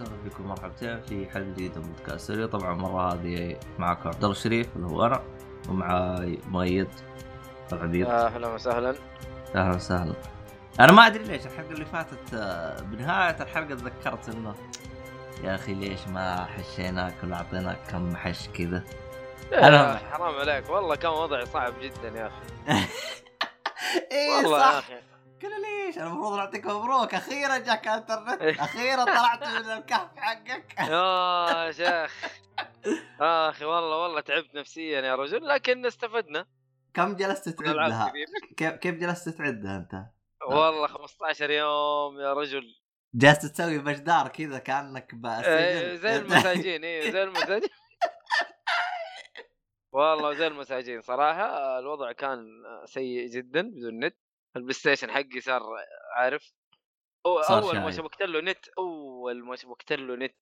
[0.00, 4.68] وبركاته، بكم مرحبتين في حلقة جديدة من بودكاست طبعا المرة هذه معكم عبد الله الشريف
[4.76, 5.22] اللي هو أنا
[5.68, 6.88] ومعاي مؤيد
[7.72, 8.06] العبيد.
[8.06, 8.94] يا أهلا وسهلا.
[9.54, 10.14] أهلا وسهلا.
[10.80, 14.54] أنا ما أدري ليش الحلقة اللي فاتت آه، بنهاية الحلقة تذكرت إنه
[15.44, 18.82] يا أخي ليش ما حشيناك ولا أعطيناك كم حش كذا.
[19.52, 20.70] يا أخي حرام عليك.
[20.70, 22.42] والله كان وضعي صعب جدا يا أخي.
[24.12, 24.78] إيه والله يا صح.
[24.78, 24.94] أخي.
[25.42, 27.14] قال ليش؟ أنا المفروض نعطيك مبروك.
[27.14, 28.42] أخيرا جاك أنترنت.
[28.42, 30.78] أخيرا طلعت من الكهف حقك.
[30.90, 32.30] يا شيخ.
[33.20, 36.46] أخي والله والله تعبت نفسيا يا رجل لكن استفدنا.
[36.94, 40.04] كم جلست تعدها؟ كثير كيف كيف جلست تعدها أنت؟
[40.50, 42.74] والله 15 يوم يا رجل.
[43.14, 47.68] جالس تسوي بجدار كذا كأنك بسجن إيه، زي المساجين اي زي المساجين.
[49.92, 51.78] والله زي المساجين صراحة.
[51.78, 52.46] الوضع كان
[52.84, 54.16] سيء جدا بدون نت
[54.56, 55.62] البلاي ستيشن حقي صار
[56.16, 56.52] عارف
[57.26, 57.90] أو صار أول ما.
[57.90, 60.36] شبكت له نت أول ما شبكت له نت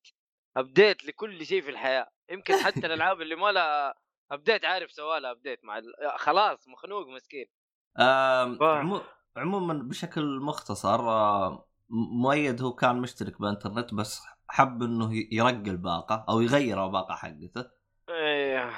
[0.56, 3.94] update لكل شيء في الحياة يمكن حتى الألعاب اللي ما لها
[4.30, 5.84] ابديت عارف سوى لها update مع ال...
[6.16, 7.46] خلاص مخنوق مسكين.
[8.80, 9.02] عمو-
[9.36, 11.00] عموما بشكل مختصر
[12.22, 17.70] مؤيد هو كان مشترك بانترنت بس حب إنه يرقي الباقة أو يغير الباقه حقته
[18.08, 18.74] إيه.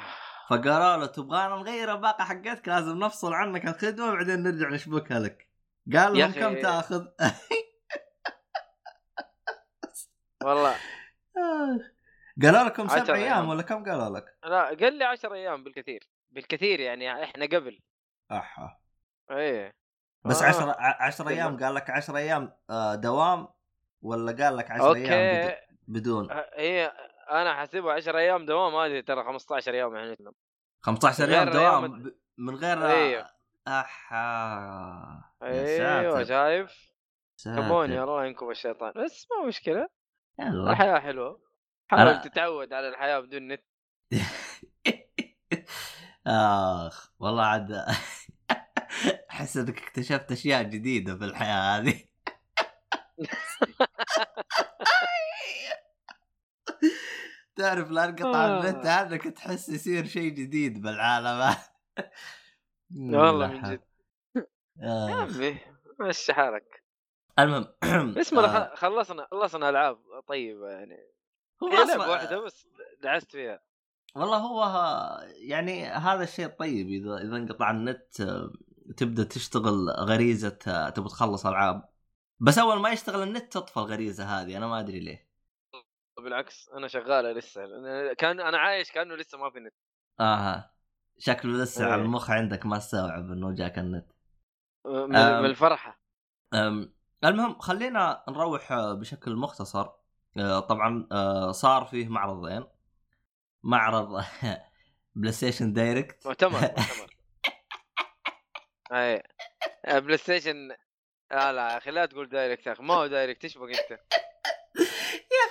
[0.50, 5.48] فقالوا له تبغانا نغير الباقة حقتك؟ لازم نفصل عنك الخدمة وبعدين نرجع نشبكها لك.
[5.92, 7.06] قال لهم كم تأخذ؟
[10.44, 10.76] والله.
[12.42, 13.48] قالوا لكم سبع أيام.
[13.48, 16.08] ولا كم قالوا لك؟ لا قال لي 10 أيام بالكثير.
[16.30, 17.80] بالكثير يعني إحنا قبل.
[18.32, 18.76] أحا.
[19.30, 19.74] إيه.
[20.24, 20.46] بس آه.
[20.46, 23.48] 10 10 أيام قال لك 10 أيام آه، دوام
[24.02, 25.54] ولا قال لك 10 أيام
[25.88, 26.92] بدون؟ هي
[27.32, 30.16] أنا حاسبها 10 أيام دوام هذه ترى 15 يوم يعني.
[30.80, 33.30] 15 غير يوم دوام من غير أيوه.
[33.68, 36.92] أحا يا أيوه شايف؟
[37.44, 38.04] كموني ساتر.
[38.04, 38.92] الله ينكب الشيطان.
[39.04, 39.88] بس ما مشكلة.
[40.40, 40.70] يلا.
[40.70, 41.40] الحياة حلوة.
[41.90, 43.64] حاول أنا- تتعود على الحياة بدون نت.
[46.26, 47.72] آخ والله عاد
[49.30, 52.04] أحس إنك اكتشفت أشياء جديدة في الحياة هذه.
[57.56, 58.60] تعرف لا انقطع آه.
[58.60, 61.56] النت عنك تحس يصير شيء جديد بالعالم.
[63.16, 63.80] والله من جد.
[64.82, 65.10] آه.
[65.10, 65.58] يا عمي
[66.00, 66.82] مشي حالك.
[67.38, 67.66] المهم
[68.20, 69.98] اسمع آه، خلصنا خلصنا ألعاب
[70.28, 71.12] طيبة يعني.
[71.62, 72.68] هو لعبة واحدة بس
[73.02, 73.60] دعست فيها.
[74.14, 74.64] والله هو
[75.36, 78.52] يعني هذا الشيء طيب إذا إذا انقطع النت آه،
[78.96, 81.88] تبدأ تشتغل غريزة آه، تبغى تخلص ألعاب.
[82.40, 85.31] بس أول ما يشتغل النت تطفى الغريزة هذه أنا ما أدري ليه.
[86.22, 87.60] بالعكس أنا شغالة لسه
[88.14, 89.74] كان أنا عايش كأنه لسه ما في نت.
[90.20, 90.72] آها
[91.18, 92.02] شكله لسه على إيه.
[92.02, 94.12] المخ عندك ما استوعب إنه جاك النت.
[94.86, 96.00] من, الفرحة.
[96.54, 96.94] أم،
[97.24, 99.88] المهم خلينا نروح بشكل مختصر.
[100.38, 102.64] آه، طبعا آه، صار فيه معرضين.
[103.62, 104.24] معرض
[105.14, 107.16] بلاي ستيشن direct مؤتمر مؤتمر.
[108.92, 109.22] اي
[110.00, 110.68] بلاي ستيشن
[111.30, 114.00] لا لا يا أخي لا تقول direct يا أخي ما هو direct إيش أنت؟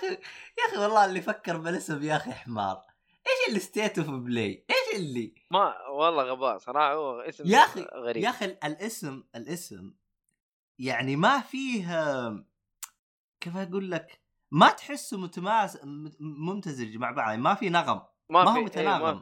[0.07, 0.13] أخي
[0.59, 2.81] يا أخي والله اللي فكر بالاسم يا أخي حمار.
[3.27, 6.93] إيش اللي State of Play إيش اللي؟ ما والله غباء صراحة.
[6.93, 8.23] هو اسم يا أخي- غريب.
[8.23, 9.93] يا أخي الاسم الاسم
[10.79, 11.85] يعني ما فيه
[13.39, 15.77] كيف أقول لك؟ ما تحسه متماس
[16.19, 18.01] ممتزج مع بعض ما في نغم.
[18.29, 19.21] ما, هو في- إيه، متناغم.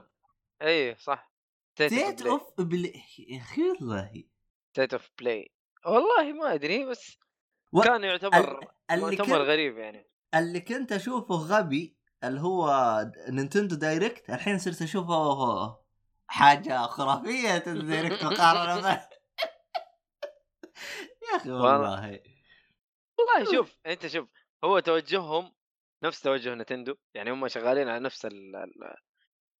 [0.61, 1.31] اي صح.
[1.75, 4.23] State of Play يا أخي والله.
[4.71, 5.51] State of Play
[5.85, 7.17] والله ما أدري بس
[7.71, 10.05] و- كان يعتبر اللي مؤتمر كنت غريب يعني.
[10.35, 12.71] اللي كنت أشوفه غبي اللي هو
[13.29, 15.77] نينتندو direct الحين صرت أشوفه
[16.27, 18.75] حاجة خرافية direct مقارنة
[21.31, 22.19] يا أخي والله.
[23.19, 23.51] والله.
[23.51, 24.27] شوف أنت شوف
[24.63, 25.53] هو توجههم
[26.03, 28.95] نفس توجه نتندو يعني هم شغالين على نفس ال ال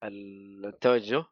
[0.04, 1.26] ال- التوجه.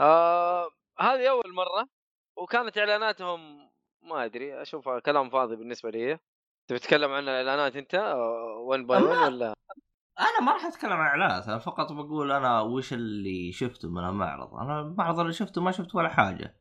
[0.00, 1.88] آه هذه أول مرة
[2.36, 3.70] وكانت إعلاناتهم
[4.02, 6.18] ما أدري أشوفها كلام فاضي بالنسبة لي.
[6.70, 9.54] تبي تتكلم عن الإعلانات أنت 1 باي 1 ما- ولا؟
[10.20, 14.54] أنا ما راح أتكلم عن إعلانات أنا فقط بقول أنا وش اللي شفته من المعرض.
[14.54, 16.56] أنا المعرض اللي شفته ما شفت ولا حاجة.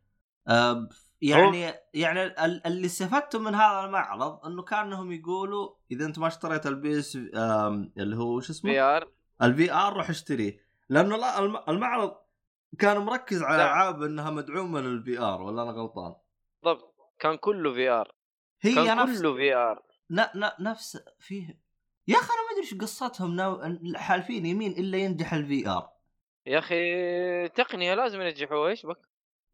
[0.48, 0.90] أه
[1.22, 6.68] يعني يعني ال- اللي استفدته من هذا المعرض إنه كأنهم يقولوا إذا أنت ما اشتريت
[6.68, 9.08] البيس اللي هو وش اسمه؟ VR ال
[9.42, 10.60] VR روح اشتريه
[10.90, 12.16] لأنه لا الم- المعرض
[12.80, 13.56] كان مركز على.
[13.64, 16.16] ألعاب إنها مدعومة لل VR ولا أنا غلطان؟
[16.64, 16.96] بالضبط.
[17.20, 18.12] كان كله في ار
[18.62, 19.84] هي كان نفس كله VR.
[20.60, 21.60] نفس فيه.
[22.08, 23.80] يا أخي أنا ما أدري إيش قصتهم ناو...
[23.96, 25.90] حالفين يمين إلا ينجح ال VR
[26.46, 28.98] يا أخي تقنية لازم ينجحوها إيش بك؟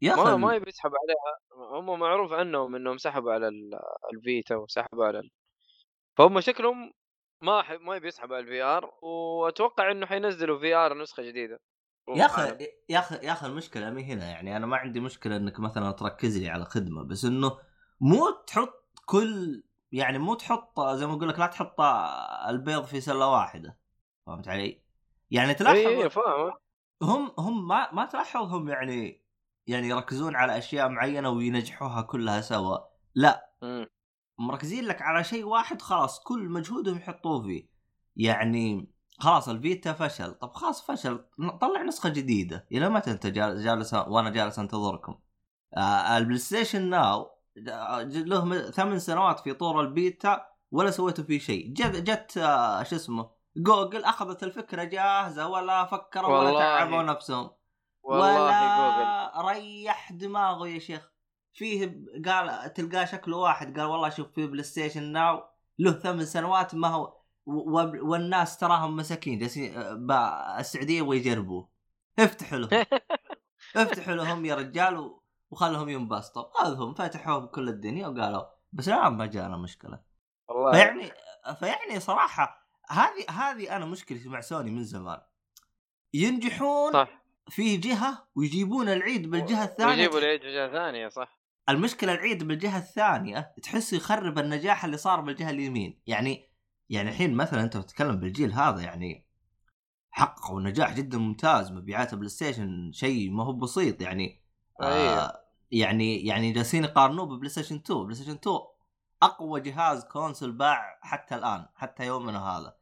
[0.02, 1.78] يا ما أخي ما يبي يسحب عليها.
[1.78, 3.80] هم معروف عنهم إنهم سحبوا على ال-
[4.14, 5.30] الفيتا وسحبوا على ال-
[6.16, 6.92] فهم شكلهم
[7.42, 7.70] ما ح...
[7.72, 11.60] ما يبي يسحب على ال VR وأتوقع إنه حينزلوا VR نسخة جديدة.
[12.08, 15.60] يا أخي يا أخي يا أخي المشكلة مي هنا يعني أنا ما عندي مشكلة إنك
[15.60, 17.58] مثلا تركز لي على خدمة بس إنه
[18.00, 19.62] مو تحط كل
[19.96, 21.80] يعني مو تحط زي ما أقول لك لا تحط
[22.48, 23.78] البيض في سلة واحدة.
[24.26, 24.82] فهمت علي؟
[25.30, 26.52] يعني تلاحظ اي فاهم.
[27.02, 29.24] هم هم ما ما تلاحظهم يعني
[29.66, 32.78] يعني يركزون على أشياء معينة وينجحوها كلها سوا.
[33.14, 33.52] لا.
[34.38, 37.68] مركزين لك على شيء واحد خلاص كل مجهودهم يحطوه فيه.
[38.16, 40.34] يعني خلاص الفيتا فشل.
[40.34, 41.24] طب خلاص فشل.
[41.60, 42.66] طلع نسخة جديدة.
[42.72, 45.18] إلى متى أنت جالس وأنا جالس أنتظركم؟
[45.76, 51.72] آه البلاي ستيشن ناو له ثمان سنوات في طور البيتا ولا سويتوا فيه شيء.
[51.72, 57.50] جت جت آه شو اسمه؟ جوجل أخذت الفكرة جاهزة ولا فكروا ولا تعبوا نفسهم.
[58.02, 59.48] والله ولا جوجل.
[59.48, 61.10] ريح دماغه يا شيخ.
[61.52, 63.78] فيه قال تلقاه شكله واحد.
[63.78, 65.42] قال والله شوف في بلاي ستيشن ناو
[65.78, 67.16] له ثمان سنوات ما هو
[67.46, 71.68] والناس تراهم مساكين جالسين آه، السعودية يبغوا يجربوه
[72.18, 72.84] افتحوا لهم.
[73.76, 75.14] افتحوا لهم يا رجال
[75.50, 76.44] وخلهم ينبسطوا.
[76.54, 80.00] خذهم فتحوه بكل الدنيا وقالوا بس لا ما جانا مشكلة.
[80.48, 80.72] والله.
[80.72, 81.12] فيعني
[81.58, 85.20] فيعني صراحة هذه هذه أنا مشكلتي مع سوني من زمان.
[86.14, 87.22] ينجحون صح.
[87.48, 89.92] في جهة ويجيبون العيد بالجهة الثانية.
[89.92, 91.40] ويجيبوا العيد بالجهة الثانية صح.
[91.68, 96.02] المشكلة العيد بالجهة الثانية تحس يخرب النجاح اللي صار بالجهة اليمين.
[96.06, 96.50] يعني
[96.90, 99.26] يعني الحين مثلا أنت بتتكلم بالجيل هذا يعني
[100.10, 104.45] حققوا نجاح جدا ممتاز مبيعات بلاي ستيشن شيء ما هو بسيط يعني.
[104.80, 105.40] آه
[105.70, 108.58] يعني يعني جالسين يقارنوه ببلاي ستيشن 2 بلاي ستيشن 2
[109.22, 112.76] أقوى جهاز console باع حتى الآن حتى يومنا هذا.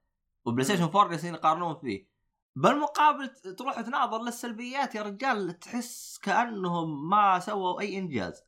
[0.45, 2.09] وبلاي ستيشن 4 جالسين يقارنون فيه.
[2.57, 8.45] بالمقابل تروح تناظر للسلبيات يا رجال تحس كأنهم ما سووا أي إنجاز.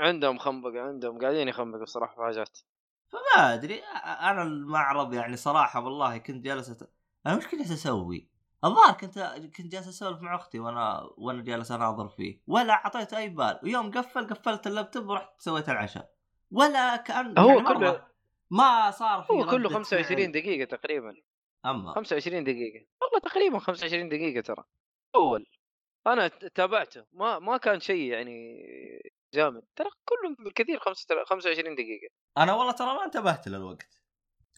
[0.00, 2.58] عندهم خنبقه عندهم قاعدين يخنبقوا صراحة في حاجات
[3.08, 6.90] فما أدري أنا المعرض يعني صراحة والله كنت جالس أت...
[7.26, 8.28] أنا وش كنت أسوي؟
[8.66, 9.18] الظاهر كنت
[9.56, 12.40] كنت جالس أسولف مع أختي وأنا وأنا جالس أناظر فيه.
[12.46, 13.60] ولا اعطيت أي بال.
[13.62, 16.10] ويوم قفل قفلت اللابتوب ورحت سويت العشاء.
[16.50, 18.06] ولا كأن هو يعني كله
[18.50, 21.14] ما صار في هو كله 25 دقيقة تقريبا.
[21.66, 21.92] أما.
[21.92, 22.86] 25 دقيقة.
[23.02, 24.64] والله تقريبا 25 دقيقة ترى.
[25.14, 25.46] أول.
[26.06, 27.04] أنا تابعته.
[27.12, 28.62] ما ما كان شيء يعني
[29.34, 29.62] جامد.
[29.76, 32.08] ترى كله بالكثير 25 دقيقة.
[32.38, 34.02] أنا والله ترى ما انتبهت للوقت.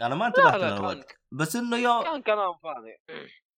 [0.00, 1.18] أنا ما انتبهت للوقت.
[1.32, 2.96] بس إنه يوم كان كلام فاضي.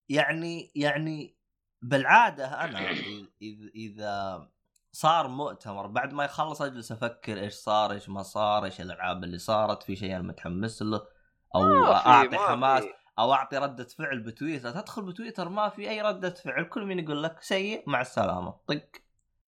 [0.09, 1.37] يعني يعني
[1.81, 2.79] بالعادة أنا
[3.75, 4.49] إذا
[4.91, 9.37] صار مؤتمر بعد ما يخلص أجلس أفكر إيش صار إيش ما صار إيش الألعاب اللي
[9.37, 11.07] صارت في شيء أنا متحمس له
[11.55, 12.83] أو أعطي حماس.
[13.19, 14.71] أو أعطي ردة فعل بتويتر.
[14.71, 18.89] تدخل بتويتر ما في أي ردة فعل كل مين يقول لك سيء مع السلامة طق.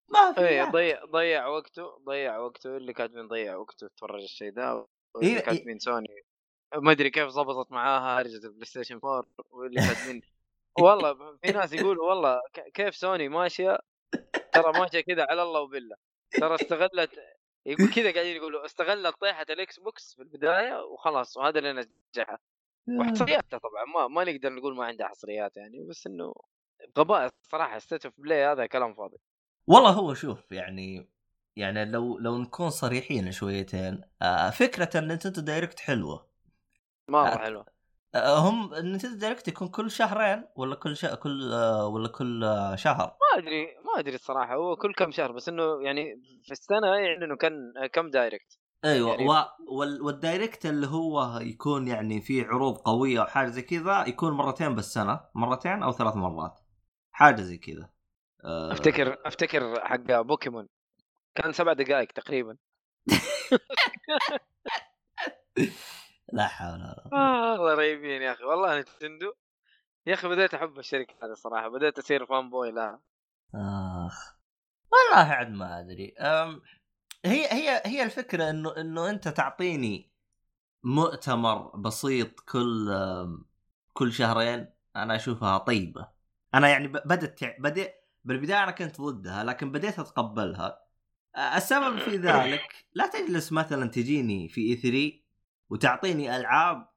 [0.10, 2.78] ما في اي ضيع ضيع وقته ضيع وقته.
[2.78, 4.86] اللي كاتبين ضيع وقته تفرج الشيء ذا
[5.16, 6.26] واللي إيه كاتبين سوني.
[6.76, 10.22] ما أدري كيف ضبطت معاها هرجه البلاي ستيشن 4 واللي كاتبين
[10.80, 12.42] والله في ناس يقولوا والله
[12.74, 13.80] كيف سوني ماشية؟
[14.54, 15.96] ترى ماشية كذا على الله وبالله.
[16.32, 17.20] ترى استغلت
[17.66, 22.40] يقول كذا قاعدين يقولوا استغلت طيحة الإكس بوكس في البداية وخلاص وهذا اللي نجحها
[22.90, 26.34] وحصرياتها طبعا ما ما نقدر نقول ما عندها حصريات يعني بس إنه
[26.98, 29.18] غباء الصراحة State of Play هذا كلام فاضي.
[29.68, 31.10] والله هو شوف يعني
[31.56, 36.28] يعني لو لو نكون صريحين شويتين آه، فكرة ان نتندو direct حلوة.
[37.08, 37.62] مره آه، حلوة.
[37.62, 37.71] آه،
[38.16, 41.16] هم نتندو direct يكون كل شهرين ولا كل شا...
[41.16, 41.54] كل
[41.94, 46.22] ولا كل شهر؟ ما أدري ما أدري الصراحه هو كل كم شهر بس إنه يعني
[46.44, 49.30] في السنة يعني إنه كان كم direct أيوه يعني...
[49.30, 49.34] و...
[49.78, 50.02] وال...
[50.02, 54.76] وال direct اللي هو يكون يعني فيه عروض قوية أو حاجة زي كذا يكون مرتين
[54.76, 55.20] بالسنة.
[55.36, 56.60] مرتين أو ثلاث مرات.
[57.12, 57.90] حاجة زي كذا.
[58.46, 58.72] أه...
[58.72, 60.68] أفتكر أفتكر حق بوكيمون
[61.36, 62.58] كان سبع دقائق تقريبا.
[66.34, 67.14] لا حول ولا قوة.
[67.14, 68.44] آه الله رهيبين يا أخي.
[68.44, 69.34] والله نينتندو.
[70.08, 71.68] يا أخي بديت أحب الشركة هذه صراحة.
[71.68, 73.02] بديت اصير fanboy لها.
[73.56, 74.36] آخ.
[74.92, 76.14] والله عاد ما أدري.
[76.20, 76.62] أم...
[77.26, 80.12] هي هي هي الفكرة إنه إنه أنت تعطيني
[80.84, 82.90] مؤتمر بسيط كل
[83.94, 86.08] كل شهرين أنا أشوفها طيبة.
[86.54, 90.86] أنا يعني بدت بدأ بالبداية أنا كنت ضدها لكن بديت أتقبلها.
[91.56, 95.21] السبب في ذلك لا تجلس مثلا تجيني في إي 3
[95.72, 96.88] وتعطيني ألعاب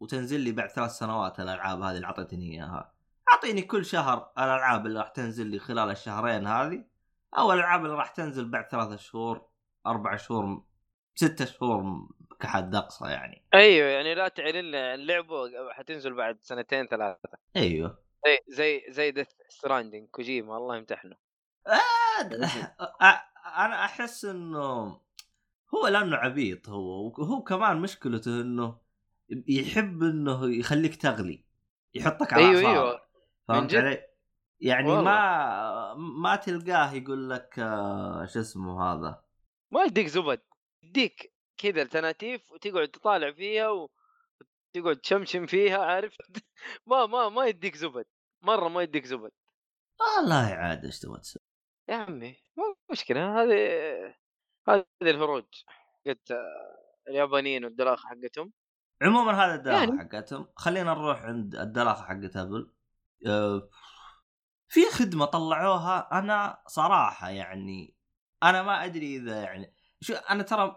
[0.00, 2.94] وتنزل لي بعد ثلاث سنوات الألعاب هذه اللي أعطيتني إياها.
[3.32, 6.84] أعطيني كل شهر الألعاب اللي راح تنزل لي خلال الشهرين هذه
[7.38, 9.48] أو الألعاب اللي راح تنزل بعد ثلاثة شهور
[9.86, 10.64] أربع شهور
[11.14, 12.08] ستة شهور
[12.40, 13.44] كحد أقصى يعني.
[13.54, 17.28] أيوه يعني لا تعلن لي اللعبه حتنزل بعد سنتين ثلاثة.
[17.56, 17.98] أيوه.
[18.26, 21.16] زي زي زي ديث ستراندنج كوجيما الله يمتحنه.
[21.66, 22.22] آه،
[23.64, 25.00] أنا أحس إنه
[25.74, 28.78] هو لأنه عبيط هو وهو كمان مشكلته إنه
[29.48, 31.44] يحب إنه يخليك تغلي
[31.94, 32.70] يحطك على أيوه.
[32.70, 33.02] أيوه
[33.48, 34.06] فهمت جد؟ علي؟
[34.60, 35.04] يعني والله.
[35.04, 39.22] ما ما تلقاه يقول لك آه، شو اسمه هذا
[39.70, 40.40] ما يديك زبد
[40.82, 46.16] يديك كذا التناتيف وتقعد تطالع فيها وتقعد تشمشم فيها عارف
[46.86, 48.06] ما ما ما يديك زبد
[48.42, 49.30] مرة ما يديك زبد
[50.00, 51.42] والله عاد إيش تبغى تسوي؟
[51.88, 54.21] يا عمي مو مشكلة هذه
[54.68, 55.44] هذه الهروج
[56.06, 56.32] قلت
[57.08, 58.52] اليابانيين والدلاخه حقتهم.
[59.02, 60.48] عموما هذا الدلاخه يعني- حقتهم.
[60.56, 62.72] خلينا نروح عند الدلاخه حقت أبل.
[63.26, 63.68] آه،
[64.68, 66.18] في خدمة طلعوها.
[66.18, 67.94] أنا صراحة يعني
[68.42, 70.76] أنا ما أدري إذا يعني شو أنا ترى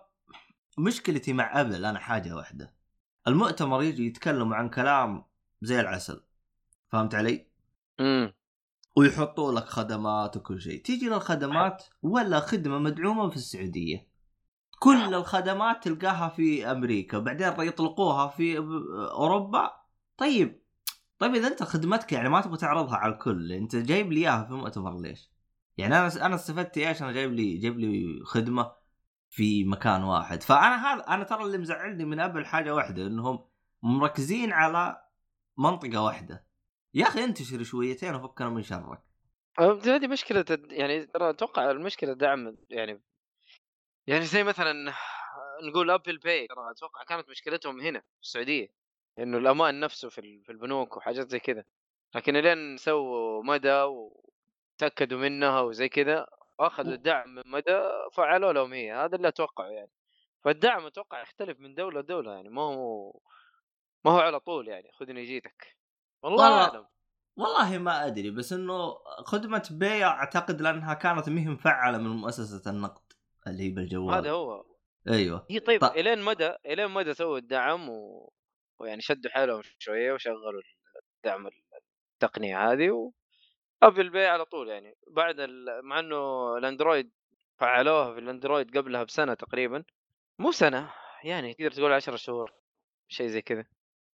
[0.78, 2.76] مشكلتي مع أبل أنا حاجة واحدة.
[3.28, 5.26] المؤتمر يجي يتكلموا عن كلام
[5.62, 6.24] زي العسل.
[6.90, 7.48] فهمت علي؟
[8.00, 8.34] امم
[8.96, 10.84] ويحطوا لك خدمات وكل شيء.
[10.84, 14.08] تيجي للخدمات ولا خدمة مدعومة في السعودية.
[14.80, 18.58] كل الخدمات تلقاها في أمريكا بعدين يطلقوها في
[19.12, 19.72] أوروبا.
[20.18, 20.62] طيب
[21.20, 24.54] طيب إذا أنت خدمتك يعني ما تبغى تعرضها على الكل أنت جايب لي إياها في
[24.54, 25.32] مؤتمر ليش؟
[25.78, 28.72] يعني أنا أنا استفدت إيش؟ أنا جايب لي جايب لي خدمة
[29.30, 30.44] في مكان واحد.
[30.44, 33.40] فأنا هذا أنا ترى اللي مزعلني من ابل حاجة واحدة إنهم
[33.84, 35.02] مركزين على
[35.58, 36.45] منطقة واحدة.
[36.96, 39.00] يا أخي انتشر شويتين وفكنا من شرك.
[39.60, 43.02] هذه مشكلة الد- يعني ترى أتوقع المشكلة دعم يعني
[44.08, 44.94] يعني زي مثلا
[45.64, 48.68] نقول أبل pay ترى أتوقع كانت مشكلتهم هنا في السعودية
[49.20, 51.64] إنه الأمان نفسه في ال- في البنوك وحاجات زي كذا.
[52.16, 56.28] لكن إلين سووا مدى وتأكدوا منها وزي كذا
[56.60, 57.82] أخذوا الدعم من مدى
[58.14, 58.94] فعلوا لهم هي.
[58.94, 59.92] هذا اللي أتوقعه يعني.
[60.44, 63.12] فالدعم أتوقع يختلف من دولة لدولة يعني ما هو
[64.06, 65.76] ما هو على طول يعني خذني جيتك.
[66.26, 66.86] والله والله أعلم.
[67.38, 73.14] والله ما أدري بس إنه خدمة pay أعتقد لأنها كانت مهي مفعله من مؤسسة النقد
[73.48, 74.16] اللي هي بالجوال.
[74.16, 74.66] هذا هو.
[75.08, 75.46] أيوه.
[75.50, 75.92] هي طيب طيب.
[75.92, 78.32] إلين مدى إلين مدى سووا الدعم و...
[78.80, 80.62] ويعني شدوا حيلهم شوية وشغلوا
[81.18, 81.50] الدعم
[82.14, 83.12] التقنية هذه و...
[83.84, 84.98] ابل pay على طول يعني.
[85.08, 85.66] بعد ال...
[85.84, 87.12] مع إنه الأندرويد
[87.60, 89.84] فعلوها في الأندرويد قبلها بسنة تقريبا.
[90.40, 92.54] مو سنة يعني تقدر تقول 10 شهور
[93.08, 93.66] شيء زي كذا.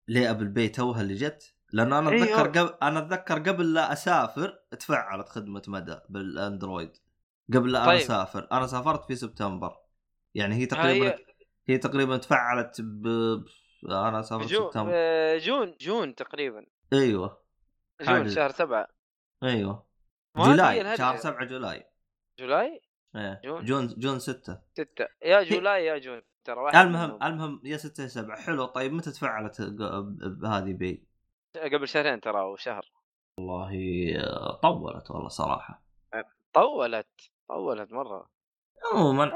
[0.09, 2.25] ليه ابل pay توها اللي جت؟ لأنه أنا أيوه.
[2.25, 6.97] أتذكر قبل أنا أتذكر قبل لا أسافر تفعلت خدمة مدى بالأندرويد
[7.55, 8.01] قبل لا أنا طيب.
[8.01, 9.77] أسافر أنا سافرت في سبتمبر
[10.35, 11.19] يعني هي تقريبا هي
[11.69, 13.07] هي تقريبا تفعلت ب
[13.91, 14.67] أنا سافرت جو...
[14.67, 17.43] سبتمبر آه، June June تقريبا أيوه
[18.03, 18.29] June حاجة.
[18.29, 18.89] شهر سبعة
[19.43, 19.87] أيوه
[20.37, 20.97] July.
[20.97, 21.87] شهر 7 July
[22.39, 22.81] July
[23.17, 27.23] إيه June؟ جون جون 6 ستة يا July يا June ترى واحد المهم.
[27.23, 29.61] المهم يا 6 يا 7 حلو طيب متى تفعلت
[30.45, 31.10] هذه pay؟
[31.57, 32.93] قبل شهرين ترى أو شهر.
[33.39, 33.73] والله
[34.19, 35.83] آه، طولت والله صراحة.
[36.55, 37.09] طولت
[37.49, 38.31] طولت مرة.
[38.95, 39.33] عموما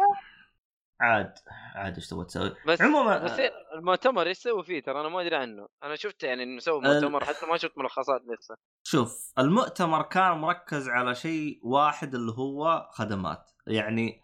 [1.01, 1.35] عاد
[1.75, 3.41] عاد إيش تبغى تسوي؟ بس عموما بس
[3.75, 5.69] المؤتمر إيش سووا فيه ترى؟ أنا ما أدري عنه.
[5.83, 8.57] أنا شفت يعني إنه سووا ال- مؤتمر حتى ما شفت ملخصات لسه.
[8.83, 13.51] شوف المؤتمر كان مركز على شيء واحد اللي هو خدمات.
[13.67, 14.21] يعني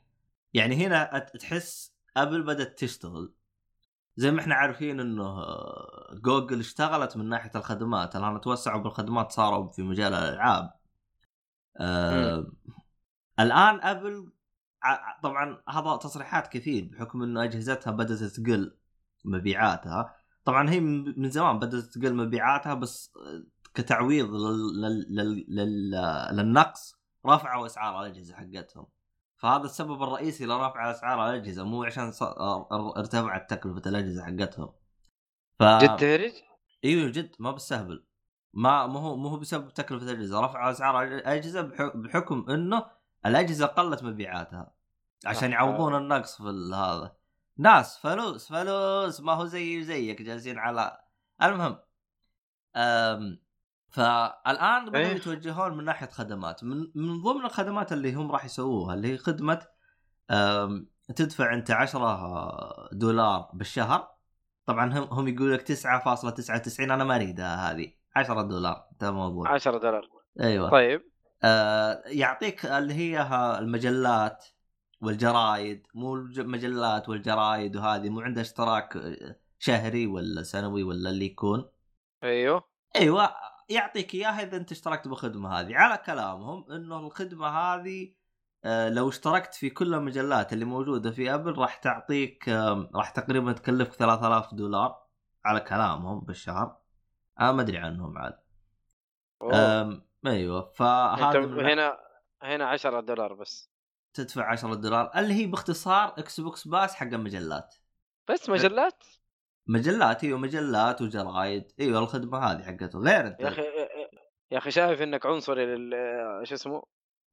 [0.54, 3.34] يعني هنا تحس أبل بدأت تشتغل.
[4.16, 5.44] زي ما إحنا عارفين إنه
[6.12, 8.16] جوجل اشتغلت من ناحية الخدمات.
[8.16, 10.72] الآن توسعوا بالخدمات صاروا في مجال الألعاب.
[11.76, 12.46] آه
[13.40, 14.32] الآن أبل
[15.22, 18.76] طبعا هذا تصريحات كثير بحكم إنه أجهزتها بدأت تقل
[19.24, 20.14] مبيعاتها.
[20.44, 23.12] طبعا هي من زمان بدأت تقل مبيعاتها بس
[23.74, 24.30] كتعويض.
[24.30, 25.16] لل...
[25.16, 25.44] لل...
[25.48, 25.90] لل...
[26.32, 26.94] للنقص
[27.26, 28.86] رفعوا أسعار الأجهزة حقتهم.
[29.40, 32.12] فهذا السبب الرئيسي لرفع أسعار الأجهزة مو عشان
[32.72, 34.72] ارتفعت تكلفة الأجهزة حقتهم
[35.58, 35.62] ف...
[35.62, 36.32] جد تهرج؟
[36.84, 38.06] إيوه جد ما بالسهبل
[38.54, 42.86] ما مو هو مو هو بسبب تكلفة الأجهزة رفعوا أسعار الأجهزة بح- بحكم إنه
[43.26, 44.74] الأجهزة قلت مبيعاتها
[45.26, 45.52] عشان.
[45.52, 47.16] يعوضون النقص في هذا
[47.58, 51.00] ناس فلوس فلوس ما هو زي زيك جالسين على
[51.42, 51.78] المهم
[52.76, 53.38] أم...
[53.90, 55.04] فالآن بدأوا.
[55.04, 56.64] يتوجهون من ناحية خدمات.
[56.64, 59.66] من من ضمن الخدمات اللي هم راح يسووها اللي هي خدمة.
[61.16, 64.08] تدفع أنت 10 دولار بالشهر.
[64.66, 67.92] طبعا هم هم يقول لك 9.99 أنا ما اريدها هذه.
[68.16, 70.08] 10 دولار انتهى الموضوع 10 دولار.
[70.40, 70.70] أيوه.
[70.70, 71.10] طيب.
[71.42, 73.28] آه يعطيك اللي هي
[73.58, 74.44] المجلات
[75.00, 75.86] والجرايد.
[75.94, 78.98] مو المجلات والجرايد وهذه مو عنده اشتراك
[79.58, 81.68] شهري ولا سنوي ولا اللي يكون.
[82.24, 82.64] أيوه.
[82.96, 83.30] أيوه
[83.70, 85.76] يعطيك إياها إذا أنت اشتركت بالخدمة هذه.
[85.76, 88.12] على كلامهم إنه الخدمة هذه
[88.64, 92.48] آه، لو اشتركت في كل المجلات اللي موجودة في أبل راح تعطيك
[92.94, 95.02] راح تقريبا تكلفك 3000 دولار.
[95.44, 96.76] على كلامهم بالشهر.
[97.40, 98.38] أنا ما أدري عنهم عاد.
[100.26, 100.72] أيوه.
[100.72, 101.98] فهذا من- هنا
[102.42, 103.70] هنا 10 دولار بس.
[104.14, 105.10] تدفع 10 دولار.
[105.16, 107.74] اللي هي باختصار إكس بوكس pass حق المجلات.
[108.28, 109.04] بس مجلات؟
[109.70, 113.62] مجلات إيوه مجلات وجرايد إيوه الخدمة هذه حقته غير انت يا أخي
[114.50, 116.82] يا أخي شايف إنك عنصري لل شو اسمه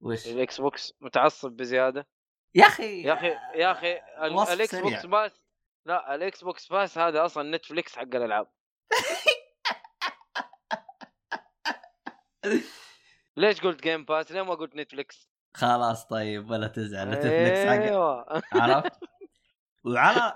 [0.01, 2.07] وش الاكس بوكس متعصب بزيادة
[2.55, 4.75] يا أخي يا أخي يا أخي ال- وصف الإكس.
[4.75, 5.41] بوكس pass
[5.85, 8.47] لا الإكس بوكس pass هذا أصلا نتفليكس حق الألعاب
[13.37, 18.25] ليش قلت Game Pass؟ ليه ما قلت نتفليكس؟ خلاص طيب ولا تزعل نتفلكس حق أيوه
[18.53, 18.91] عرفت؟
[19.85, 20.33] وعلى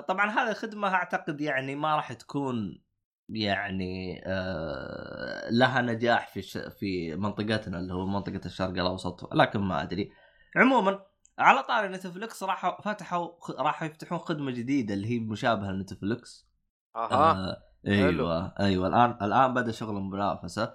[0.00, 2.82] طبعا هذه الخدمة أعتقد يعني ما راح تكون
[3.28, 6.58] يعني آه لها نجاح في ش...
[6.58, 10.12] في منطقتنا اللي هو منطقة الشرق الأوسط لكن ما أدري.
[10.56, 11.06] عموما
[11.38, 16.48] على طاري نتفلكس راح فتحوا راح يفتحون خدمة جديدة اللي هي مشابهة لنتفلكس
[16.96, 20.74] أها آه أيوه أيوه الآن الآن بدأ شغل المنافسة.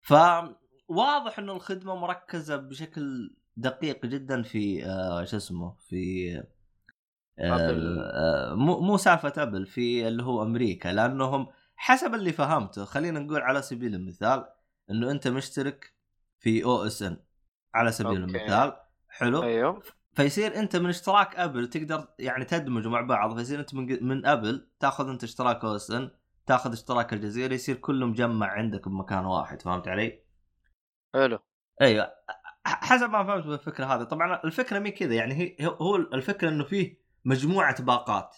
[0.00, 6.42] فواضح إنه الخدمة مركزة بشكل دقيق جدا في آه شو اسمه في
[7.38, 13.62] مو مو سالفة أبل في اللي هو أمريكا لأنهم حسب اللي فهمته خلينا نقول على
[13.62, 14.46] سبيل المثال
[14.90, 15.92] إنه أنت مشترك
[16.38, 17.16] في أو إس إن
[17.74, 18.38] على سبيل أوكي.
[18.38, 18.76] المثال
[19.08, 19.82] حلو؟ أيوه.
[20.12, 24.68] فيصير أنت من اشتراك أبل تقدر يعني تدمجوا مع بعض فيصير أنت من, من أبل
[24.80, 26.10] تاخذ أنت اشتراك أو إس إن
[26.46, 30.22] تاخذ اشتراك الجزيرة يصير كله مجمع عندك بمكان واحد فهمت علي؟
[31.14, 31.38] حلو.
[31.80, 32.12] أيوه.
[32.66, 34.02] حسب ما فهمت بالفكرة هذه.
[34.02, 38.36] طبعا الفكرة مي كذا يعني هي هو الفكرة إنه فيه مجموعة باقات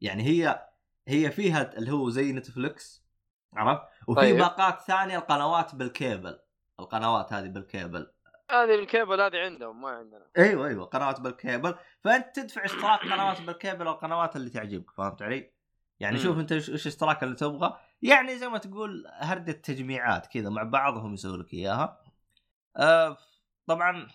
[0.00, 0.68] يعني هي
[1.08, 3.06] هي فيها اللي هو زي نتفلكس
[3.54, 4.36] عرفت؟ وفي طيب.
[4.36, 6.38] باقات ثانية القنوات بالكيبل
[6.80, 8.12] القنوات هذه بالكيبل
[8.50, 13.88] هذه الكيبل هذه عندهم ما عندنا أيوه أيوه قنوات بالكيبل فأنت تدفع اشتراك قنوات بالكيبل
[13.88, 15.52] القنوات اللي تعجبك فهمت علي؟
[16.00, 16.22] يعني مم.
[16.22, 21.14] شوف أنت إيش الاشتراك اللي تبغى يعني زي ما تقول هرجة تجميعات كذا مع بعضهم
[21.14, 22.00] يسوي لك إياها.
[22.76, 23.16] آه
[23.66, 24.08] طبعا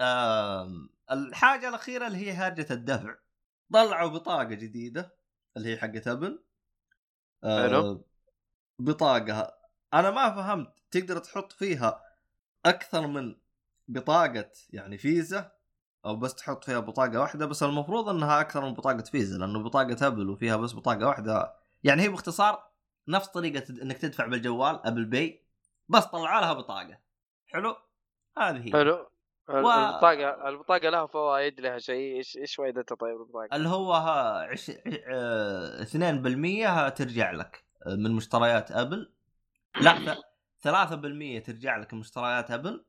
[0.00, 3.14] آه الحاجة الأخيرة اللي هي هرجة الدفع
[3.72, 5.16] طلعوا بطاقة جديدة
[5.56, 6.42] اللي هي حقت ابل
[7.44, 8.04] آه حلو.
[8.78, 9.54] بطاقة.
[9.94, 12.02] أنا ما فهمت تقدر تحط فيها
[12.66, 13.36] أكثر من
[13.88, 15.52] بطاقة يعني فيزا
[16.04, 20.06] أو بس تحط فيها بطاقة واحدة بس المفروض إنها أكثر من بطاقة فيزا لأنه بطاقة
[20.06, 21.54] ابل وفيها بس بطاقة واحدة.
[21.84, 22.70] يعني هي باختصار
[23.08, 25.44] نفس طريقة إنك تدفع بالجوال ابل pay
[25.88, 26.98] بس طلعوا لها بطاقة.
[27.46, 27.76] حلو؟
[28.38, 28.72] هذه هي.
[28.72, 29.10] حلو.
[29.48, 32.16] و- البطاقة البطاقة لها فوائد لها شيء.
[32.16, 34.72] إيش إيش فائدتها طيب البطاقة؟ اللي هو ها عش...
[35.12, 35.84] آه...
[35.84, 39.12] 2% ترجع لك من مشتريات أبل.
[39.80, 39.92] لا
[40.58, 40.68] ث...
[40.68, 42.84] 3% ترجع لك من مشتريات أبل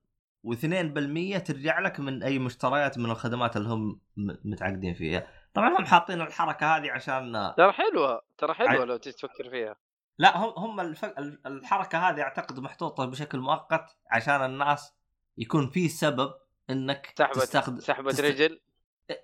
[0.48, 4.02] و2% ترجع لك من أي مشتريات من الخدمات اللي هم
[4.46, 5.28] متعاقدين فيها.
[5.54, 9.76] طبعا هم حاطين الحركة هذه عشان ترى حلوة ترى حلوة عاد- لو تفكر فيها.
[10.20, 11.06] لا هم هم الف...
[11.46, 14.94] الحركة هذه أعتقد محطوطة بشكل مؤقت عشان الناس
[15.38, 16.34] يكون في سبب
[16.70, 18.60] إنك سحبة تستخدم سحبة تست- رجل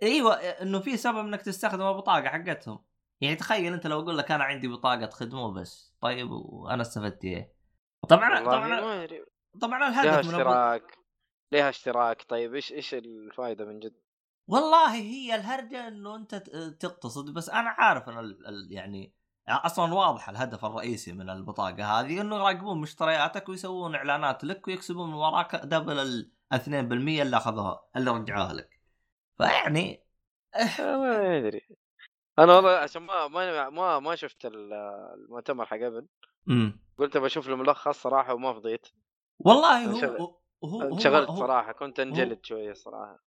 [0.04, 2.84] إيوه إنه في سبب إنك تستخدم البطاقه حقتهم
[3.22, 7.54] يعني تخيل أنت لو أقول لك أنا عندي بطاقة خدمة وبس طيب وأنا استفدت إيه
[8.10, 9.08] طبعا طبعا.
[9.62, 10.34] طبعا الهدف من.
[10.34, 10.98] اشتراك
[11.54, 13.96] لها اشتراك طيب إيش إيش الفائدة من جد؟
[14.48, 16.36] والله هي الهرجة إنه أنت
[16.80, 18.68] تقتصد بس أنا عارف إن ال...
[18.72, 19.14] يعني
[19.48, 25.16] أصلا واضح الهدف الرئيسي من البطاقة هذه إنه يراقبون مشترياتك ويسوون إعلانات لك ويكسبون من
[25.16, 28.80] وراك double ال 2% اللي أخذوها اللي رجعوها لك.
[29.38, 30.04] فيعني
[30.56, 31.68] أنا ما أدري.
[32.40, 34.74] أنا والله عشان ما ما ما, ما شفت ال-
[35.14, 36.08] المؤتمر حق ابل
[36.50, 38.88] امم قلت بشوف الملخص صراحة وما فضيت.
[39.40, 43.24] والله هو هو انشغلت هو صراحة كنت انجلد شوية صراحة.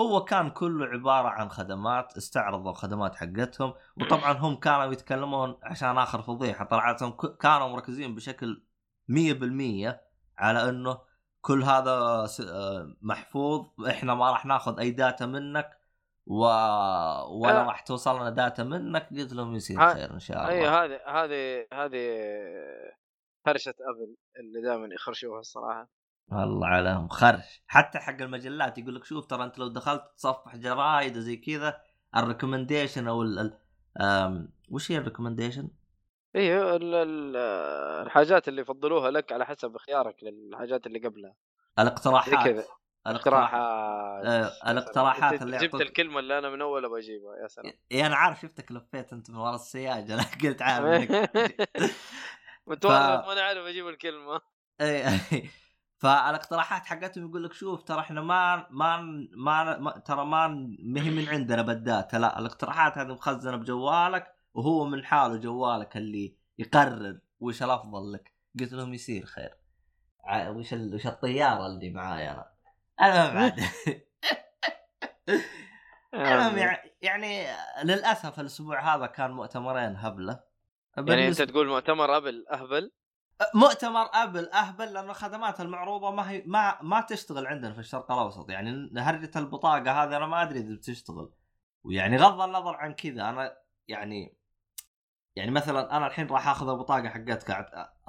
[0.00, 6.22] هو كان كله عبارة عن خدمات استعرضوا الخدمات حقتهم وطبعا هم كانوا يتكلمون عشان آخر
[6.22, 6.64] فضيحة.
[6.64, 8.62] طلعت لهم ك- كانوا مركزين بشكل
[9.08, 10.00] 100%
[10.38, 10.98] على إنه
[11.40, 13.66] كل هذا آه، محفوظ.
[13.88, 15.78] إحنا ما راح ناخذ أي data منك
[16.26, 16.34] و...
[17.40, 17.66] ولا آه.
[17.66, 19.08] راح توصل لنا data منك.
[19.10, 20.84] قلت لهم يصير ها- خير إن شاء اي الله.
[20.84, 22.08] هذه هذه هذه
[23.46, 25.88] هرشة أبل اللي دائما يخرشوها الصراحة.
[26.32, 27.62] الله عليهم خرش.
[27.66, 31.80] حتى حق المجلات يقول لك شوف ترى أنت لو دخلت تصفح جرايد زي كذا
[32.16, 33.58] ال recommendation أو ال ال
[34.00, 35.68] آم، وش هي ال recommendation؟
[36.36, 37.36] ال- ال-
[38.06, 41.34] الحاجات اللي يفضلوها لك على حسب اختيارك للحاجات اللي قبلها.
[41.78, 42.64] الاقتراحات كذا.
[43.06, 43.60] الاقتراحات
[44.24, 44.70] آه،.
[44.70, 47.72] الاقتراحات أنت اللي جبت الكلمة اللي أنا من اول بجيبها يا سلام.
[47.92, 51.10] إي أنا عارف شفتك لفيت أنت من ورا السياج أنا قلت عارف إنك
[52.66, 54.40] متورط ما أنا عارف أجيب الكلمة.
[54.80, 55.20] إي
[55.98, 58.96] فالاقتراحات حقتهم يقول لك شوف ترى إحنا ما ما
[59.36, 60.48] ما, ما ترى ما
[60.82, 65.96] ما هي من عندنا بال data لا الاقتراحات هذه مخزنة بجوالك وهو من حاله جوالك
[65.96, 68.34] اللي يقرر وش الأفضل لك.
[68.60, 69.56] قلت لهم يصير خير.
[70.48, 70.94] وش ال...
[70.94, 72.50] وش الطيارة اللي معاي أنا
[73.00, 73.60] المهم عاد
[76.14, 77.46] المهم يع- يعني
[77.84, 80.40] للأسف الأسبوع هذا كان مؤتمرين هبلة.
[80.96, 82.92] يعني أنت تقول مؤتمر أبل أهبل؟
[83.54, 88.50] مؤتمر أبل أهبل لأن الخدمات المعروضة ما هي ما ما تشتغل عندنا في الشرق الأوسط.
[88.50, 91.32] يعني هرجة البطاقة هذه أنا ما أدري إذا بتشتغل.
[91.84, 93.28] ويعني غض النظر عن كذا.
[93.28, 93.56] أنا
[93.88, 94.36] يعني
[95.40, 97.50] يعني مثلا أنا الحين راح آخذ البطاقه حقتك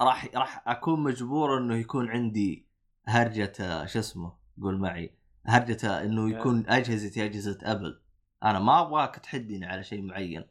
[0.00, 2.66] راح راح أكون مجبور إنه يكون عندي
[3.06, 5.14] هرجة شو اسمه؟ قول معي.
[5.46, 8.00] هرجة إنه يكون اجهزتي أجهزة أبل.
[8.42, 10.44] أنا ما أبغاك تحدني على شيء معين.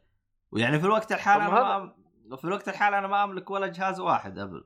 [0.52, 1.92] ويعني في الوقت الحالي أنا
[2.26, 4.64] ما في الوقت الحالي أنا ما أملك ولا جهاز واحد أبل.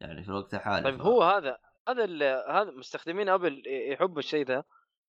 [0.00, 2.04] يعني في الوقت الحالي طيب هو هذا هذا
[2.48, 4.66] هذا مستخدمين أبل يحبوا الشيء ده.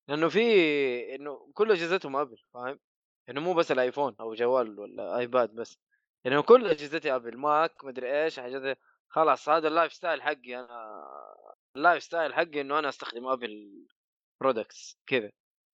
[0.08, 2.78] لأنه في إنه كل أجهزتهم أبل فاهم؟
[3.28, 5.78] انه مو بس الآيفون أو جوال ولا آيباد بس.
[6.26, 8.78] انه كل أجهزتي ابل ماك مدري إيش حاجات
[9.08, 11.04] خلاص هذا ال lifestyle حقي أنا
[11.76, 13.86] ال lifestyle حقي إنه أنا أستخدم Apple
[14.40, 15.30] products كذا.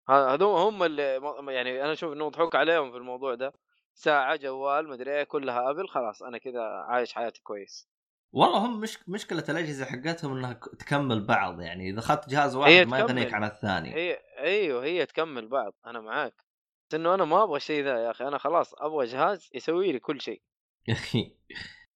[0.09, 3.53] هذول هم اللي يعني أنا أشوف انه مضحوك عليهم في الموضوع ده.
[3.95, 7.89] ساعة جوال مدري إيه كلها ابل خلاص أنا كذا عايش حياتي كويس.
[8.33, 11.91] والله هم مش مشكلة الأجهزة حقتهم إنها تكمل بعض يعني.
[11.91, 13.35] إذا أخذت جهاز واحد ما يغنيك.
[13.35, 16.45] عن الثاني هي أيوه هي تكمل بعض أنا معاك.
[16.89, 19.99] بس إنه أنا ما أبغى الشيء ذا يا أخي أنا خلاص أبغى جهاز يسوي لي
[19.99, 20.43] كل شيء.
[20.89, 21.37] يا أخي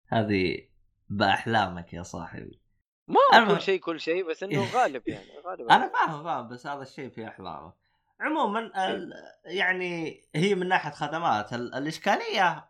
[0.08, 0.68] هذه
[1.08, 2.60] بأحلامك يا صاحبي.
[3.08, 6.66] ما أنا- كل شيء كل شيء بس إنه غالب يعني غالب أنا فاهم فاهم بس
[6.66, 7.72] هذا الشيء في احلامك
[8.20, 9.12] عموما ال-
[9.44, 12.68] يعني هي من ناحية خدمات ال- الإشكالية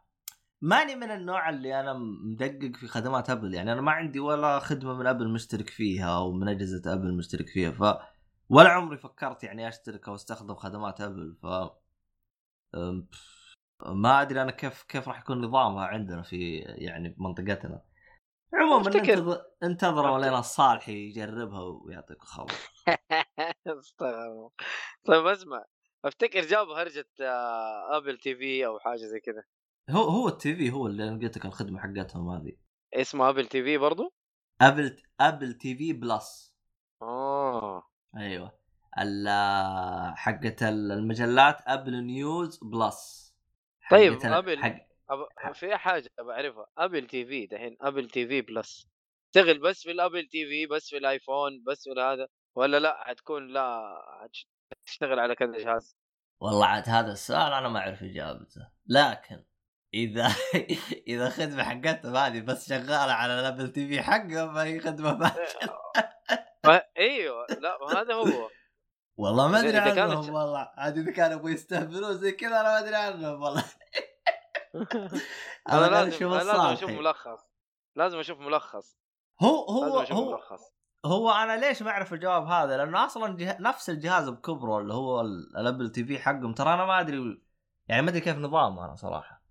[0.61, 1.93] ماني من النوع اللي أنا
[2.25, 3.55] مدقق في خدمات أبل.
[3.55, 7.49] يعني أنا ما عندي ولا خدمة من أبل مشترك فيها أو من أجهزة أبل مشترك
[7.49, 7.99] فيها ف
[8.49, 11.47] ولا عمري فكرت يعني أشترك أو أستخدم خدمات أبل ف
[13.87, 17.83] ما أدري أنا كيف كيف راح يكون نظامها عندنا في يعني بمنطقتنا.
[18.55, 22.53] عموما انتظر انتظروا لين الصالح يجربها ويعطيك خبر
[23.67, 24.51] استغفر الله.
[25.05, 25.65] طيب اسمع
[26.05, 27.09] أفتكر جابوا هرجة
[27.97, 29.45] Apple TV أو حاجة زي كذا.
[29.91, 32.53] هو هو ال TV هو اللي أنا قلت لك الخدمة حقتهم هذه.
[32.95, 34.13] اسمه Apple TV برضو؟
[34.61, 36.55] Apple Apple TV Plus
[37.03, 37.83] آه.
[38.17, 38.58] أيوه.
[40.17, 43.29] حقت المجلات Apple News Plus.
[43.91, 44.77] طيب، أبل- حق
[45.11, 45.53] أب...
[45.55, 48.89] في حاجة بعرفها Apple TV دحين Apple TV Plus.
[49.33, 53.49] تشتغل بس في ال Apple TV بس في الآيفون بس في هذا ولا لا؟ حتكون
[53.49, 53.81] لا
[54.73, 55.97] حتشتغل على كذا جهاز.
[56.41, 58.69] والله عاد هذا السؤال أنا ما أعرف إجابته.
[58.87, 59.45] لكن
[59.95, 60.29] إذا
[61.13, 65.79] إذا خدمة حقتهم هذه بس شغالة على ال Apple TV حقهم فهي خدمة فاشله
[66.65, 68.51] ف- إيوه لا هذا هو.
[69.19, 70.71] والله ما أدري عنهم والله.
[70.77, 73.65] عاد إذا كانوا يبغوا يستهبلون زي كذا أنا ما أدري عنهم والله.
[75.73, 76.91] أنا لازم أنا لازم أشوف.
[76.91, 77.41] ملخص.
[77.97, 78.99] لازم أشوف ملخص.
[79.43, 80.61] هو هو أشوف هو ملخص.
[81.07, 83.57] هو أنا ليش ما أعرف الجواب هذا؟ لأنه أصلا جه...
[83.61, 86.55] نفس الجهاز بكبره اللي هو ال- ال Apple TV حقهم.
[86.55, 87.43] ترى أنا ما أدري
[87.89, 89.43] يعني ما أدري كيف نظامه أنا صراحة.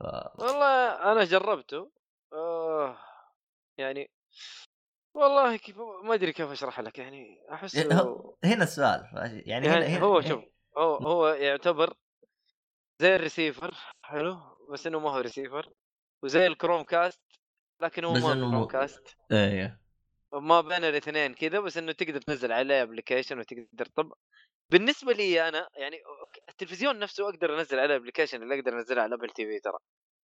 [0.00, 0.02] ف...
[0.38, 1.90] والله أنا جربته.
[2.32, 2.96] آه
[3.78, 4.10] يعني
[5.14, 7.82] والله كيف ما أدري كيف أشرح لك يعني احسه
[8.44, 10.44] هنا السؤال يعني, يعني هنا هو شوف
[10.78, 11.94] هو هو يعتبر
[13.00, 14.38] زي الريسيفر حلو
[14.72, 15.72] بس إنه ما هو ريسيفر
[16.22, 17.20] وزي ال Chromecast
[17.82, 19.16] لكن هو ما هو Chromecast.
[19.32, 19.80] إيه.
[20.32, 24.12] ما بين الاثنين كذا بس إنه تقدر تنزل عليه application وتقدر طب
[24.70, 25.96] بالنسبة لي أنا يعني
[26.48, 29.78] التلفزيون نفسه أقدر أنزل عليه application اللي أقدر انزلها على Apple TV ترى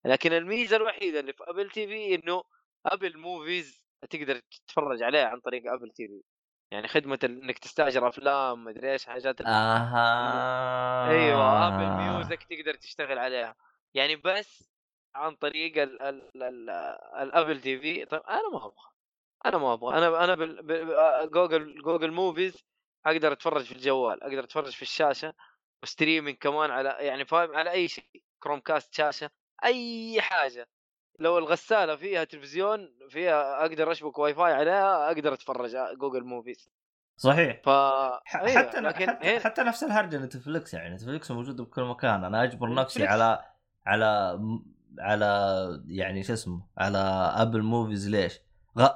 [0.05, 2.43] لكن الميزة الوحيدة اللي في Apple TV إنه
[2.87, 6.23] Apple Movies تقدر تتفرج عليها عن طريق Apple TV
[6.71, 11.11] يعني خدمة إنك تستأجر أفلام مدري إيش حاجات آها.
[11.11, 13.55] أيوه Apple Music تقدر تشتغل عليها.
[13.95, 14.71] يعني بس
[15.15, 16.71] عن طريق ال ال ال
[17.23, 18.91] ال Apple TV طيب أنا ما أبغى.
[19.47, 19.99] أنا ما أبغى.
[19.99, 22.65] أنا أنا بال- Google Google Movies
[23.07, 25.35] أقدر أتفرج في الجوال أقدر أتفرج في الشاشة
[25.83, 29.31] و streaming كمان على يعني فاهم على أي شيء Chromecast شاشة
[29.65, 30.69] أي حاجة.
[31.19, 36.71] لو الغسالة فيها تلفزيون فيها أقدر أشبك واي فاي عليها أقدر أتفرج على Google Movies.
[37.17, 37.63] صحيح.
[37.65, 42.25] ف أيوة، حتى لكن حتى, حتى نفس الهرجه Netflix يعني Netflix موجوده بكل مكان.
[42.25, 43.13] أنا أجبر نفسي Netflix.
[43.13, 43.45] على
[43.87, 44.41] على
[44.99, 46.99] على يعني شو اسمه على
[47.37, 48.09] Apple Movies.
[48.09, 48.41] ليش؟
[48.79, 48.89] غ...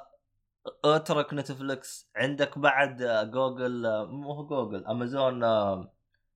[0.85, 2.11] اترك Netflix.
[2.17, 5.41] عندك بعد Google Mo هو Google Amazon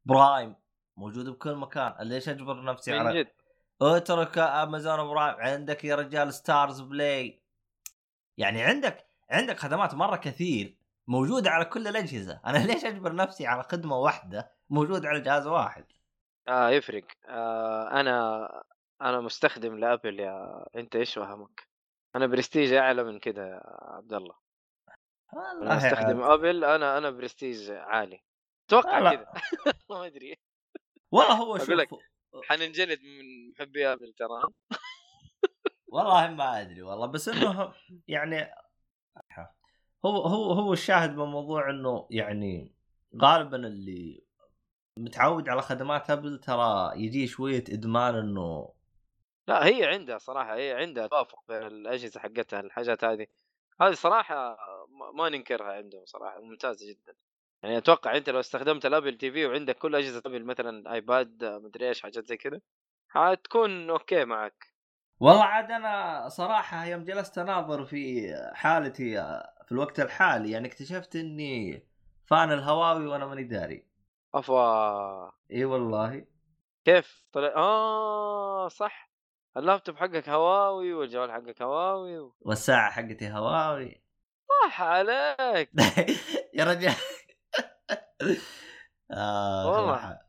[0.05, 0.55] Prime
[0.97, 1.95] موجود بكل مكان.
[2.01, 3.29] ليش أجبر نفسي على جد.
[3.83, 7.43] اترك Amazon Prime عندك يا رجال Starzplay
[8.39, 10.77] يعني عندك عندك خدمات مرة كثير
[11.09, 12.41] موجودة على كل الأجهزة.
[12.47, 15.85] أنا ليش أجبر نفسي على خدمة واحدة موجودة على جهاز واحد؟
[16.49, 17.05] آه يفرق.
[17.29, 18.49] آه أنا
[19.03, 21.69] أنا مستخدم لأبل يا أنت إيش فهمك؟
[22.17, 24.35] أنا برستيج أعلى من كذا يا عبد الله.
[25.33, 26.23] أنا والله استخدم.
[26.23, 28.21] أبل أنا أنا برستيج عالي.
[28.67, 29.15] أتوقع.
[29.15, 29.33] كذا
[29.91, 30.39] ما أدري.
[31.13, 32.12] والله هو شوف.
[32.43, 34.43] حننجلد من محبي ابل ترى.
[35.89, 37.75] والله ما أدري والله بس إنه
[38.09, 38.51] يعني
[40.05, 42.73] هو هو هو الشاهد بالموضوع إنه يعني
[43.23, 44.25] غالبا اللي
[44.99, 48.75] متعود على خدمات أبل ترى يجي شوية إدمان إنه
[49.49, 53.27] لا هي عندها صراحة هي عندها توافق بين الأجهزة حقتها الحاجات هذه.
[53.81, 54.57] هذه صراحة
[54.89, 57.15] ما- ما ننكرها عندهم صراحة ممتازة جدا.
[57.63, 61.89] يعني أتوقع أنت لو استخدمت الأبل تي في وعندك كل أجهزة أبل مثلا ايباد مدري
[61.89, 62.61] إيش حاجات زي كذا
[63.09, 64.73] حتكون أوكي معك.
[65.21, 69.15] والله عاد أنا صراحة يوم جلست أناظر في حالتي
[69.67, 71.83] في الوقت الحالي يعني اكتشفت إني
[72.27, 73.85] فان الهواوي وأنا ماني داري.
[74.35, 75.33] أفا.
[75.51, 76.25] إي والله.
[76.85, 79.11] كيف؟ طلع آه صح.
[79.57, 82.35] اللابتوب حقك هواوي والجوال حقك هواوي و...
[82.41, 84.03] والساعة حقتي هواوي.
[84.49, 85.71] صح عليك.
[86.59, 86.95] يا رجال.
[89.11, 90.21] آه والله.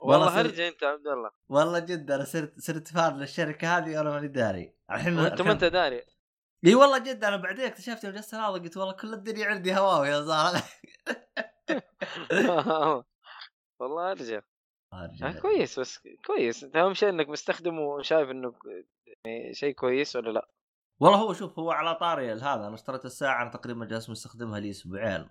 [0.00, 1.30] والله هرجة انت يا عبد الله.
[1.48, 4.74] والله جد أنا صرت صرت فان للشركة هذه وأنا ماني داري.
[4.90, 6.02] الحين وأنت ما أنت داري.
[6.66, 10.08] إي والله جد أنا بعدين اكتشفت يوم جلست اناظر قلت والله كل الدنيا عندي هواوي
[10.08, 10.62] يا زلمة.
[13.80, 14.44] والله هرجة.
[14.92, 15.40] آه أرجع.
[15.40, 16.64] كويس بس كويس.
[16.64, 18.54] أنت أهم شيء إنك مستخدمه وشايف إنه
[19.24, 20.48] يعني شيء كويس ولا لا؟
[21.00, 22.54] والله هو شوف هو على طاري هذا.
[22.54, 25.28] أنا اشتريت الساعة أنا تقريبا جالس مستخدمها لي أسبوعين.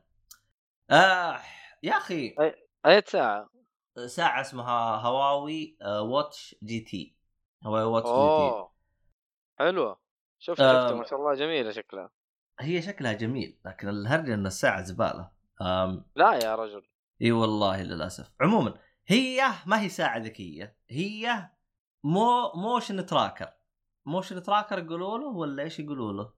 [0.89, 1.39] آه
[1.83, 2.35] يا أخي
[2.85, 3.49] أي ساعة؟
[4.05, 7.15] ساعة اسمها هواوي آه Watch GT.
[7.63, 8.67] هواوي Watch GT.
[9.59, 9.99] حلوة.
[10.39, 10.57] شفت.
[10.57, 12.11] شفت ما شاء الله جميلة شكلها.
[12.59, 15.31] هي شكلها جميل لكن الهرجة إن الساعة زبالة.
[15.61, 16.83] آم لا يا رجل.
[17.21, 18.31] إي والله للأسف.
[18.41, 18.73] عموما
[19.07, 21.49] هي ما هي ساعة ذكية هي
[22.03, 23.53] مو motion tracker.
[24.05, 26.33] motion tracker يقولوا له ولا إيش يقولوا له؟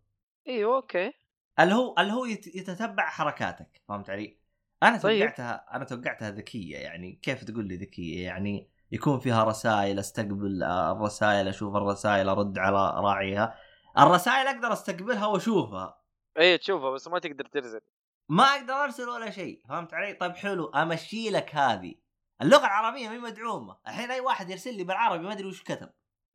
[0.47, 1.13] أيوه أوكي.
[1.59, 4.39] اللي هو اللي هو يت- يتتبع حركاتك فهمت علي؟
[4.83, 5.19] أنا طيب.
[5.19, 10.91] توقعتها أنا توقعتها ذكية يعني كيف تقول لي ذكية؟ يعني يكون فيها رسائل أستقبل آه،
[10.91, 13.55] الرسائل أشوف الرسائل أرد على راعيها.
[13.97, 16.01] الرسائل أقدر أستقبلها وأشوفها.
[16.39, 17.81] اي تشوفها بس ما تقدر ترسل.
[18.29, 21.95] ما أقدر أرسل ولا شيء فهمت علي؟ طيب حلو أمشي لك هذه.
[22.41, 23.77] اللغة العربية مي مدعومة.
[23.87, 25.89] الحين أي واحد يرسل لي بالعربي ما أدري وش كتب.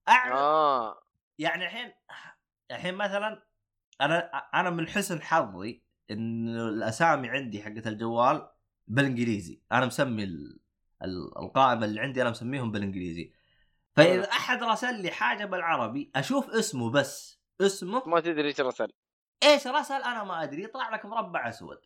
[0.09, 1.02] أعلم آه.
[1.38, 1.92] يعني الحين
[2.70, 3.42] الحين مثلا
[4.00, 4.18] أنا
[4.55, 8.49] أنا من حسن حظي إن الأسامي عندي حقت الجوال
[8.88, 9.62] بالإنجليزي.
[9.73, 10.61] أنا مسمي ال-
[11.03, 13.33] ال- القائمة اللي عندي أنا مسميهم بالإنجليزي.
[13.97, 17.41] فإذا أحد رسل لي حاجة بالعربي أشوف اسمه بس.
[17.61, 18.88] اسمه؟ ما تدري إيش رسل.
[19.43, 20.62] إيش رسل؟ أنا ما أدري.
[20.62, 21.79] يطلع لك مربع أسود.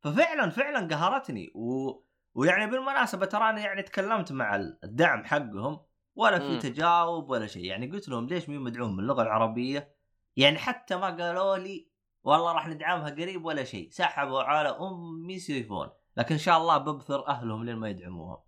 [0.00, 1.52] ففعلا فعلا قهرتني.
[1.54, 1.92] و...
[2.34, 5.80] ويعني بالمناسبة تراني يعني تكلمت مع الدعم حقهم
[6.14, 6.58] ولا في مم.
[6.58, 7.64] تجاوب ولا شيء.
[7.64, 9.94] يعني قلت لهم ليش مين مدعوم من اللغة العربية؟
[10.36, 11.89] يعني حتى ما قالوا لي
[12.24, 13.90] والله راح ندعمها قريب ولا شيء.
[13.90, 15.90] سحبوا على أمي سيفون.
[16.16, 18.44] لكن إن شاء الله ببثر أهلهم لين ما يدعموها.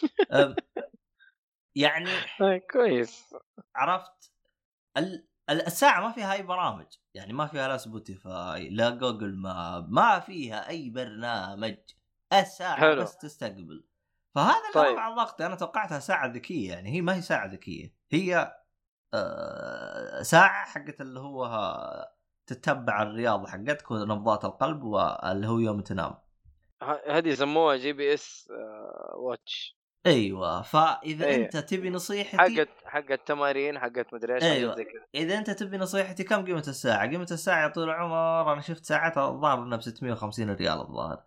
[1.74, 3.34] يعني آه، كويس.
[3.74, 4.32] عرفت؟
[4.96, 5.26] ال...
[5.50, 6.86] ال- الساعة ما فيها أي برامج.
[7.14, 11.76] يعني ما فيها لا سبوتيفاي لا جوجل ماب ما فيها أي برنامج.
[12.32, 13.02] الساعة حلو.
[13.02, 13.84] بس تستقبل.
[14.34, 14.92] فهذا اللي طيب.
[14.92, 16.90] رفع الضغط أنا توقعتها ساعة ذكية يعني.
[16.90, 17.94] هي ما هي ساعة ذكية.
[18.10, 18.54] هي
[19.14, 21.46] آه ساعة حقت اللي هو
[22.48, 26.14] تتبع الرياضة حقتك ونبضات القلب واللي هو يوم تنام
[27.08, 28.48] هذه يسموها GPS
[29.16, 31.44] watch أيوه فإذا إيه.
[31.44, 34.76] أنت تبي نصيحتي حقت حقت تمارين حقت مدري إيش أيوة.
[34.76, 38.60] زي كذا إذا أنت تبي نصيحتي كم قيمة الساعة؟ قيمة الساعة يا طويل العمر أنا
[38.60, 41.24] شفت ساعتها الظاهر إنها ب 650 ريال الظاهر.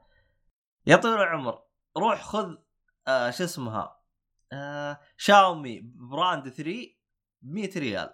[0.88, 1.64] يا طويل العمر
[1.98, 2.56] روح خذ
[3.08, 4.02] آه شو اسمها
[4.54, 6.72] آه شاومي باند 3
[7.42, 8.14] ب 100 ريال.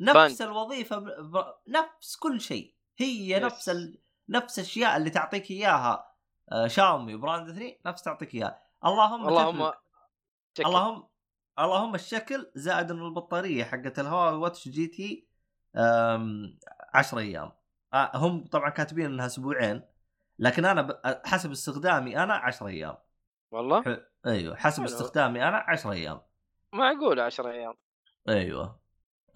[0.00, 0.42] نفس.
[0.42, 1.04] الوظيفة ب...
[1.04, 1.44] ب...
[1.68, 3.42] نفس كل شيء هي yes.
[3.42, 3.98] نفس ال...
[4.28, 6.10] نفس الأشياء اللي تعطيك إياها
[6.52, 8.62] آه شاومي باند 3 نفس تعطيك إياها.
[8.84, 9.72] اللهم اللهم.
[10.58, 10.68] شكل.
[10.68, 11.08] اللهم
[11.58, 15.26] اللهم الشكل زائد إنه البطارية حقت الهواوي Watch GT
[16.94, 17.52] 10 أيام
[17.94, 19.82] آه هم طبعا كاتبين إنها أسبوعين
[20.38, 21.00] لكن أنا ب...
[21.26, 22.96] حسب استخدامي أنا 10 أيام
[23.50, 24.84] والله ح- أيوه حسب حلو.
[24.94, 26.20] استخدامي أنا 10 أيام
[26.72, 27.74] معقول 10 أيام
[28.28, 28.79] أيوه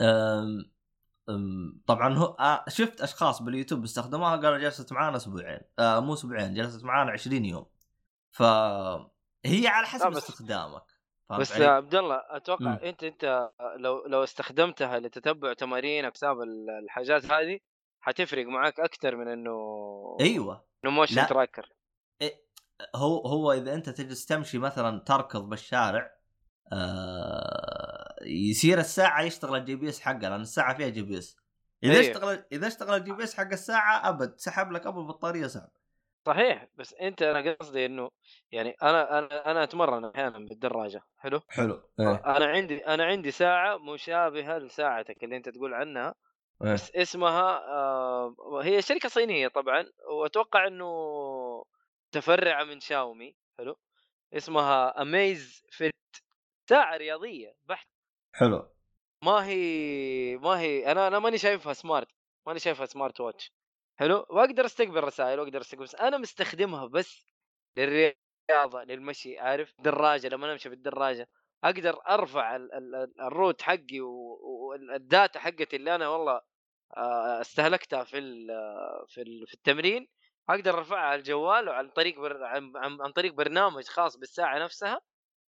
[0.01, 0.71] أم...
[1.29, 1.83] أم...
[1.87, 6.85] طبعا هو آه شفت أشخاص باليوتيوب استخدموها قالوا جلست معانا أسبوعين آه مو أسبوعين جلست
[6.85, 7.67] معانا 20 يوم
[8.31, 10.83] فهي على حسب بس- استخدامك
[11.31, 12.79] بس؟ يا عبد الله أتوقع مم.
[12.83, 17.59] أنت أنت لو لو استخدمتها لتتبع تمارينك بسبب ال- الحاجات هذه
[18.01, 19.57] حتفرق معك أكثر من إنه
[20.21, 21.27] أيوه إنه motion.
[21.27, 21.69] tracker
[22.97, 26.11] هو هو إذا أنت تجلس تمشي مثلا تركض بالشارع
[26.73, 31.37] آه يصير الساعة يشتغل ال GPS حقها لأن الساعة فيها GPS
[31.85, 32.11] إذا أيوه.
[32.11, 35.69] اشتغل إذا اشتغل ال GPS حق الساعة أبد سحب لك أبو البطاريه سحب.
[36.27, 38.11] صحيح بس أنت أنا قصدي إنه
[38.53, 42.23] يعني أنا أنا أنا أتمرن أحيانا بالدراجة حلو؟ حلو إيه.
[42.37, 46.15] أنا عندي أنا عندي ساعة مشابهة لساعتك اللي أنت تقول عنها
[46.65, 46.73] إيه.
[46.73, 50.85] بس اسمها آه هي شركة صينية طبعا وأتوقع إنه
[52.09, 53.79] متفرعة من شاومي حلو؟
[54.35, 55.95] اسمها Amazfit
[56.69, 57.89] ساعة رياضية بحت
[58.39, 58.69] حلو.
[59.23, 62.09] ما هي ما هي أنا أنا ماني شايفها smart
[62.47, 63.53] ماني شايفها smart watch
[63.99, 67.27] حلو؟ وأقدر أستقبل رسائل وأقدر أستقبل بس أنا مستخدمها بس
[67.77, 71.29] للرياضة للمشي عارف؟ دراجة لما أمشي بالدراجه
[71.65, 76.41] أقدر أرفع ال- ال- ال- ال route حقي وال data حقتي اللي أنا والله
[76.97, 78.47] آه، استهلكتها في ال
[79.09, 80.09] في ال في التمرين
[80.49, 82.45] أقدر أرفعها على الجوال وعن طريق بر...
[82.45, 85.01] عن عن طريق برنامج خاص بالساعة نفسها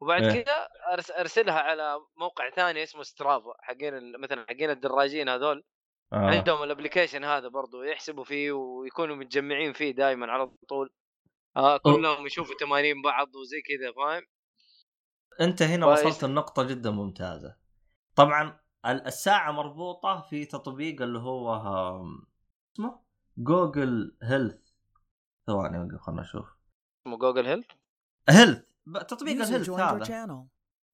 [0.01, 0.43] وبعد إيه.
[0.43, 0.67] كذا.
[1.19, 4.21] أرسلها على موقع ثاني اسمه Strava حقين.
[4.21, 5.63] مثلا حقين الدراجين هذول
[6.13, 6.15] آه.
[6.15, 10.89] عندهم ال application هذا برضو يحسبوا فيه ويكونوا متجمعين فيه دائما على طول
[11.57, 14.23] آه كلهم يشوفوا تمارين بعض وزي كذا فاهم
[15.41, 16.05] أنت هنا كويس.
[16.05, 17.57] وصلت النقطة جدا ممتازة.
[18.15, 22.27] طبعا ال- الساعة مربوطة في تطبيق اللي هو آم،
[22.75, 23.01] اسمه
[23.37, 24.65] Google Health
[25.47, 26.45] ثواني وقف خلنا نشوف
[27.07, 27.67] اسمه Google Health
[28.29, 30.47] Health تطبيق ال Health هذا.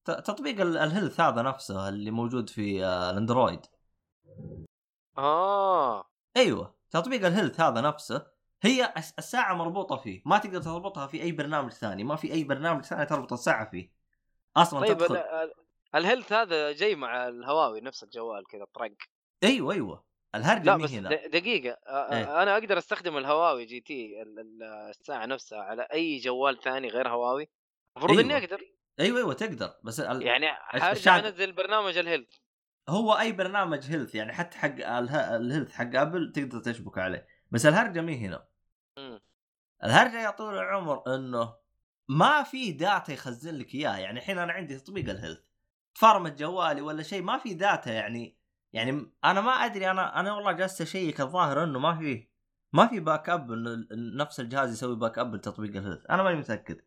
[0.04, 3.60] تطبيق ال- ال Health هذا نفسه اللي موجود في آه، الأندرويد.
[5.18, 6.04] آه.
[6.36, 8.26] أيوه تطبيق ال Health هذا نفسه
[8.62, 10.22] هي الس- الساعة مربوطة فيه.
[10.24, 12.04] ما تقدر تربطها في أي برنامج ثاني.
[12.04, 13.92] ما في أي برنامج ثاني تربط الساعة فيه.
[14.56, 15.52] أصلا طيب تدخل ال- ال-
[15.94, 18.90] ال health هذا جاي مع الهواوي نفس الجوال كذا طرق.
[19.42, 20.04] أيوه أيوه.
[20.34, 21.26] الهرجة لا مي بس هنا.
[21.26, 22.42] دقيقة إيه.
[22.42, 27.48] أنا أقدر أستخدم الهواوي GT ال- ال- الساعة نفسها على أي جوال ثاني غير هواوي؟
[27.96, 28.44] المفروض إني أيوة.
[28.44, 28.60] أقدر.
[29.00, 29.74] أيوه أيوه تقدر.
[29.84, 30.22] بس ال...
[30.22, 32.28] يعني الشاهد- أنزل برنامج ال health
[32.88, 37.26] هو أي برنامج health يعني حتى حق اله- ال health حق ابل تقدر تشبك عليه.
[37.50, 38.46] بس الهرجة مي هنا.
[38.98, 39.20] مم.
[39.84, 41.54] الهرجة يا طول العمر إنه
[42.08, 43.96] ما في data يخزن لك إياه.
[43.96, 45.38] يعني الحين أنا عندي تطبيق ال health
[45.94, 48.36] تفرمت جوالي ولا شيء ما في data يعني
[48.72, 52.28] يعني أنا ما أدري أنا أنا والله جالس أشيك الظاهر إنه ما في
[52.72, 56.80] ما في backup انه نفس الجهاز يسوي backup لتطبيق ال health أنا ماني متأكد.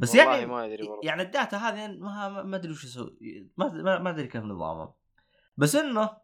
[0.00, 1.00] بس يعني ما أدري والله.
[1.04, 3.50] يعني ال data هذه ما أدري وش يسوي.
[3.56, 4.94] ما ادري كيف نظامها.
[5.56, 6.16] بس إنه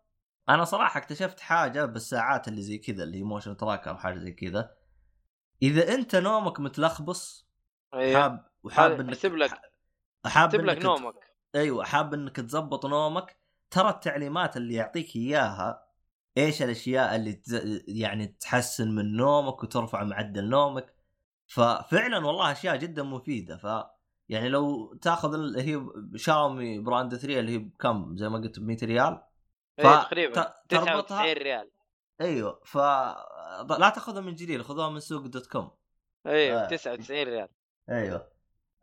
[0.49, 4.33] أنا صراحة اكتشفت حاجة بالساعات اللي زي كذا اللي هي motion tracker أو حاجة زي
[4.33, 4.77] كذا.
[5.62, 7.49] إذا أنت نومك متلخبص
[7.95, 9.51] أيوه حاب وحاب إنك يحسب لك
[10.27, 11.37] حاب يحسب لك نومك.
[11.55, 13.37] أيوه حاب إنك تزبط نومك.
[13.71, 15.87] ترى التعليمات اللي يعطيك إياها
[16.39, 17.83] إيش الأشياء اللي تز...
[17.89, 20.96] يعني تحسن من نومك وترفع معدل نومك؟
[21.47, 23.57] ففعلا والله أشياء جدا مفيدة.
[23.57, 23.67] ف
[24.29, 28.63] يعني لو تأخذ اللي هي شاومي band 3 اللي هي بكم؟ زي ما قلت ب
[28.63, 29.23] 100 ريال
[29.77, 30.43] ف- إيه تقريبا.
[30.43, 31.71] ت- تربطها 99 ريال.
[32.21, 32.61] أيوه.
[32.65, 32.77] ف
[33.79, 35.71] لا تأخذها من جرير خذوها من سوق dot com.
[36.27, 36.67] أيوه آه.
[36.69, 37.49] 99 ريال.
[37.91, 38.29] أيوه.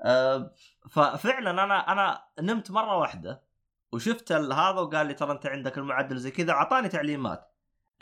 [0.02, 0.54] أه
[0.89, 3.43] ففعلا أنا أنا نمت مرة واحدة
[3.91, 7.52] وشفت هذا وقال لي ترى أنت عندك المعدل زي كذا أعطاني تعليمات.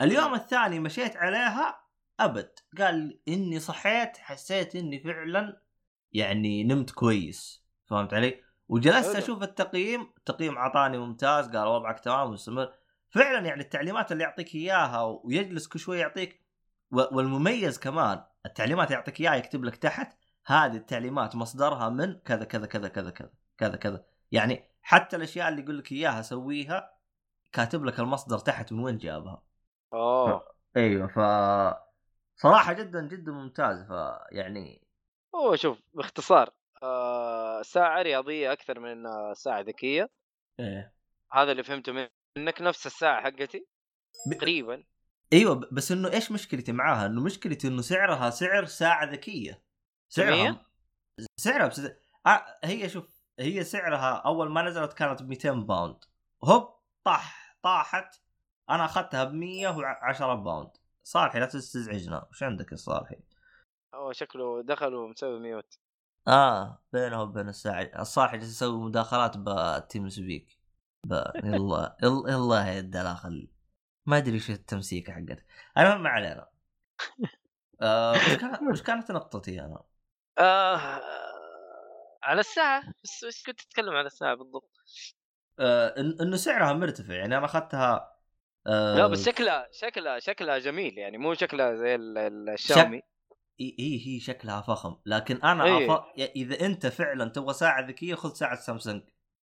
[0.00, 1.80] اليوم الثاني مشيت عليها
[2.20, 2.58] أبد.
[2.78, 5.62] قال إني صحيت حسيت إني فعلا
[6.12, 7.64] يعني نمت كويس.
[7.86, 9.16] فهمت علي؟ وجلست.
[9.16, 12.72] أشوف التقييم التقييم اعطاني ممتاز قال وضعك تمام مستمر
[13.10, 16.42] فعلا يعني التعليمات اللي يعطيك إياها ويجلس كل شوي يعطيك
[16.90, 22.88] والمميز كمان التعليمات يعطيك إياها يكتب لك تحت هذه التعليمات مصدرها من كذا كذا كذا
[22.88, 24.04] كذا كذا كذا كذا.
[24.32, 26.94] يعني حتى الأشياء اللي يقول لك إياها سويها
[27.52, 29.42] كاتب لك المصدر تحت من وين جابها.
[29.92, 30.44] اوه
[30.76, 31.18] أيوه ف
[32.42, 33.86] صراحة جدا جدا ممتاز.
[33.86, 34.82] فيعني
[35.34, 36.50] هو شوف باختصار
[36.82, 40.10] آه ساعة رياضية أكثر من إنها ساعة ذكية.
[40.60, 40.94] إيه.
[41.32, 41.92] هذا اللي فهمته
[42.38, 43.66] منك نفس الساعة حقتي
[44.26, 44.84] ب- تقريبا.
[45.32, 49.62] أيوه ب- بس إنه إيش مشكلتي معاها؟ إنه مشكلتي إنه سعرها سعر ساعة ذكية.
[50.08, 50.66] سعرها مية؟
[51.36, 51.80] سعرها بس
[52.26, 56.04] آه هي شوف هي سعرها أول ما نزلت كانت ب 200 pound.
[56.44, 56.74] هوب
[57.04, 58.14] طاح طاحت.
[58.70, 60.70] أنا أخذتها ب 110 pound.
[61.04, 62.26] صالحي لا تستزعجنا.
[62.30, 63.16] وش عندك يا صالحي؟
[63.94, 65.78] هو شكله دخل ومسوي mute.
[66.28, 70.58] آه بينه وبين الساعة الصالحي جالس يسوي مداخلات بتيم سبيك
[71.06, 71.12] ب...
[71.44, 73.48] يلا يلا يا الدلاخل.
[74.06, 75.46] ما أدري إيش التمسيكه حقتك
[75.78, 76.48] المهم ما علينا.
[77.82, 79.82] آه وش كانت وش كانت نقطتي أنا؟
[80.38, 81.02] آه
[82.22, 82.82] على الساعة.
[83.04, 84.70] بس إيش كنت تتكلم على الساعة بالضبط؟
[85.58, 87.14] آه إنه سعرها مرتفع.
[87.14, 88.11] يعني أنا أخذتها
[88.66, 93.02] آه لا بس شكلها شكلها شكلها جميل يعني مو شكلها زي ال- ال- الشاومي.
[93.60, 95.94] هي هي هي شكلها فخم لكن أنا إيه.
[95.94, 96.04] أف...
[96.36, 99.02] إذا أنت فعلا تبغى ساعة ذكية خذ ساعة سامسونج.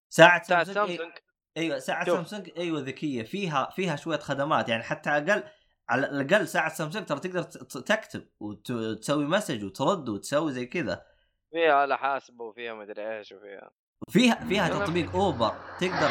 [0.09, 1.11] ساعة ساعة سامسونج, سامسونج.
[1.57, 2.15] أيوه ساعة شوف.
[2.15, 3.23] سامسونج أيوه ذكية.
[3.23, 5.43] فيها فيها شوية خدمات يعني حتى أقل
[5.89, 7.43] على الأقل ساعة سامسونج ترى تقدر
[7.81, 11.05] تكتب وتسوي message وترد وتسوي زي كذا.
[11.51, 13.71] فيها آلة حاسبة وفيها مدري إيش وفيها.
[14.09, 16.09] فيها فيها تطبيق أوبر تقدر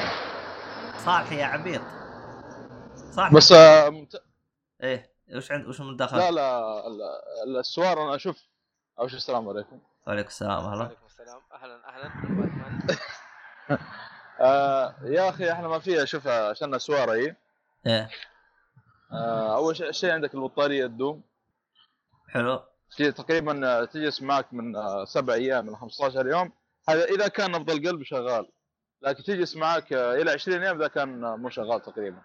[1.05, 1.82] صالح يا عبيط
[3.13, 4.23] صالح بس آه، ممت-
[4.83, 8.43] إيه وش عند وش من دخل؟ لا لا ال- السوار أنا أشوف.
[8.99, 9.81] أو شو السلام عليكم.
[10.07, 12.11] وعليكم السلام هلا وعليكم السلام أهلا أهلا.
[14.41, 17.37] آه يا أخي إحنا ما فيها شوف عشان سواره هي
[17.87, 18.11] إيه.
[19.13, 21.23] آه أول شيء عندك البطارية تدوم.
[22.29, 22.63] حلو.
[22.97, 24.73] في تقريبا آه، تجلس معك من
[25.07, 26.53] سبع أيام إلى 15 يوم.
[26.89, 28.49] هذا إذا كان نبض القلب شغال.
[29.03, 32.23] لكن تجلس معك إلى 20 يوم إذا كان مو شغال تقريبا.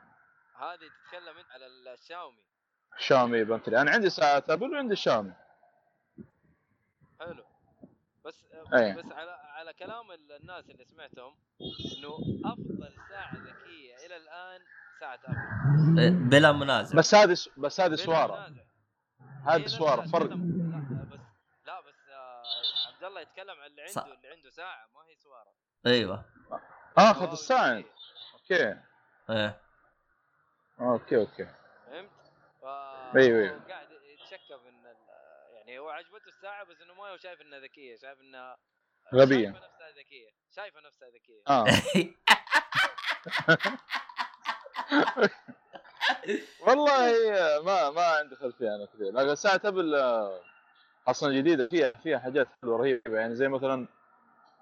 [0.59, 2.43] هذه تتكلم انت على الشاومي.
[2.97, 5.33] شاومي بنتلي أنا عندي ساعة ابل وعندي شاومي.
[7.19, 7.45] حلو.
[8.25, 8.93] بس أي.
[8.93, 14.61] بس على على كلام الناس اللي سمعتهم إنه أفضل ساعة ذكية إلى الآن
[14.99, 16.97] ساعة ابل بلا منازع.
[16.97, 18.53] بس هذه بس هذه سوارة.
[19.47, 20.29] هذه سوارة فرق.
[20.29, 20.35] لا
[21.11, 21.19] بس
[21.65, 22.43] لا بس آه،
[22.93, 23.81] عبد الله يتكلم عن اللي.
[23.81, 25.53] عنده اللي عنده ساعة ما هي سوارة.
[25.87, 26.25] أيوه.
[26.97, 27.83] آخذ الساعة.
[28.33, 28.79] okay.
[29.29, 29.66] إيه.
[30.79, 31.47] okay okay
[31.85, 32.09] فهمت؟
[32.61, 32.65] ف
[33.17, 33.49] أيوة.
[33.55, 34.95] هو قاعد يتشكى من ال...
[35.53, 38.57] يعني هو عجبته الساعة بس إنه ما هو شايف إنها ذكية شايف إنها
[39.15, 39.51] غبية.
[39.51, 41.65] شايفة نفسها ذكية شايفة نفسها ذكية آه
[46.67, 47.11] والله
[47.65, 50.41] ما ما عندي خلفية أنا كثير لكن ساعه ابل آه،
[51.07, 53.87] أصلا جديدة فيها فيها حاجات حلوة رهيبة يعني زي مثلا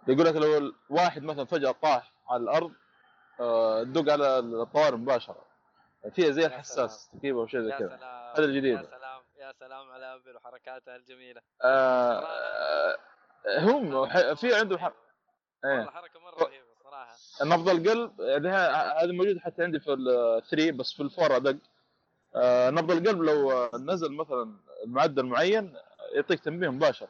[0.07, 2.71] يقول لك لو الواحد مثلا فجأة طاح على الأرض
[3.39, 5.45] آه، تدق على الطوارئ مباشرة
[6.13, 7.99] فيها زي الحساس تركيبه أو شيء زي كذا.
[8.37, 8.77] هذا الجديد.
[8.79, 9.21] يا سلام.
[9.39, 11.41] يا سلام على ابل وحركاتها الجميلة.
[11.63, 12.97] آه، آه،
[13.59, 14.93] هم في عندهم ح-
[15.63, 15.89] والله إيه.
[15.89, 17.15] حركه مرة رهيبة صراحة.
[17.43, 21.57] نبض القلب هذا موجود حتى عندي في ال three بس في ال four أدق.
[22.35, 25.73] آه، نبض القلب لو نزل مثلا المعدل معين
[26.15, 27.09] يعطيك تنبيه مباشرة.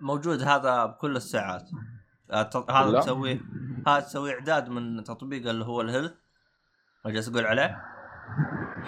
[0.00, 1.62] موجود هذا بكل الساعات
[2.70, 3.00] هذا.
[3.00, 3.40] تسويه
[3.86, 6.12] هذا تسوي إعداد من تطبيق اللي هو ال health
[7.04, 7.84] ما جالس أقول عليه.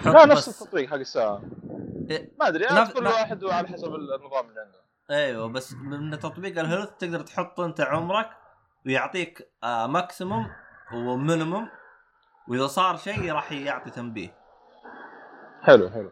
[0.05, 1.41] لا نفس التطبيق حق الساعة.
[2.09, 4.81] إيه، ما أدري نفس- كل واحد وعلى حسب النظام اللي عنده
[5.11, 8.29] أيوه بس من تطبيق ال health تقدر تحط أنت عمرك
[8.85, 10.47] ويعطيك آه maximum
[10.93, 11.69] ومينيموم
[12.47, 14.33] وإذا صار شيء راح يعطي تنبيه.
[15.61, 16.11] حلو حلو.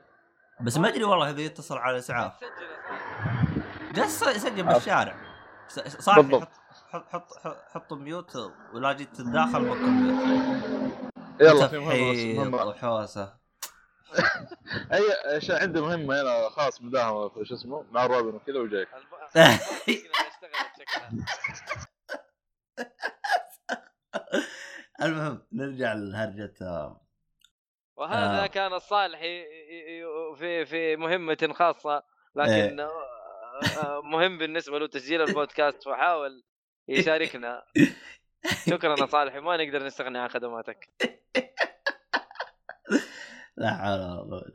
[0.62, 2.34] بس ما أدري والله إذا يتصل على صاحبي
[3.94, 5.16] جالس يسجل بالشارع.
[6.16, 6.48] بالضبط.
[6.92, 8.38] حط حط حط حط ميوت
[8.74, 11.05] ولا جيت تداخل بكم ميوت
[11.42, 11.68] يلا.
[11.68, 11.78] في
[12.34, 13.46] مهمة وحوسه
[14.94, 15.02] أي
[15.42, 18.88] شيء عندي مهمة هنا خاص مداهمة في شو اسمه مع روبن وكذا وجايك.
[25.02, 27.02] المهم نرجع لهرجة آه،
[27.98, 28.48] وهذا آه.
[28.48, 29.20] كان الصالح
[30.40, 32.04] في في مهمة خاصة
[32.36, 32.92] لكن آه،
[33.78, 36.44] آه، مهم بالنسبة له تسجيل البودكاست وحاول
[36.88, 37.64] يشاركنا.
[38.70, 40.90] شكرا يا صالحي ما نقدر نستغني عن خدماتك.
[43.58, 44.52] لا حول ولا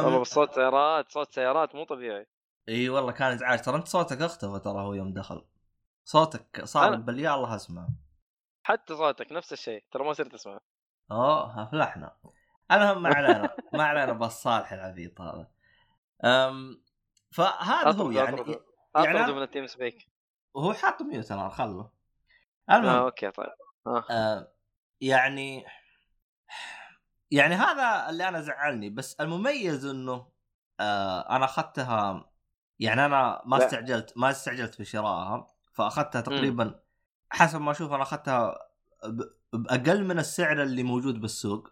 [0.00, 2.26] قوة والله صوت سيارات صوت سيارات مو طبيعي.
[2.68, 5.44] إي والله كان ازعاج ترى أنت صوتك اختفى ترى هو يوم دخل.
[6.04, 7.88] صوتك صار باليا الله اسمع
[8.62, 10.58] حتى صوتك نفس الشيء ترى ما صرت اسمع
[11.10, 12.16] أوه افلحنا
[12.72, 15.50] المهم ما علينا ما علينا بس صالح العبيط هذا.
[16.24, 16.82] أم
[17.30, 18.36] فهذا هو يعني
[18.96, 20.06] يعني اطرده أنا- من التيم سبيك
[20.54, 21.90] وهو حاط ميوت أنا خله.
[22.70, 23.46] آه المهم أوكي طيب.
[24.10, 24.52] آه
[25.02, 25.64] يعني
[27.30, 30.28] يعني هذا اللي أنا زعلني بس المميز إنه
[30.80, 32.30] آه أنا أخذتها
[32.80, 33.66] يعني أنا ما لا.
[33.66, 36.80] استعجلت ما استعجلت في شرائها فأخذتها تقريبا
[37.30, 38.58] حسب ما أشوف أنا أخذتها
[39.52, 41.68] بأقل من السعر اللي موجود بالسوق.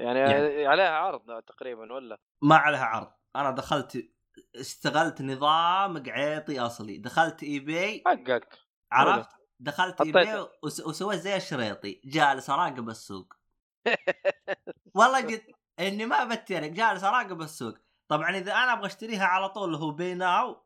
[0.00, 3.12] يعني, يعني- عليها عرض تقريبا ولا؟ ما عليها عرض.
[3.36, 4.10] أنا دخلت
[4.56, 6.98] اشتغلت نظام قعيطي أصلي.
[6.98, 8.58] دخلت eBay حقك
[8.92, 13.34] عرفت؟ دخلت اي حطيت- باي وس- وسويت زي الشريطي جالس أراقب السوق.
[14.94, 15.44] والله قلت
[15.80, 17.74] إني ما بترك جالس أراقب السوق.
[18.08, 20.64] طبعا إذا أنا أبغى أشتريها على طول اللي هو buy now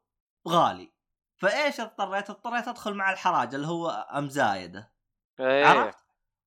[0.49, 0.93] غالي.
[1.37, 4.95] فإيش اضطريت؟ اضطريت أدخل مع الحراج اللي هو المزايدة.
[5.41, 5.67] إيه.
[5.67, 5.99] عرفت؟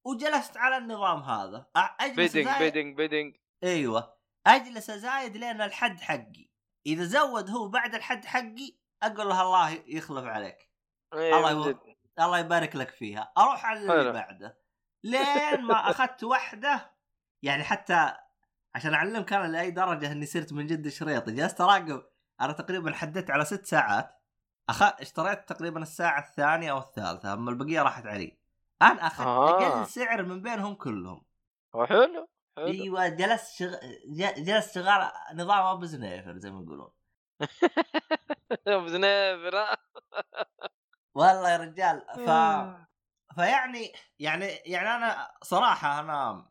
[0.05, 1.65] وجلست على النظام هذا.
[1.75, 4.17] أجلس bidding أزايد- bidding bidding أيوه.
[4.47, 6.49] أجلس ازايد لين الحد حقي.
[6.87, 10.71] إذا زود هو بعد الحد حقي أقول له الله يخلف عليك.
[11.13, 11.79] إيه الله من يو- جد.
[12.19, 13.31] الله يبارك لك فيها.
[13.37, 14.11] أروح على اللي حلو.
[14.11, 14.57] بعده.
[15.03, 16.91] لين ما أخذت واحدة
[17.41, 18.13] يعني حتى
[18.75, 22.03] عشان أعلمك أنا لأي درجة إني صرت من جد شريطي جلست أراقب.
[22.41, 24.21] أنا تقريبا حددت على ست ساعات.
[24.69, 24.83] أخ...
[24.83, 28.37] اشتريت تقريبا الساعة الثانية أو الثالثة أما البقية راحت علي.
[28.81, 29.79] أنا أخذت آه.
[29.79, 31.25] أقل سعر من بينهم كلهم.
[31.73, 32.27] حلو حلو.
[32.57, 33.75] أيوه جلست شغ...
[34.37, 36.91] جلست شغال نظام أبو زنيفر زي ما يقولون.
[38.67, 39.65] أبو زنيفر.
[41.17, 42.87] والله يا رجال ف آه.
[43.35, 46.45] فيعني يعني يعني أنا صراحة أنا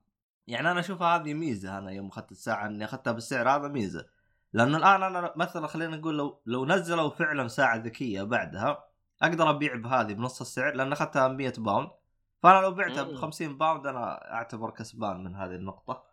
[0.46, 4.06] يعني أنا أشوف هذه ميزة أنا يوم أخذت الساعة إني أخذتها بالسعر هذا ميزة.
[4.52, 8.84] لأنه الآن أنا مثلا خلينا نقول لو لو نزلوا فعلا ساعة ذكية بعدها
[9.22, 11.90] أقدر أبيع بهذه بنص السعر لأن أخذتها 100 pound.
[12.42, 13.16] فأنا لو بعتها ب مم.
[13.16, 16.04] 50 pound أنا أعتبر كسبان من هذه النقطة.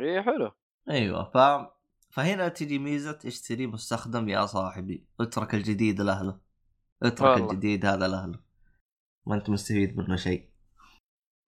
[0.00, 0.52] إي حلو.
[0.90, 1.66] أيوه ف
[2.10, 6.45] فهنا تجي ميزة اشتري مستخدم يا صاحبي اترك الجديد لأهله.
[7.02, 7.50] اترك والله.
[7.52, 8.40] الجديد هذا لأهله.
[9.26, 10.50] ما أنت مستفيد منه شيء.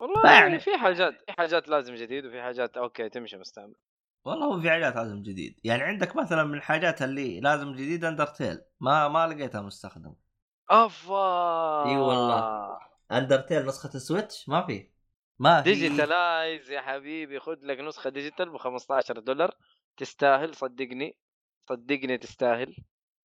[0.00, 3.74] والله فيعني- يعني في حاجات في حاجات لازم جديد وفي حاجات okay تمشي مستعمل.
[4.24, 5.60] والله هو في حاجات لازم جديد.
[5.64, 10.14] يعني عندك مثلا من الحاجات اللي لازم جديد Undertale ما ما لقيتها مستخدم
[10.70, 11.84] أفا!
[11.90, 12.78] إي والله.
[13.12, 14.90] Undertale نسخة ال Switch؟ ما في.
[15.38, 15.72] ما في.
[15.72, 19.54] digitalize يا حبيبي خذ لك نسخة digital ب 15 دولار.
[19.96, 21.16] تستاهل صدقني
[21.68, 22.76] صدقني تستاهل.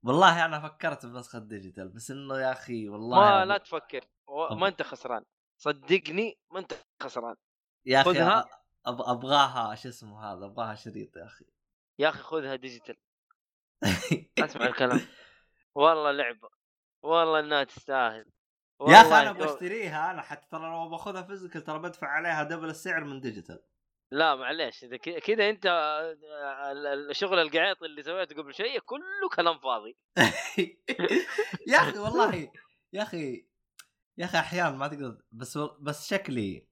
[0.04, 4.06] والله أنا فكرت بنسخه digital بس إنه يا أخي والله ما لا تفكر
[4.52, 5.24] ما أنت خسران
[5.64, 6.74] صدقني ما أنت
[7.04, 7.36] خسران.
[7.86, 8.46] يا أخي خذها.
[8.86, 9.02] أب...
[9.02, 11.46] أبغاها شو اسمه هذا أبغاها شريط يا أخي.
[12.00, 12.96] يا أخي خذها digital.
[14.46, 15.02] أسمع الكلام.
[15.76, 16.50] والله لعبه
[17.04, 18.26] والله إنها تستاهل.
[18.88, 22.70] يا أخي والله أنا اشتريها أنا حتى ترى لو بأخذها physical ترى بدفع عليها double
[22.70, 23.62] السعر من digital.
[24.14, 29.60] لا معليش إذا كذا أنت آه، ال- الشغل القعيط اللي سويته قبل شوية كله كلام
[29.60, 29.98] فاضي.
[31.68, 32.52] يا أخي والله
[32.94, 33.46] يا أخي
[34.18, 36.68] يا أخي أحيانا ما تقدر بس بس شكلي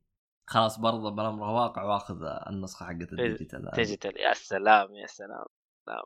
[0.47, 3.71] خلاص برضه بالامر واقع وأخذ النسخة حقت ال digital.
[3.75, 5.45] digital يا سلام يا سلام
[5.85, 6.05] سلام.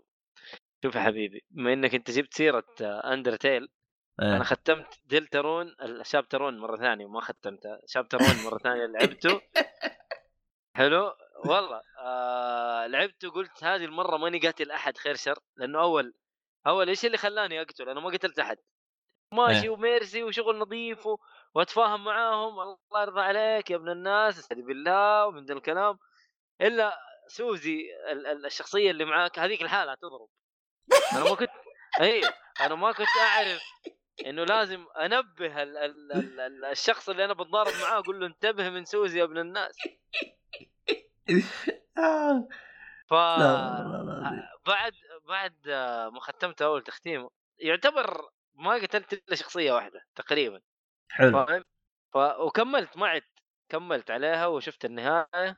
[0.83, 3.69] شوف يا حبيبي بما إنك أنت جبت سيرة Undertale
[4.21, 4.35] إيه.
[4.35, 7.81] أنا ختمت Deltarune ال chapter one مرة ثانية وما ختمتها.
[7.87, 9.41] chapter one مرة ثانية لعبته.
[10.75, 16.13] حلو؟ والله آه لعبته قلت هذه المرة ماني قاتل أحد خير شر لأنه أول
[16.67, 18.57] أول إيش اللي خلاني اقتل أنا ما قتلت أحد
[19.33, 19.69] ماشي إيه.
[19.69, 21.17] وميرسي وشغل نظيف و...
[21.55, 25.97] وأتفاهم معاهم الله يرضى عليك يا ابن الناس استهدي بالله ومن ذا الكلام
[26.61, 27.79] إلا سوزي
[28.11, 30.29] ال- ال- الشخصية اللي معاك هذيك الحالة تضرب
[31.13, 31.49] أنا ما كنت
[32.01, 32.21] اي
[32.61, 33.61] أنا ما كنت أعرف
[34.25, 35.77] إنه لازم أنبه ال...
[35.77, 36.11] ال...
[36.11, 36.39] ال...
[36.39, 36.65] ال...
[36.65, 39.77] الشخص اللي أنا بتضارب معاه أقول له انتبه من سوزي يا ابن الناس.
[43.09, 44.93] ف لا لا لا بعد
[45.27, 45.69] بعد
[46.13, 47.27] ما ختمت أول تختيم
[47.59, 50.61] يعتبر ما قتلت إلا شخصية واحدة تقريبا.
[51.09, 51.45] حلو.
[51.45, 51.63] فاهم؟
[52.13, 52.17] ف...
[52.17, 55.57] وكملت ما عدت كملت عليها وشفت النهاية.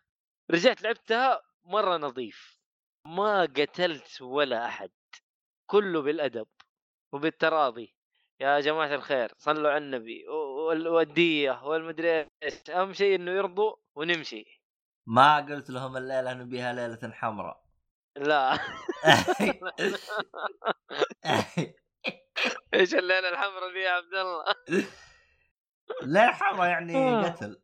[0.51, 2.59] رجعت لعبتها مرة نظيف.
[3.05, 4.91] ما قتلت ولا أحد.
[5.65, 6.47] كله بالأدب
[7.11, 7.95] وبالتراضي.
[8.39, 12.69] يا جماعة الخير صلوا على النبي والوديه والمدري إيش.
[12.69, 14.56] أهم شيء إنه يرضوا ونمشي.
[15.07, 17.63] ما قلت لهم الليلة نبيها ليلة حمراء.
[18.17, 18.59] لا.
[22.73, 24.45] إيش الليلة الحمراء دي يا عبد الله؟
[26.03, 27.23] ليلة حمراء يعني آه.
[27.23, 27.61] قتل.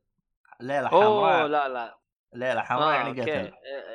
[0.59, 1.47] ليلة أوه حمراء.
[1.47, 1.99] لا لا.
[2.33, 3.21] ليلة حمراء آه، يعني أوكي.
[3.21, 3.53] قتل.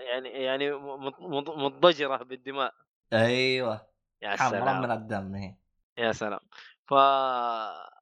[0.08, 2.74] يعني يعني مض- مضجرة بالدماء.
[3.12, 3.88] أيوه.
[4.22, 5.56] يا حمراء من الدم هي.
[5.98, 6.40] يا سلام.
[6.86, 6.94] ف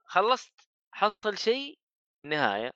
[0.07, 0.53] خلصت.
[0.93, 1.79] حصل شيء.
[2.25, 2.73] نهاية.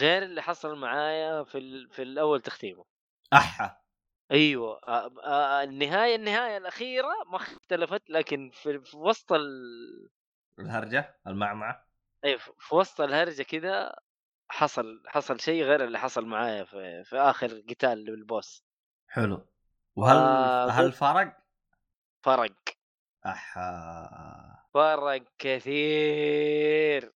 [0.00, 1.90] غير اللي حصل معايا في ال...
[1.90, 2.84] في الأول تختيمه.
[3.32, 3.80] أحا.
[4.30, 10.10] أيوه آه، آه، النهاية النهاية الأخيرة ما اختلفت لكن في, في وسط ال...
[10.58, 11.86] الهرجة المعمعة.
[12.24, 13.96] أي في وسط الهرجة كذا
[14.48, 18.64] حصل حصل شيء غير اللي حصل معايا في, في آخر قتال بالبوس
[19.08, 19.46] حلو.
[19.96, 21.36] وهل آه، هل فرق؟
[22.22, 22.52] فرق.
[23.26, 24.64] أحا.
[24.74, 27.12] فرق كثير.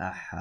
[0.00, 0.38] احا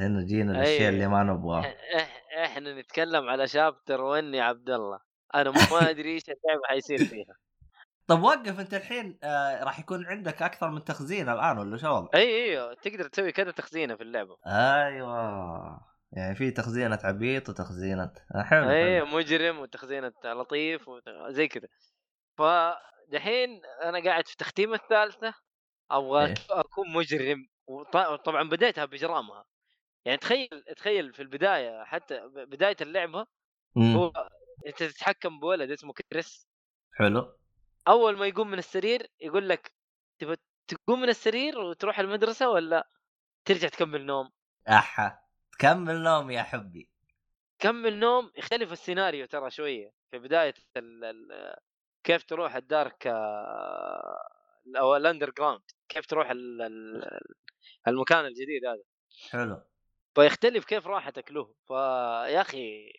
[0.00, 0.88] هنا جينا أي.
[0.88, 5.00] اللي ما نبغاها إح- إحنا نتكلم على شابتر 1 يا عبد الله
[5.34, 7.34] أنا ما أدري إيش اللعبة حيصير فيها
[8.08, 12.08] طب وقف أنت الحين آه راح يكون عندك أكثر من تخزين الآن ولا شو الوضع؟
[12.14, 15.80] أي أيوه تقدر تسوي كذا تخزينة في اللعبة أيوه
[16.12, 19.02] يعني في تخزينة عبيط وتخزينة آه حلو أي.
[19.02, 21.68] مجرم وتخزينة لطيف وت- زي كذا
[22.38, 25.34] فدحين أنا قاعد في التختيمه الثالثة
[25.90, 26.34] أبغى إيه.
[26.50, 29.44] أكون مجرم وط- طبعا بديتها باجرامها
[30.04, 33.26] يعني تخيل تخيل في البداية حتى بداية اللعبة
[33.76, 33.96] مم.
[33.96, 34.12] هو
[34.66, 36.46] أنت تتحكم بولد اسمه كريس.
[36.92, 37.36] حلو.
[37.88, 39.72] أول ما يقوم من السرير يقول لك
[40.18, 40.36] تبغى
[40.68, 42.88] تقوم من السرير وتروح المدرسة ولا
[43.44, 44.30] ترجع تكمل نوم؟
[44.68, 45.18] أحا
[45.52, 46.90] تكمل نوم يا حبي.
[47.58, 48.32] كمل نوم.
[48.36, 49.92] يختلف السيناريو ترى شوية.
[50.10, 51.56] في بداية ال ال
[52.04, 54.28] كيف تروح ال dark آه،
[54.78, 57.20] أو ال underground كيف تروح ال ال
[57.88, 58.82] المكان الجديد هذا.
[59.30, 59.62] حلو.
[60.14, 61.54] فيختلف كيف راحتك له.
[61.66, 62.92] فيا أخي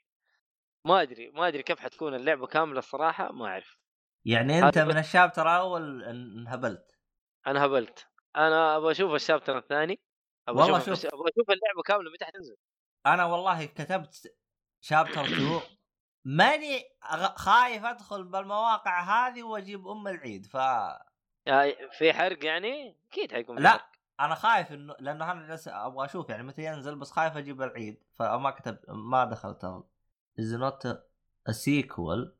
[0.86, 3.78] ما أدري ما أدري كيف حتكون اللعبة كاملة الصراحة ما أعرف.
[4.26, 7.00] يعني أنت من ال chapter الأول انهبلت.
[7.48, 10.00] أنا هبلت أنا أبغى أشوف ال chapter الثاني.
[10.48, 11.14] أبغى أشوف شوف.
[11.14, 12.56] أبغى أشوف اللعبة كاملة متى حتنزل.
[13.06, 14.36] أنا والله كتبت
[14.82, 15.62] chapter 2
[16.26, 16.84] ماني
[17.36, 20.54] خايف أدخل بالمواقع هذه وأجيب أم العيد ف
[21.46, 23.70] يعني في حرق يعني؟ أكيد حيكون لا.
[23.70, 23.97] حرق.
[24.20, 28.04] أنا خايف إنه لأنه أنا جالس أبغى أشوف يعني متى ينزل بس خايف أجيب العيد
[28.14, 29.66] فما كتب ما دخلت.
[30.40, 30.88] is not
[31.50, 32.36] sequel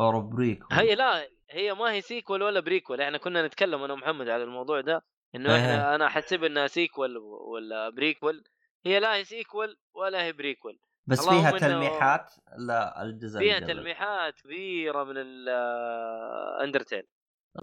[0.00, 4.28] or prequel هي لا هي ما هي sequel ولا prequel إحنا كنا نتكلم أنا ومحمد
[4.28, 5.04] على الموضوع ده
[5.34, 5.56] إنه.
[5.56, 8.44] إحنا أنا حسب إنها sequel ولا prequel
[8.86, 13.74] هي لا هي sequel ولا هي prequel بس فيها تلميحات لا الجزء فيها اللي قبل.
[13.74, 17.06] تلميحات كبيرة من ال Undertale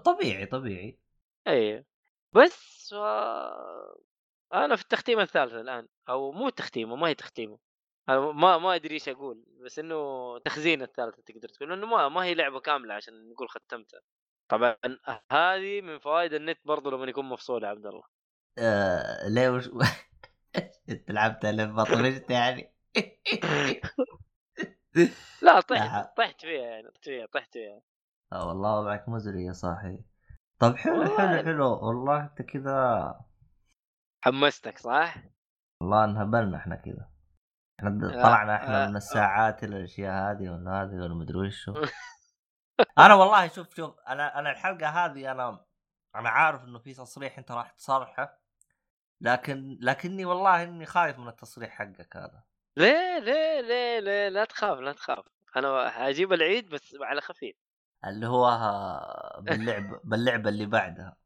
[0.05, 0.99] طبيعي طبيعي.
[1.47, 1.85] اي
[2.33, 3.97] بس آه،
[4.53, 7.59] أنا في التختيمه الثالثة الآن أو مو تختيمه ما هي تختيمه.
[8.09, 9.95] أنا ما ما أدري إيش أقول بس إنه
[10.39, 14.01] تخزين الثالثة تقدر تقول لأنه ما ما هي لعبة كاملة عشان نقول ختمتها.
[14.51, 14.75] طبعا
[15.31, 18.03] هذه من فوائد النت برضو لما يكون مفصول يا عبد الله.
[18.57, 19.69] آه ليه وش
[20.89, 22.73] انت لعبتها لما طفشت يعني
[25.41, 25.59] لا لا.
[25.61, 27.81] طحت طحت فيها يعني طحت فيها طحت فيها.
[28.33, 29.97] آه والله وضعك مزري يا صاحي
[30.59, 31.43] طب حلو حلو والله.
[31.43, 33.19] حلو والله انت كذا
[34.21, 35.15] حمستك صح؟
[35.81, 37.09] والله انهبلنا إحنا كذا
[37.79, 41.73] إحنا آه، طلعنا إحنا آه، من الساعات إلى الأشياء هذه ولا هذه ولا مدري وشو.
[42.97, 45.65] أنا والله شوف شوف أنا أنا الحلقة هذه أنا
[46.15, 48.39] أنا عارف إنه في تصريح أنت راح تصرحه
[49.21, 52.43] لكن لكني والله إني خايف من التصريح حقك هذا.
[52.77, 55.25] ليه ليه ليه ليه؟ لا تخاف لا تخاف.
[55.55, 57.55] أنا حجيب العيد بس على خفيف.
[58.05, 58.59] اللي هو
[59.39, 61.17] باللعب باللعبة اللي بعدها.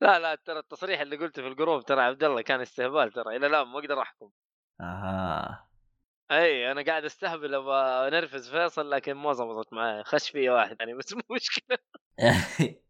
[0.00, 3.46] لا لا ترى التصريح اللي قلته في الجروب ترى عبد الله كان استهبال ترى إلى
[3.46, 4.30] الآن ما أقدر أحكم.
[4.80, 5.68] أها.
[6.30, 10.02] إي أنا قاعد أستهبل أبغى نرفز فيصل لكن ما زبطت معايا.
[10.02, 11.78] خش فيه واحد يعني بس مو مشكلة.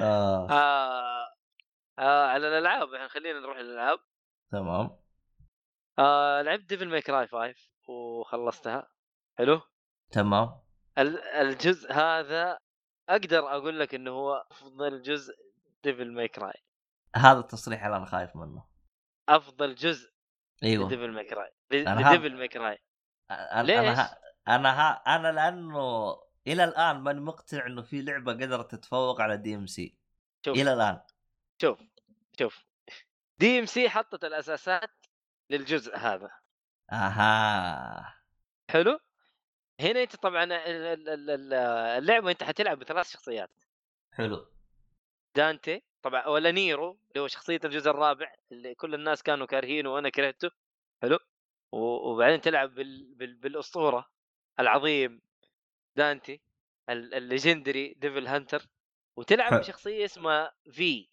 [0.00, 0.50] آه.
[0.50, 1.26] آه.
[1.98, 3.98] آه على الألعاب يعني خلينا نروح للألعاب.
[4.52, 4.96] تمام.
[5.98, 7.54] آه لعبت Devil May Cry 5
[7.88, 8.88] وخلصتها.
[9.38, 9.60] حلو؟
[10.14, 10.60] تمام.
[10.98, 12.58] ال- الجزء هذا
[13.08, 15.34] أقدر أقول لك إنه هو أفضل جزء
[15.84, 16.62] Devil May Cry
[17.16, 18.64] هذا التصريح اللي أنا خايف منه.
[19.28, 20.10] أفضل جزء
[20.62, 20.86] أيوه.
[20.86, 22.78] ل Devil May Cry ل Devil May Cry
[23.30, 28.74] ليش؟ أنا ها أنا ها أنا لأنه إلى الآن ماني مقتنع إنه في لعبة قدرت
[28.74, 29.98] تتفوق على DMC
[30.44, 30.56] شوف.
[30.56, 31.00] إلى الآن.
[31.62, 31.78] شوف.
[32.38, 32.64] شوف.
[33.38, 34.90] DMC حطت الأساسات
[35.50, 36.30] للجزء هذا.
[36.92, 38.14] أها.
[38.70, 38.98] حلو؟
[39.80, 41.52] هنا أنت طبعا ال- ال- ال- ال-
[41.98, 43.50] اللعبة أنت حتلعب بثلاث شخصيات.
[44.12, 44.46] حلو.
[45.36, 50.08] دانتي طبعا ولا نيرو اللي هو شخصية الجزء الرابع اللي كل الناس كانوا كارهينه وأنا
[50.08, 50.50] كرهته.
[51.02, 51.18] حلو.
[51.72, 53.14] وبعدين تلعب بال...
[53.14, 53.34] بال...
[53.34, 54.10] بالأسطورة
[54.60, 55.20] العظيم
[55.96, 56.40] دانتي
[56.88, 58.66] ال- ال legendary devil hunter
[59.16, 59.60] وتلعب حلو.
[59.60, 61.08] بشخصية اسمها في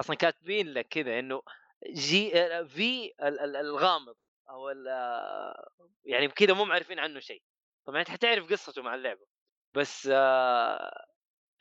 [0.00, 1.42] أصلا كاتبين لك كذا إنه
[1.90, 4.16] جي آه، في ال- الغامض
[4.48, 5.70] أو آه،
[6.04, 7.42] يعني كذا مو معرفين عنه شيء.
[7.84, 9.26] طبعا أنت حتعرف قصته مع اللعبة
[9.74, 11.06] بس آه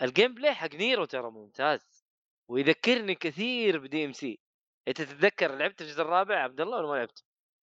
[0.02, 2.06] ال gameplay حق نيرو ترى ممتاز
[2.48, 4.40] ويذكرني كثير ب DMC
[4.88, 7.24] أنت تتذكر لعبت الجزء الرابع عبد الله ولا ما لعبت؟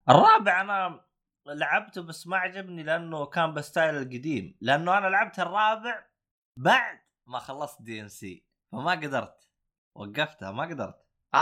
[0.09, 1.05] الرابع أنا
[1.47, 6.07] لعبته بس ما عجبني لأنه كان ب style القديم لأنه أنا لعبت الرابع
[6.57, 9.49] بعد ما خلصت DMC فما قدرت.
[9.95, 11.05] وقفتها ما قدرت.
[11.33, 11.37] آه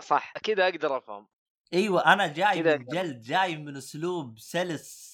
[0.00, 1.28] صح كذا أقدر أفهم.
[1.74, 5.08] أيوه أنا جاي من جلد جاي من أسلوب سلس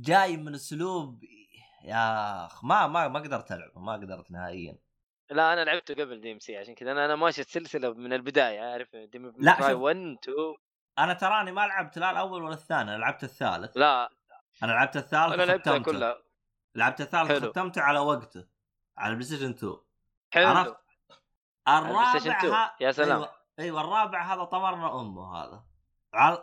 [0.00, 1.24] جاي من أسلوب
[1.84, 4.78] يا أخ ما ما ما قدرت العب ما قدرت نهائيا
[5.30, 9.18] لا أنا لعبته قبل DMC عشان كذا أنا أنا ماشي السلسلة من البداية عارف دي
[9.18, 9.70] ام شوف.
[9.70, 10.18] 1 2
[10.98, 14.10] أنا تراني ما لعبت لا الأول ولا الثاني أنا لعبت الثالث لا
[14.62, 15.78] أنا لعبت الثالث أنا لعبتها.
[15.78, 16.22] كلها
[16.74, 17.50] لعبت الثالث حلو.
[17.50, 18.46] ختمته على وقته
[18.98, 19.76] على ال PlayStation 2
[20.30, 20.76] حلو عرفت؟
[21.68, 22.52] الرابع Station 2.
[22.52, 22.76] ها...
[22.80, 23.18] يا سلام.
[23.18, 25.64] أيوه أيوه الرابع هذا طمرنا أمه هذا.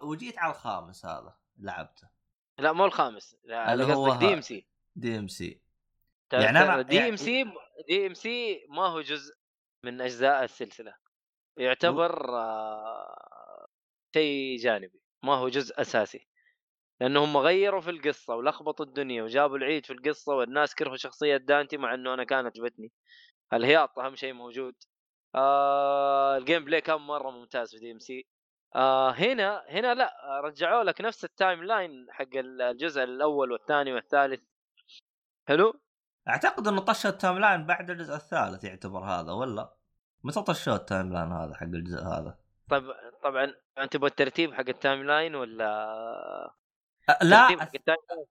[0.03, 2.07] وجيت على الخامس هذا لعبته.
[2.57, 5.61] لا مو الخامس لا اللي هو دي ام سي دي ام سي
[6.33, 7.43] يعني ترى دي ام سي
[7.87, 9.35] دي ام سي ما هو جزء
[9.83, 10.95] من أجزاء السلسلة.
[11.57, 13.67] يعتبر آه،
[14.13, 16.27] شيء جانبي ما هو جزء أساسي.
[17.01, 21.93] لانهم غيروا في القصة ولخبطوا الدنيا وجابوا العيد في القصة والناس كرهوا شخصية دانتي مع
[21.93, 22.91] إنه أنا كانت عجبتني
[23.53, 24.75] الهياط أهم شيء موجود.
[25.35, 28.27] آه ال gameplay كان مرة ممتاز في DMC
[28.75, 30.13] آه هنا هنا لا
[30.43, 34.41] رجعوا لك نفس ال timeline حق الجزء الأول والثاني والثالث.
[35.47, 35.79] حلو؟
[36.27, 39.73] أعتقد إنه طش ال timeline بعد الجزء الثالث يعتبر هذا ولا؟
[40.23, 42.37] متى طشوا ال timeline هذا حق الجزء هذا؟
[42.69, 42.83] طب
[43.23, 46.53] طبعا انت تبغى الترتيب حق ال timeline ولا؟
[47.11, 47.47] أ- لا؟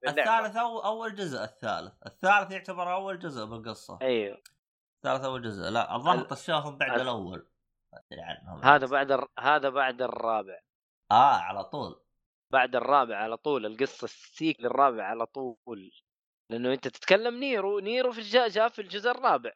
[0.07, 1.93] الثالث أو أول جزء الثالث.
[2.05, 3.99] الثالث يعتبر أول جزء بالقصة.
[4.01, 4.41] أيوه.
[4.97, 7.47] الثالث أول جزء لا الظاهر ال- طشاهم بعد ال- الأول.
[7.97, 9.27] أدري عنهم هذا بعد الر...
[9.39, 10.59] هذا بعد الرابع.
[11.11, 12.03] آه على طول.
[12.51, 15.91] بعد الرابع على طول القصة ال sequel للرابع على طول.
[16.49, 19.51] لأنه أنت تتكلم نيرو نيرو في الجاء جاء في الجزء الرابع.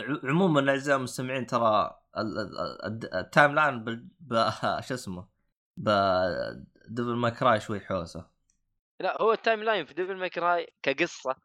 [0.00, 4.08] ع- عموما أعزائي المستمعين ترى ال- ال- ال- ال timeline بال...
[4.20, 4.34] ب...
[4.88, 5.28] شو اسمه؟
[5.76, 5.90] ب
[6.88, 8.30] Devil May Cry شوي حوسة.
[9.00, 11.36] لا هو ال timeline في Devil May Cry كقصة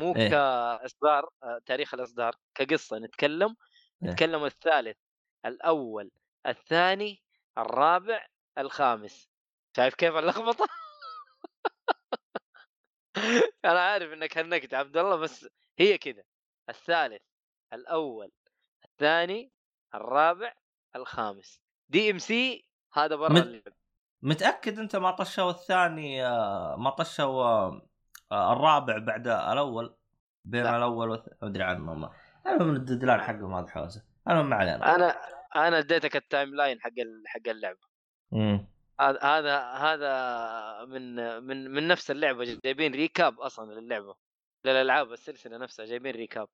[0.00, 0.28] مو إيه.
[0.30, 2.98] كأصدار آه، تاريخ الأصدار كقصة.
[2.98, 3.56] نتكلم
[4.02, 4.10] إيه.
[4.10, 4.96] نتكلم الثالث.
[5.46, 6.10] الأول
[6.46, 7.22] الثاني
[7.58, 8.26] الرابع
[8.58, 9.28] الخامس
[9.76, 10.66] شايف كيف اللخبطة؟
[13.64, 16.22] أنا عارف إنك هنكت عبد الله بس هي كذا
[16.68, 17.22] الثالث
[17.72, 18.32] الأول
[18.84, 19.52] الثاني
[19.94, 20.52] الرابع
[20.96, 23.62] الخامس DMC هذا برا مت- اللعب
[24.22, 27.88] متأكد أنت ما طشوا الثاني آه، ما طشوا آه،
[28.32, 29.94] آه، الرابع بعد الأول
[30.44, 30.76] بين لا.
[30.76, 31.08] الأول.
[31.08, 31.94] ما أدري عنه
[32.60, 34.94] من الددلان حقهم هذا حوسه أنا ما علينا.
[34.94, 35.16] أنا
[35.56, 36.90] أنا اديتك التايم لاين حق
[37.26, 37.78] حق اللعبة.
[38.32, 38.66] مم.
[39.00, 44.14] هذا هذا هذا من من من نفس اللعبة جايبين ريكاب أصلا للعبة.
[44.64, 46.48] للألعاب السلسلة نفسها جايبين ريكاب.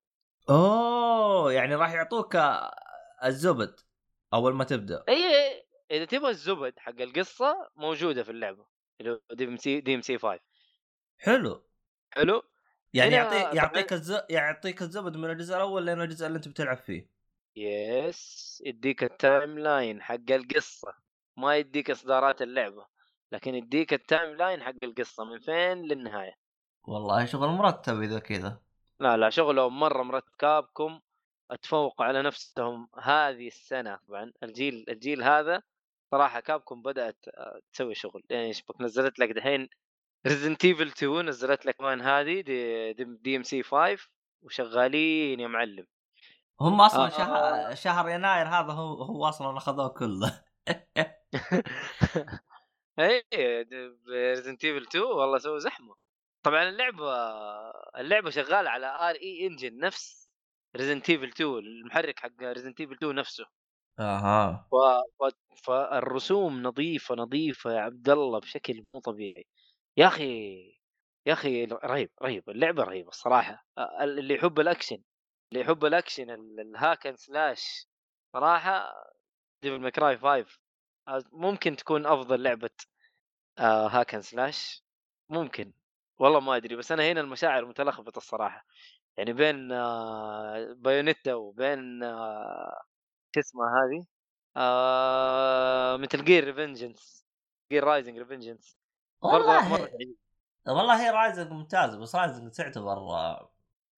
[0.49, 1.53] أوه!
[1.53, 2.37] يعني راح يعطوك
[3.23, 3.79] الزبدة
[4.33, 5.03] أول ما تبدأ.
[5.09, 5.23] إي
[5.91, 8.65] إذا تبغى الزبدة حق القصة موجودة في اللعبة.
[9.01, 10.39] اللي هو دي إم سي دي إم سي 5
[11.17, 11.65] حلو.
[12.11, 12.43] حلو؟
[12.93, 14.17] يعني يعطي يعطيك الز...
[14.29, 17.14] يعطيك الزبدة من الجزء الأول لين الجزء اللي أنت بتلعب فيه.
[17.55, 20.93] yes يديك ال timeline حق القصة.
[21.37, 22.85] ما يديك إصدارات اللعبة
[23.31, 26.33] لكن يديك ال timeline حق القصة من فين للنهاية.
[26.83, 28.59] والله شغل مرتب إذا كذا.
[28.99, 30.99] لا لا شغلهم مرة مرتب Capcom
[31.51, 33.99] اتفوقوا على نفسهم هذه السنة.
[34.07, 35.61] طبعا الجيل الجيل هذا
[36.11, 38.23] صراحة Capcom بدأت آه، تسوي شغل.
[38.29, 39.69] يعني إيش بك نزلت لك دحين
[40.27, 44.09] Resident Evil 2 نزلت لك كمان هذه D, D, DMC 5
[44.41, 45.87] وشغالين يا معلم.
[46.61, 47.09] هم أصلا آه.
[47.09, 50.43] شهر شهر يناير هذا هو هو أصلا أخذوه كله.
[52.99, 53.23] اي
[54.09, 55.95] Resident Evil 2 والله سووا زحمة.
[56.43, 57.13] طبعا اللعبه
[57.97, 60.29] اللعبة شغالة على RE Engine نفس
[60.75, 63.45] Resident Evil 2 المحرك حق Resident Evil 2 نفسه.
[63.99, 64.67] أها.
[64.71, 64.75] ف...
[65.23, 65.33] ف...
[65.63, 69.47] فالرسوم نظيفة نظيفة يا عبد الله بشكل مو طبيعي.
[69.97, 70.55] يا أخي
[71.25, 73.65] يا أخي رهيب رهيب اللعبة رهيبة الصراحة.
[74.01, 74.97] اللي يحب الأكشن.
[75.55, 77.87] اللي يحب الأكشن ال- ال hack and slash
[78.33, 78.93] صراحة
[79.61, 80.59] Devil May Cry 5
[81.07, 82.69] آه، ممكن تكون أفضل لعبة
[83.59, 84.83] آه hack and slash
[85.29, 85.73] ممكن.
[86.19, 88.65] والله ما أدري بس أنا هنا المشاعر متلخبطة الصراحة.
[89.17, 92.81] يعني بين آه Bayonetta وبين آه
[93.35, 94.05] شو اسمها هذه؟
[94.57, 97.25] آه مثل Gear Revengeance
[97.71, 98.77] Gear Rising Revengeance
[99.21, 99.89] والله.
[100.67, 103.51] والله هي Rising ممتازة بس Rising تعتبر آه،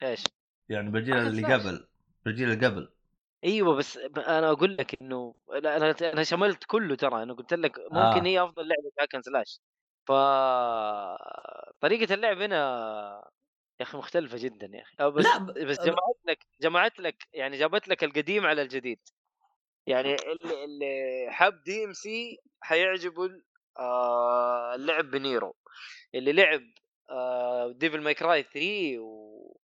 [0.03, 0.23] إيش؟
[0.69, 1.53] يعني بالجيل اللي.
[1.53, 1.87] قبل
[2.25, 2.89] بالجيل اللي قبل.
[3.43, 7.23] أيوه بس أنا أقول لك إنه لا، أنا أنا شملت كله ترى.
[7.23, 8.23] أنا قلت لك ممكن آه.
[8.25, 9.59] هي أفضل لعبة hack and slash
[10.07, 10.11] ف
[11.81, 12.57] طريقة اللعب هنا
[13.79, 15.11] يا أخي مختلفة جدا يا أخي.
[15.11, 18.99] بس لا ب- بس جمعت لك جمعت لك يعني جابت لك القديم على الجديد.
[19.87, 23.41] يعني اللي, اللي حب DMC حيعجبه
[23.79, 25.55] آه اللعب بنيرو.
[26.15, 26.61] اللي لعب
[27.77, 29.57] Devil May Cry 3 و...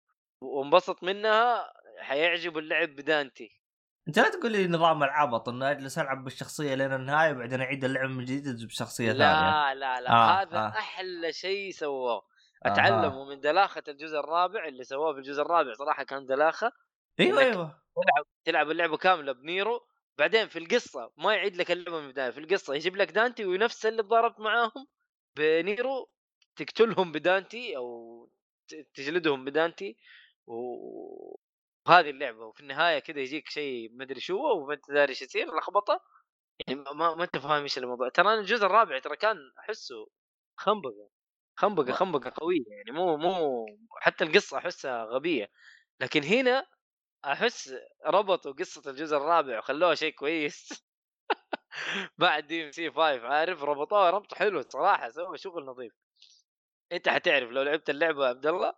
[0.43, 3.63] وانبسط منها حيعجبه اللعب بدانتي.
[4.09, 8.11] انت لا تقول لي نظام العبط إنه أجلس ألعب بالشخصية لين النهاية وبعدين أعيد اللعب
[8.11, 9.19] من جديد بشخصية ثانية.
[9.19, 10.69] لا لا لا آه، هذا آه.
[10.69, 12.23] أحلى شيء سووه.
[12.63, 16.73] اتعلموا من دلاخة الجزء الرابع اللي سووه في الجزء الرابع صراحة كان دلاخة.
[17.21, 17.83] أيوه أيوه.
[17.95, 19.87] تلعب تلعب اللعبة كاملة بنيرو.
[20.19, 23.87] بعدين في القصة ما يعيد لك اللعبة من البداية في القصة يجيب لك دانتي ونفس
[23.87, 24.87] اللي تضاربت معاهم
[25.37, 26.11] بنيرو
[26.57, 28.29] تقتلهم بدانتي أو
[28.95, 29.97] تجلدهم بدانتي.
[30.47, 36.01] وهذه اللعبة وفي النهاية كذا يجيك شيء مدري شو وما أنت داري إيش يصير لخبطة
[36.69, 38.09] يعني ما, ما ما أنت فاهم إيش الموضوع.
[38.09, 40.07] ترى أنا الجزء الرابع ترى كان أحسه
[40.59, 41.11] خنبقة
[41.59, 43.67] خنبقة خنبقة قوية يعني مو مو
[44.01, 45.49] حتى القصة أحسها غبية.
[46.01, 46.67] لكن هنا
[47.25, 47.75] أحس
[48.07, 50.85] ربطوا قصة الجزء الرابع وخلوها شيء كويس.
[52.19, 55.93] بعد دي إم سي 5 عارف؟ ربطوها ربط حلو صراحة سووا شغل نظيف.
[56.93, 58.75] أنت حتعرف لو لعبت اللعبة يا عبد الله؟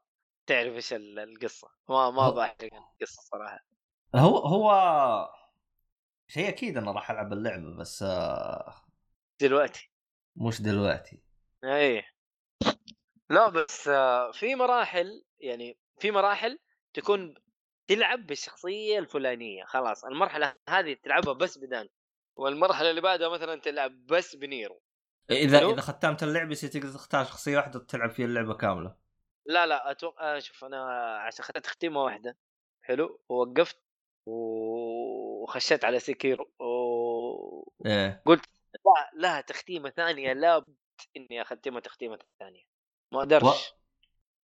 [0.47, 1.68] تعرف إيش ال- القصة.
[1.88, 3.64] ما ما بحرق القصة صراحة.
[4.14, 4.70] هو هو
[6.28, 8.74] شيء أكيد أنا راح ألعب اللعبة بس آه،
[9.40, 9.90] دلوقتي.
[10.36, 11.22] مش دلوقتي.
[11.64, 12.07] إيه.
[13.30, 16.59] لا بس آه، في مراحل يعني في مراحل
[16.95, 17.34] تكون
[17.88, 20.05] تلعب بالشخصية الفلانية خلاص.
[20.05, 21.88] المرحلة هذه تلعبها بس بدان
[22.36, 24.80] والمرحلة اللي بعدها مثلا تلعب بس بنيرو.
[25.30, 25.59] إذا.
[25.59, 29.03] إذا ختمت اللعبة تقدر تختار شخصية واحدة تلعب فيها اللعبة كاملة.
[29.47, 30.84] لا لا أتوقع شوف أنا
[31.18, 32.36] عشان اخذت تختيمه واحدة
[32.82, 33.78] حلو ووقفت
[34.26, 37.70] و- وخشيت على سيكيرو و...
[37.86, 40.76] إيه لا لها تختيمة ثانية لابد
[41.16, 42.62] إني اختمها تختيمة ثانية.
[43.12, 43.74] ما أقدرش.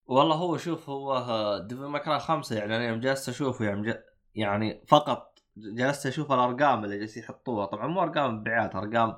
[0.07, 3.95] والله هو شوف هو Devil May Cry خمسة يعني أنا يوم جلست أشوفه يعني ج...
[4.35, 7.67] يعني فقط جلست أشوف الأرقام اللي جالسين يحطوها.
[7.67, 9.17] طبعا مو أرقام مبيعات أرقام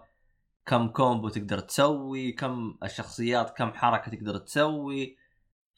[0.66, 5.16] كم combo تقدر تسوي كم الشخصيات كم حركة تقدر تسوي.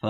[0.00, 0.06] ف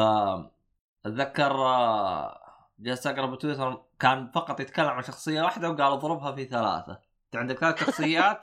[1.07, 2.41] اتذكر آه،
[2.79, 7.01] جلست أقرأ بتويتر كان فقط يتكلم عن شخصية واحدة وقال اضربها في ثلاثة.
[7.27, 8.41] أنت عندك ثلاث شخصيات؟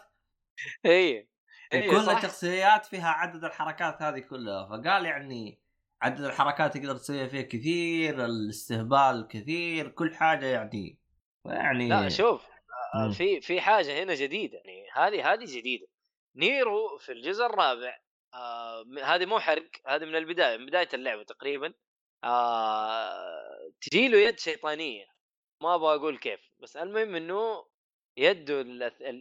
[0.86, 1.28] اي
[1.74, 2.18] إيه، صح.
[2.18, 4.68] الشخصيات فيها عدد الحركات هذه كلها.
[4.68, 5.60] فقال يعني
[6.02, 11.00] عدد الحركات تقدر تسويها فيها كثير الاستهبال كثير كل حاجة يعني.
[11.46, 12.48] يعني لا شوف
[12.96, 13.10] آه،.
[13.10, 15.88] في في حاجة هنا جديدة يعني هذه هذه جديدة.
[16.36, 18.00] نيرو في الجزء الرابع
[18.38, 21.74] آه هذه مو حرق هذه من البداية من بداية اللعبة تقريبا.
[22.24, 25.06] آه تجي له يد شيطانية
[25.62, 27.66] ما أبغى أقول كيف بس المهم إنه
[28.18, 28.62] يده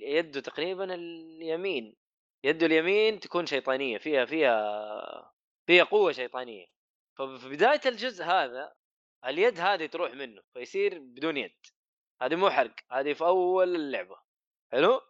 [0.02, 1.96] يده تقريبا اليمين
[2.44, 5.32] يده اليمين تكون شيطانية فيها فيها
[5.66, 6.66] فيها قوة شيطانية.
[7.18, 8.72] ففي بداية الجزء هذا
[9.26, 11.56] اليد هذه تروح منه فيصير بدون يد.
[12.22, 14.16] هذه مو حرق هذه في أول اللعبة.
[14.72, 15.00] حلو؟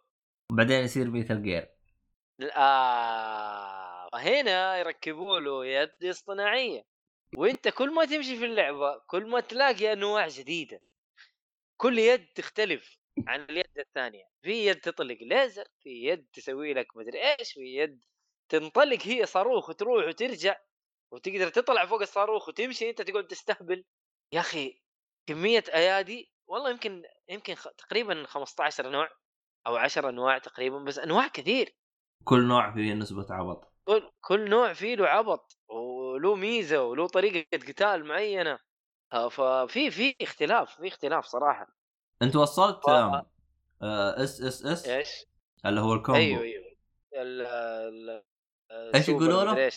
[0.51, 1.67] بعدين يصير ميتال جير
[2.55, 3.86] آه.
[4.13, 6.83] هنا يركبوا له يد اصطناعية
[7.37, 10.81] وانت كل ما تمشي في اللعبة كل ما تلاقي أنواع جديدة
[11.77, 12.97] كل يد تختلف
[13.27, 14.23] عن اليد الثانية.
[14.41, 18.05] في يد تطلق ليزر في يد تسوي لك مدري إيش في يد
[18.49, 20.57] تنطلق هي صاروخ وتروح وترجع
[21.11, 23.85] وتقدر تطلع فوق الصاروخ وتمشي أنت تقعد تستهبل.
[24.31, 24.81] يا أخي
[25.27, 27.55] كمية أيادي والله يمكن يمكن.
[27.77, 29.09] تقريبا 15 نوع
[29.67, 31.75] أو 10 أنواع تقريبا بس أنواع كثير.
[32.23, 33.76] كل نوع فيه نسبة عبط.
[33.87, 38.59] كل كل نوع فيه له عبط وله ميزة وله طريقة قتال معينة.
[39.13, 41.67] آه، ففي في اختلاف في اختلاف صراحة.
[42.21, 45.09] انت وصلت ف- آه، SSS إيش؟
[45.65, 46.19] اللي هو ال combo.
[46.19, 46.63] أيوه أيوه.
[47.13, 48.23] ال ال
[48.95, 49.71] السوبر يقولوا له؟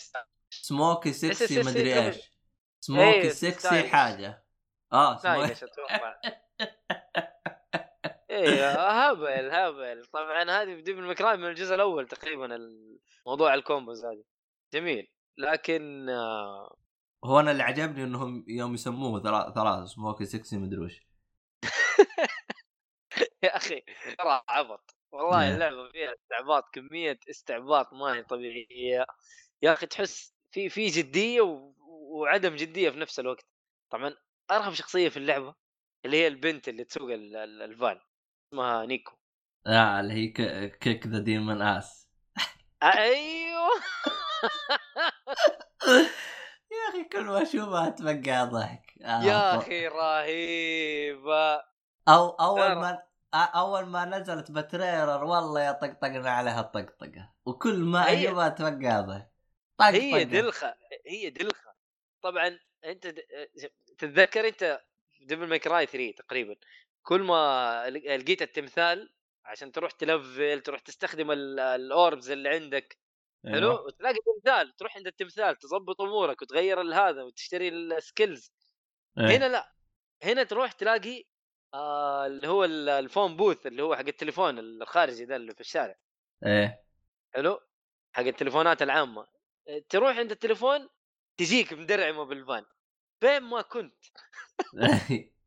[0.49, 2.31] smokey sexy مدري إيش.
[2.79, 3.91] smokey إيه، sexy stylish.
[3.91, 4.45] حاجة.
[4.93, 5.55] آه سموكي
[8.31, 12.59] إيه هبل هبل طبعا هذه في Devil May Cry من الجزء الأول تقريبا
[13.27, 14.23] موضوع ال combos هذه.
[14.73, 15.07] جميل.
[15.37, 16.75] لكن آه،
[17.25, 21.07] هو أنا اللي عجبني إنهم يوم يسموه ثلاث ثلاث smokey sexy مدري وش.
[23.43, 23.81] يا أخي
[24.17, 24.95] ترى عبط.
[25.11, 25.53] والله نعم.
[25.53, 29.05] اللعبة فيها استعباط كمية استعباط ما هي طبيعية.
[29.61, 31.73] يا أخي تحس في في جدية و...
[31.87, 33.45] وعدم جدية في نفس الوقت.
[33.91, 34.15] طبعا
[34.51, 35.55] ارهب شخصية في اللعبة
[36.05, 37.99] اللي هي البنت اللي تسوق ال- ال- الفان.
[38.51, 39.13] اسمها نيكو.
[39.67, 40.27] آه اللي هي
[40.69, 42.07] kick the demon ass.
[42.83, 43.69] أيوه.
[46.71, 48.93] يا أخي كل ما أشوفها أتبقع ضحك.
[49.01, 51.55] آه يا أخي رهيبة.
[52.07, 52.75] أو أول.
[52.75, 57.33] ما آه، أول ما نزلت ب trailer والله يا طقطقنا عليها الطقطقة.
[57.45, 59.31] وكل ما أشوفها أتبقى ضحك.
[59.81, 60.23] هي.
[60.23, 60.75] دلخة
[61.07, 61.73] هي دلخة.
[62.21, 63.19] طبعا أنت د...
[63.97, 64.81] تتذكر أنت
[65.11, 66.55] في Devil May Cry 3 تقريبا؟
[67.03, 69.13] كل ما لقيت التمثال
[69.45, 72.97] عشان تروح تلفل تروح تستخدم ال- ال orbs اللي عندك
[73.45, 73.55] أيوه.
[73.57, 78.51] حلو وتلاقي تمثال تروح عند التمثال تظبط أمورك وتغير هذا وتشتري ال skills
[79.17, 79.37] إيه.
[79.37, 79.73] هنا لا
[80.23, 81.23] هنا تروح تلاقي
[81.73, 85.61] آه اللي هو ال- ال phone booth اللي هو حق التليفون الخارجي ده اللي في
[85.61, 85.95] الشارع.
[86.45, 86.83] إيه.
[87.33, 87.59] حلو؟
[88.15, 89.27] حق التليفونات العامة.
[89.89, 90.89] تروح عند التليفون
[91.37, 92.65] تجيك مدرعمة بالفان.
[93.21, 94.05] فين ما كنت.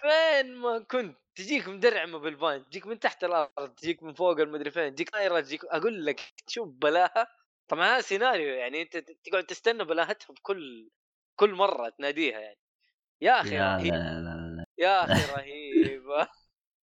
[0.00, 4.94] فين ما كنت تجيك مدرعمة بالفان تجيك من تحت الأرض تجيك من فوق المدري فين
[4.94, 7.26] تجيك طايره تجيك أقول لك شوف بلاها.
[7.68, 10.90] طبعا هذا سيناريو يعني أنت تقعد تستنى بلاهتها بكل
[11.36, 12.58] كل مرة تناديها يعني.
[13.22, 13.94] يا أخي يا لا رهيب.
[13.94, 16.28] لا لا لا يا أخي رهيبه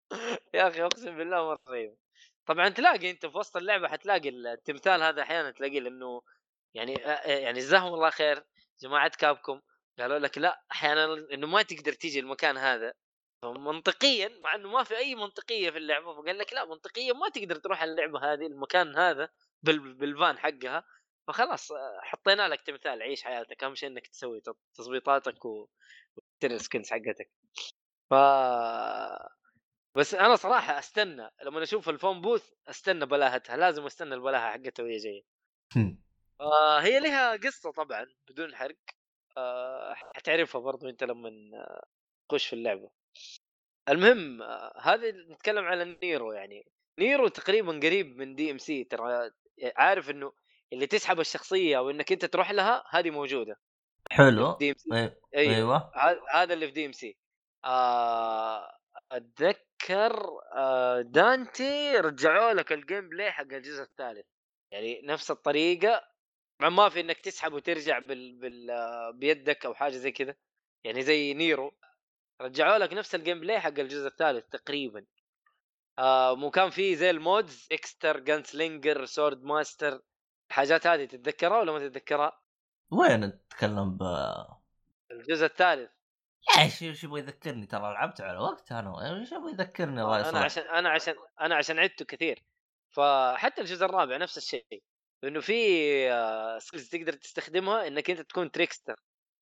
[0.56, 1.98] يا أخي أقسم بالله مره رهيبه
[2.46, 6.22] طبعا تلاقي أنت في وسط اللعبة حتلاقي التمثال هذا أحيانا تلاقيه لأنه
[6.74, 8.44] يعني آه، يعني جزاهم الله خير
[8.82, 9.62] جماعة كابكم
[10.00, 12.94] قالوا لك لا أحيانا إنه ما تقدر تيجي المكان هذا.
[13.44, 17.56] منطقيا مع إنه ما في أي منطقية في اللعبة فقال لك لا منطقيا ما تقدر
[17.56, 19.30] تروح اللعبة هذه المكان هذا
[19.64, 20.84] بال- بالفان حقها.
[21.28, 21.70] فخلاص
[22.02, 23.64] حطينا لك تمثال عيش حياتك.
[23.64, 24.42] أهم شيء إنك تسوي
[24.78, 27.32] تظبيطاتك وتشتري السكنز حقتك.
[28.10, 28.14] ف
[29.98, 33.58] بس أنا صراحة أستنى لما أشوف الفون بوث أستنى بلاهتها.
[33.58, 35.22] لازم أستنى البلاهة حقتها وهي جاية.
[36.42, 38.78] آه هي لها قصة طبعا بدون حرق.
[40.16, 41.84] حتعرفها برضو أنت لما آه،
[42.30, 42.90] تخش في اللعبة.
[43.90, 46.66] المهم آه هذه نتكلم على النيرو يعني.
[47.00, 49.32] نيرو تقريبا قريب من DMC ترى
[49.76, 50.34] عارف إنه
[50.74, 53.60] اللي تسحب الشخصية وانك أنت تروح لها هذه موجودة.
[54.12, 54.58] حلو.
[54.60, 55.92] دي ام سي أي- أيوه.
[56.34, 57.18] هذا اللي في DMC
[57.66, 58.78] آه،
[59.12, 64.26] أتذكر آه، دانتي رجعوا لك ال gameplay حق الجزء الثالث.
[64.72, 66.11] يعني نفس الطريقة
[66.62, 68.34] مع ما في إنك تسحب وترجع بال...
[68.34, 68.72] بال...
[68.72, 70.36] آه، بيدك أو حاجة زي كذا
[70.84, 71.74] يعني زي نيرو.
[72.42, 75.06] رجعوا لك نفس ال gameplay حق الجزء الثالث تقريبا.
[76.00, 80.02] آه مو كان في زي ال modes trickster gunslinger swordmaster
[80.50, 82.42] الحاجات هذه تتذكرها ولا ما تتذكرها؟
[82.92, 84.04] وين تتكلم ب
[85.12, 85.92] الجزء الثالث.
[86.58, 90.44] إيش إيش يبغى يذكرني؟ ترى لعبت على وقت أنا إيش يبغى يذكرني؟ الله أنا يصلح.
[90.44, 92.44] عشان أنا عشان أنا عشان عدته كثير.
[92.90, 94.84] فحتى الجزء الرابع نفس الشيء.
[95.24, 95.54] انه في
[96.60, 98.96] skills تقدر تستخدمها إنك أنت تكون trickster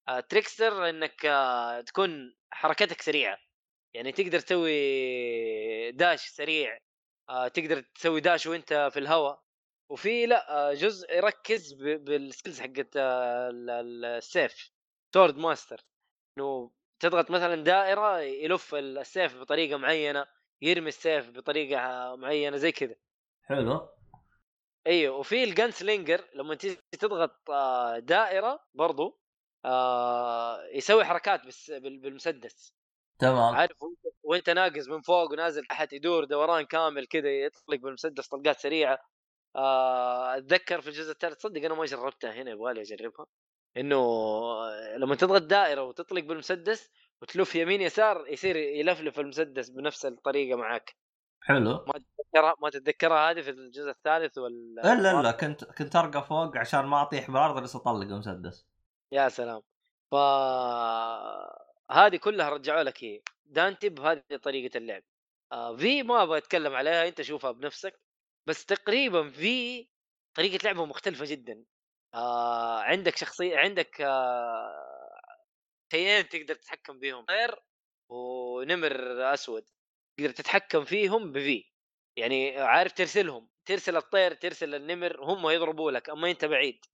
[0.08, 3.38] آه، trickster إنك آه، تكون حركتك سريعة.
[3.94, 6.78] يعني تقدر تسوي dash سريع.
[7.30, 9.44] آه، تقدر تسوي dash وأنت في الهواء.
[9.90, 14.72] وفي لا آه، جزء يركز بال skills حقت آه، ال- ال- السيف
[15.14, 15.82] swordmaster
[16.38, 20.28] إنه تضغط مثلا دائرة يلف السيف بطريقة معينة
[20.62, 22.96] يرمي السيف بطريقة معينة زي كذا.
[23.44, 23.99] حلو.
[24.88, 29.20] أيوه وفي الجن سلينجر لما تيجي تضغط آه، دائرة برضو
[29.66, 32.74] آه، يسوي حركات بس بال- بالمسدس.
[33.20, 33.56] تمام.
[33.56, 33.78] عارف
[34.24, 39.00] وأنت, ناقز من فوق ونازل تحت يدور دوران كامل كذا يطلق بالمسدس طلقات سريعة.
[39.56, 43.26] آه، أتذكر في الجزء الثالث تصدق أنا ما جربتها هنا يبغالي أجربها.
[43.78, 44.00] إنه
[44.98, 46.90] لما تضغط دائرة وتطلق بالمسدس
[47.22, 50.96] وتلف يمين يسار يصير يلفلف المسدس بنفس الطريقة معك
[51.42, 51.86] حلو.
[51.88, 51.94] ما
[52.34, 56.86] تتذكرها ما تتذكرها هذه في الجزء الثالث ولا الا الا كنت كنت أرقى فوق عشان
[56.86, 58.66] ما أطيح بالارض بس أطلق المسدس
[59.12, 59.62] يا سلام.
[60.12, 60.16] ف
[61.92, 63.22] هذه كلها رجعوا لك هي.
[63.46, 65.04] دانتي بهذه طريقة اللعب.
[65.52, 68.00] آه في ما أبغى أتكلم عليها أنت شوفها بنفسك.
[68.48, 69.88] بس تقريبا في
[70.38, 71.66] طريقة لعبه مختلفة جدا.
[72.14, 75.40] آه عندك شخصيه عندك آه
[75.92, 77.56] شيئين تقدر تتحكم بيهم طير
[78.10, 79.70] ونمر أسود.
[80.18, 81.69] تقدر تتحكم فيهم بفي
[82.20, 86.86] يعني عارف ترسلهم ترسل الطير ترسل النمر هم يضربوا لك أما أنت بعيد.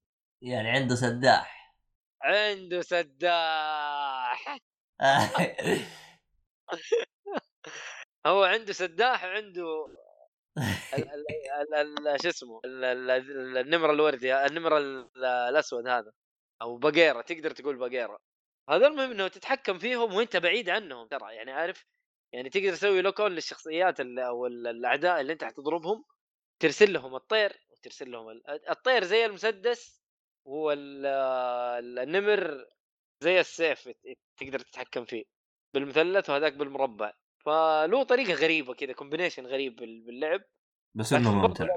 [0.42, 1.76] يعني عنده سداح.
[2.22, 4.58] عنده سداح.
[8.26, 9.88] هو عنده سداح وعنده
[12.22, 16.12] شو اسمه ال- ال- ال- النمر الوردي النمر ال- الأسود هذا
[16.62, 18.20] أو بقيرة تقدر تقول بقيرة.
[18.70, 21.86] هذا المهم إنه تتحكم فيهم وأنت بعيد عنهم ترى يعني عارف؟
[22.36, 26.06] يعني تقدر تسوي لوكون للشخصيات ال- أو ال- الأعداء اللي أنت حتضربهم
[26.60, 30.02] ترسل لهم الطير وترسل لهم ال- الطير زي المسدس
[30.46, 32.66] والنمر
[33.22, 33.90] زي السيف
[34.38, 35.24] تقدر تتحكم فيه
[35.74, 37.14] بالمثلث وهذاك بالمربع.
[37.46, 40.42] فله طريقة غريبة كذا combination غريب بال- باللعب.
[40.96, 41.68] بس إنه ممتع.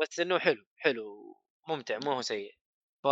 [0.00, 1.36] بس إنه حلو حلو
[1.68, 2.54] ممتع ما هو سيء.
[3.02, 3.06] ف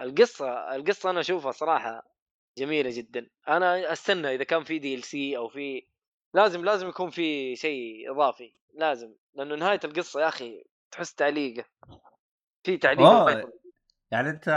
[0.00, 2.13] القصة القصة أنا أشوفها صراحة
[2.58, 3.30] جميلة جدا.
[3.48, 5.86] أنا أستنى إذا كان في DLC أو في
[6.34, 11.64] لازم لازم يكون في شيء إضافي لازم لأنه نهاية القصة يا أخي تحس تعليقه.
[12.64, 13.48] في تعليق.
[14.10, 14.48] يعني أنت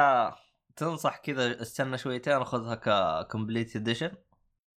[0.76, 4.12] تنصح كذا استنى شويتين خذها ك complete edition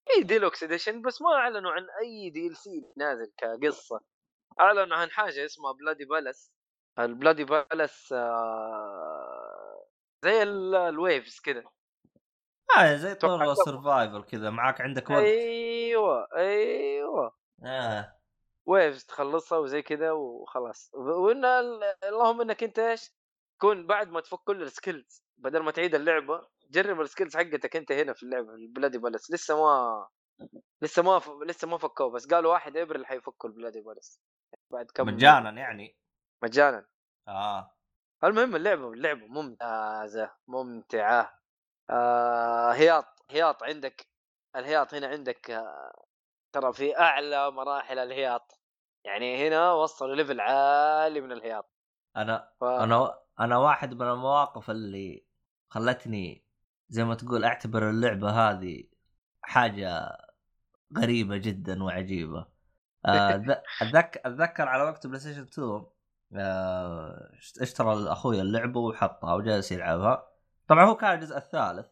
[0.07, 4.01] في deluxe edition بس ما أعلنوا عن أي DLC نازل كقصة.
[4.61, 6.53] أعلنوا عن حاجة اسمها Bloody Palace
[6.99, 9.87] ال Bloody Palace آه
[10.25, 11.64] زي ال- ال waves كذا
[12.79, 15.18] آه زي طور أتوقع ال survival كذا معاك عندك وقت.
[15.23, 17.37] أيوه أيوه.
[17.64, 18.16] آه.
[18.66, 20.91] waves تخلصها وزي كذا وخلاص.
[20.95, 23.14] وإن ال- اللهم إنك أنت إيش
[23.59, 27.77] تكون بعد ما تفك كل ال skills بدل ما تعيد اللعبة جرب ال skills حقتك
[27.77, 30.09] أنت هنا في اللعبة ال Bloody Palace لسه ما
[30.83, 31.31] لسه ما ف...
[31.47, 34.20] لسه ما فكوه بس قالوا واحد ابريل حيفكوا ال Bloody Palace
[34.73, 35.97] بعد كم مجانا يعني.
[36.43, 36.87] مجانا.
[37.29, 37.75] آه.
[38.25, 41.39] المهم اللعبة اللعبة ممتازة ممتعة.
[41.91, 44.07] آه هياط هياط عندك
[44.57, 46.07] الهياط هنا عندك آه
[46.53, 48.61] ترى في أعلى مراحل الهياط.
[49.05, 51.70] يعني هنا وصلوا level عالي من الهياط.
[52.16, 52.64] أنا ف...
[52.64, 55.26] أنا أنا واحد من المواقف اللي
[55.68, 56.45] خلتني
[56.88, 58.84] زي ما تقول أعتبر اللعبة هذه
[59.43, 60.18] حاجة
[60.99, 62.47] غريبة جدا وعجيبة.
[63.07, 63.30] آه،
[63.82, 65.86] أتذكر أتذكر على وقت PlayStation 2
[66.36, 67.30] آه،
[67.61, 70.30] اشترى أخوي اللعبة وحطها وجالس يلعبها.
[70.71, 71.87] طبعا هو كان الجزء الثالث.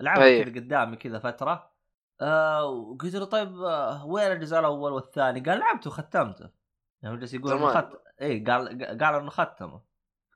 [0.00, 0.44] لعبها أيوه.
[0.44, 1.72] كذا قدامي كذا فترة.
[2.20, 6.50] آه وقلت له طيب آه، وين الجزء الأول والثاني؟ قال لعبته وختمته.
[7.02, 7.74] يعني هو جالس يقول إنه.
[7.74, 7.88] خت...
[8.20, 8.68] اي قال
[9.02, 9.82] قال إنه ختمه.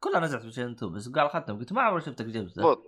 [0.00, 1.08] كلها نزلت Station 2 بس.
[1.08, 2.82] قال ختم قلت ما عمري شفتك جبته.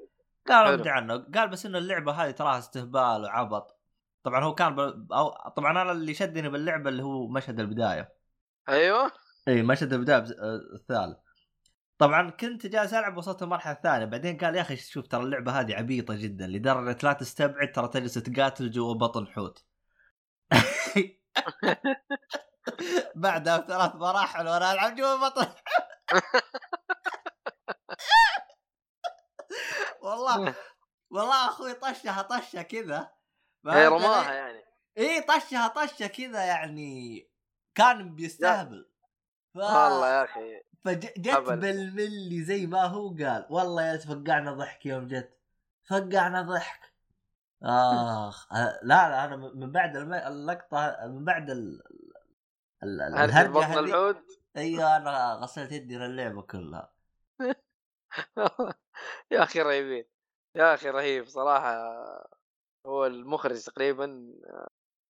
[0.48, 0.66] قال.
[0.66, 1.26] ارجع عنه.
[1.34, 3.78] قال بس إنه اللعبة هذه تراها استهبال وعبط.
[4.22, 5.12] طبعا هو كان ب...
[5.12, 5.50] أو...
[5.56, 8.12] طبعا أنا اللي شدني باللعبة اللي هو مشهد البداية.
[8.68, 9.12] أيوه.
[9.48, 10.32] اي مشهد البداية بز...
[10.32, 11.18] آه، الثالث.
[11.98, 15.74] طبعا كنت جالس ألعب وصلت المرحله الثانية بعدين قال يا أخي شوف ترى اللعبة هذه
[15.74, 19.64] عبيطة جدا لدرجة لا تستبعد ترى تجلس تقاتل جوا بطن حوت.
[23.14, 25.46] بعدها بثلاث مراحل وأنا ألعب جوا بطن
[30.02, 30.54] والله
[31.10, 33.10] والله أخوي طشها طشه كذا.
[33.66, 34.64] هي رماها يعني.
[34.98, 37.30] إي طشها طشه كذا يعني
[37.74, 38.90] كان بيستهبل.
[39.54, 39.56] ف...
[39.56, 40.67] والله يا أخي.
[40.84, 41.18] فجت.
[41.48, 45.38] بالملي زي ما هو قال والله يا فقعنا ضحك يوم جت.
[45.84, 46.92] فقعنا ضحك.
[47.62, 51.82] آخ أه، لا لا أنا من بعد اللقطة من بعد ال...
[52.82, 54.16] الهرجة بطن الحوت
[54.56, 56.92] أيوه أنا غسلت يدي للعبه كلها.
[59.32, 60.04] يا أخي رهيبين.
[60.54, 61.94] يا أخي رهيب صراحة.
[62.86, 64.34] هو المخرج تقريبا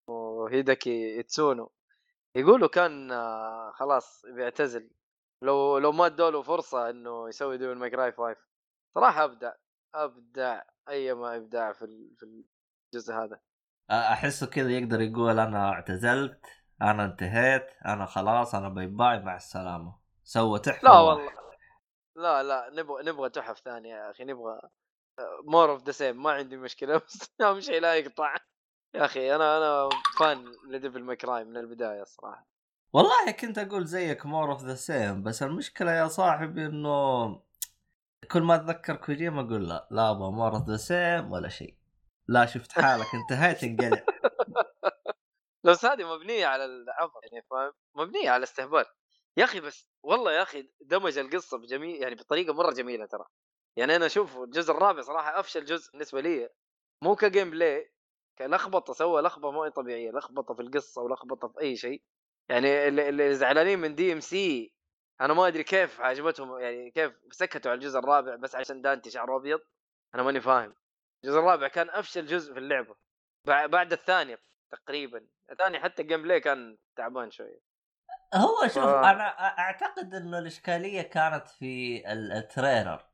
[0.09, 1.73] آه، هيداكي إتسونو.
[2.35, 4.91] يقولوا كان آه، خلاص بيعتزل.
[5.43, 8.37] لو لو ما ادوا له فرصة إنه يسوي Devil May Cry 5
[8.95, 9.53] صراحة أبدع
[9.95, 12.45] أبدع ايما إبداع في في
[12.95, 13.41] الجزء هذا.
[13.91, 16.41] أحسه كذا يقدر يقول أنا اعتزلت
[16.83, 19.99] أنا انتهيت أنا خلاص أنا bye bye مع السلامة.
[20.25, 20.99] سوى تحفة لا.
[20.99, 21.33] والله.
[22.17, 24.61] لا لا نبغى نبغى تحف ثانية يا أخي نبغى
[25.45, 28.37] more of the same ما عندي مشكلة بس اهم شيء لا يقطع.
[28.95, 29.89] يا أخي أنا أنا
[30.21, 32.47] fan ل Devil May Cry من البداية الصراحة.
[32.93, 37.43] والله كنت أقول زيك more of the same بس المشكلة يا صاحبي إنه
[38.33, 41.75] كل ما أتذكر كوجيما أقول لا لا أبغى more of the same ولا شيء.
[42.29, 44.05] لا شفت حالك انتهيت انقلع.
[45.67, 48.85] بس هذه مبنية على العبط يعني فاهم؟ مبنية على استهبال.
[49.37, 53.25] يا أخي بس والله يا أخي دمج القصة بجميل يعني بطريقة مرة جميلة ترى.
[53.77, 56.49] يعني أنا أشوف الجزء الرابع صراحة أفشل جزء بالنسبة لي.
[57.05, 57.93] مو ك gameplay
[58.39, 62.03] كلخبطة سوى لخبطة مو طبيعية لخبطة في القصة ولخبطة في أي شيء.
[62.49, 64.75] يعني اللي, زعلانين من DMC
[65.21, 69.37] أنا ما أدري كيف عجبتهم يعني كيف سكتوا على الجزء الرابع بس عشان دانتي شعره
[69.37, 69.61] أبيض
[70.15, 70.75] أنا ماني فاهم.
[71.25, 72.95] الجزء الرابع كان أفشل جزء في اللعبة.
[73.49, 74.37] بع- بعد الثاني
[74.71, 77.61] تقريبا الثاني حتى ال gameplay كان تعبان شوية.
[78.35, 79.11] هو شوف آه.
[79.11, 79.23] أنا
[79.59, 83.09] أعتقد إنه الإشكالية كانت في ال- ال trailer.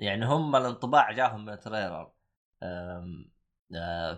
[0.00, 2.12] يعني هم الانطباع جاهم من ال trailer.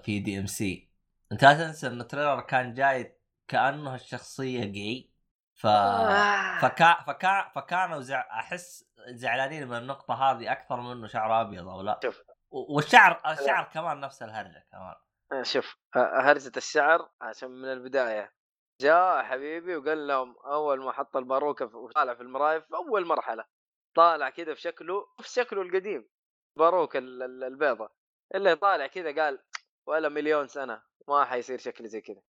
[0.04, 0.92] في DMC
[1.32, 3.18] أنت لا تنسى إن ال trailer كان جاي
[3.52, 5.10] كأنه الشخصيه جاي
[5.54, 6.58] ف آه.
[6.58, 8.20] فكا فكا فكانوا زع...
[8.20, 12.00] أحس زعلانين من النقطة هذه أكثر من إنه شعره أبيض أو لا.
[12.02, 12.22] شوف.
[12.50, 14.94] و- والشعر الشعر كمان نفس الهرجة كمان.
[15.32, 18.32] آه، شوف آه، هرجة الشعر عشان من البداية.
[18.80, 23.44] جاء حبيبي وقال لهم أول ما حط الباروكة في- وطالع في المراية في أول مرحلة.
[23.96, 26.08] طالع كذا في شكله في شكله القديم.
[27.22, 27.90] ال- البيضة.
[28.34, 29.42] اللي طالع كذا قال
[29.86, 32.22] ولا مليون سنة ما حيصير شكلي زي كذا.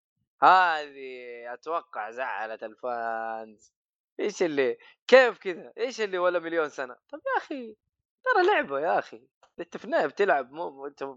[0.42, 3.72] هذه أتوقع زعلت ال fans.
[4.20, 7.76] إيش اللي؟ كيف كذا؟ إيش اللي ولا مليون سنة؟ طب يا أخي
[8.24, 9.28] ترى لعبة يا أخي.
[9.60, 11.08] انت في النهاية بتلعب مو أنت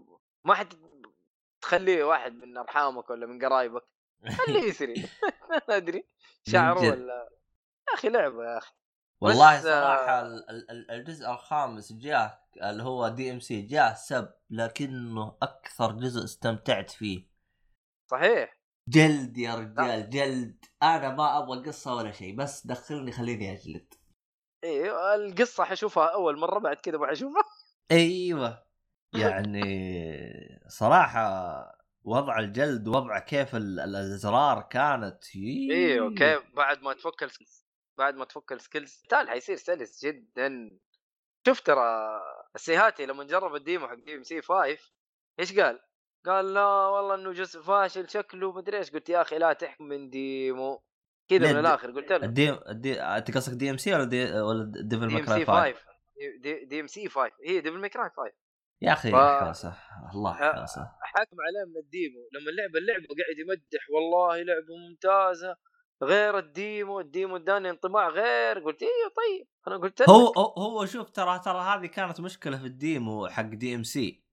[0.44, 0.74] ما حد
[1.60, 3.82] تخليه واحد من أرحامك ولا من قرايبك.
[4.46, 4.94] خليه يسري.
[5.68, 6.06] ما أدري.
[6.48, 6.80] شعره.
[6.90, 7.28] ولا؟
[7.88, 8.74] يا أخي لعبة يا أخي.
[9.20, 16.24] والله صراحة آه، ال- الجزء الخامس جاء اللي هو DMC جاء سب لكنه أكثر جزء
[16.24, 17.26] استمتعت فيه.
[18.10, 18.56] صحيح.
[18.88, 20.64] جلد يا رجال جلد.
[20.82, 23.94] أنا ما أبغى قصة ولا شيء بس دخلني خليني أجلد.
[24.64, 27.42] إيه القصة حشوفها أول مرة بعد كذا ما حشوفها
[27.90, 28.66] أيوه.
[29.14, 35.24] يعني صراحة وضع الجلد وضع كيف ال- الأزرار كانت.
[35.36, 37.30] أيوه كيف بعد ما تفك
[37.98, 40.70] بعد ما تفك ال skills تال حيصير سلس جدا.
[41.46, 42.20] شوف ترى
[42.54, 44.78] السيهاتي لما جرب ال demo حق DMC 5
[45.40, 45.80] إيش قال؟
[46.26, 48.90] قال لا والله إنه جزء فاشل شكله مدري إيش.
[48.90, 50.82] قلت يا أخي لا تحكم من demo
[51.28, 51.90] كذا من الآخر.
[51.90, 52.16] قلت له.
[52.26, 55.74] الدي الدي أنت قصدك DMC ولا دي ولا Devil C 5 5
[56.40, 58.32] دي- DMC 5 هي Devil May Cry 5
[58.82, 60.32] يا أخي ف- الله.
[60.32, 62.18] حوسه حاكم عليه من ال demo.
[62.32, 65.56] لما اللعبه اللعبة قاعد يمدح والله لعبة ممتازة.
[66.02, 68.58] غير ال demo ال demo اداني انطباع غير.
[68.58, 69.46] قلت أيوه طيب.
[69.68, 74.25] أنا قلت هو- هو شوف ترى ترى هذه كانت مشكلة في ال demo حق DMC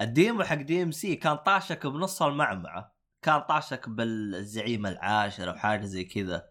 [0.00, 6.04] ال demo حق DMC كان طاشك بنص المعمعة كان طاشك بالزعيم العاشر أو حاجة زي
[6.04, 6.48] كذا.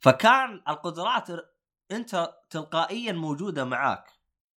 [0.00, 1.28] فكان القدرات
[1.90, 4.04] أنت تلقائيا موجودة معاك.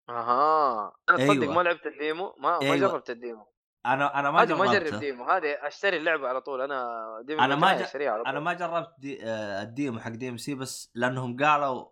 [0.09, 0.93] أها.
[1.09, 1.55] أنا تصدق أيوة.
[1.55, 2.77] ما لعبت ال demo؟ ما, ما أيوة.
[2.77, 3.47] جربت ال demo.
[3.87, 4.99] أنا أنا ما هذه ما جربته.
[4.99, 6.61] ديمو هذه أشتري اللعبة على طول.
[6.61, 7.97] أنا demo أنا ما ج-.
[7.97, 11.87] أنا ما جربت دي آه، ال demo حق DMC بس لأنهم قالوا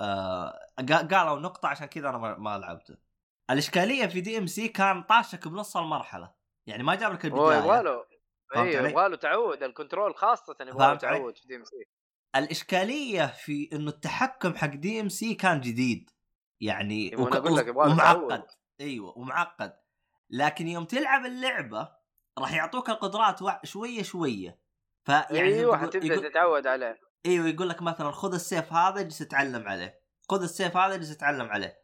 [0.00, 3.09] آه قا- قالوا نقطة عشان كذا أنا ما, ما لعبته.
[3.50, 6.32] الإشكالية في DMC كان طاشك بنص المرحلة.
[6.66, 7.82] يعني ما جاب لك البداية.
[7.82, 8.04] له
[8.54, 9.62] فهمت اي علي؟ يبغى له تعود.
[9.62, 11.76] ال control خاصة يبغى له؟ تعود في DMC
[12.36, 16.10] الإشكالية في إنه التحكم حق DMC كان جديد.
[16.60, 18.46] يعني يبغى أنا أقول لك ومعقد.
[18.80, 19.72] أيوه ومعقد.
[20.30, 21.88] لكن يوم تلعب اللعبة
[22.38, 24.58] راح يعطوك القدرات وا- شوية شوية.
[25.04, 27.00] فيعني أيوه حتبدأ يقول- تتعود عليه.
[27.26, 30.00] أيوه يقول لك مثلا خذ السيف هذا اجلس اتعلم عليه.
[30.30, 31.80] خذ السيف هذا اجلس اتعلم عليه.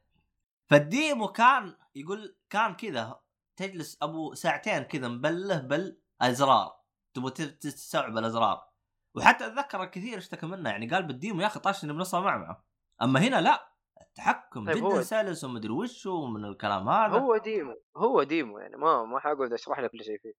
[0.67, 3.21] فال demo كان يقول كان كذا
[3.57, 6.77] تجلس أبو ساعتين كذا مبله بالأزرار.
[7.15, 8.69] تبغى تستوعب الأزرار.
[9.15, 12.65] وحتى أتذكر الكثير اشتكى منه يعني قال بال demo يا أخي طاشني بنصها معمعه
[13.03, 13.73] أما هنا لا.
[14.01, 17.19] التحكم طيب جدا سلس ومدري وش ومن الكلام هذا.
[17.19, 20.33] هو demo هو demo يعني ما ما حقعد أشرح لك كل شيء فيه.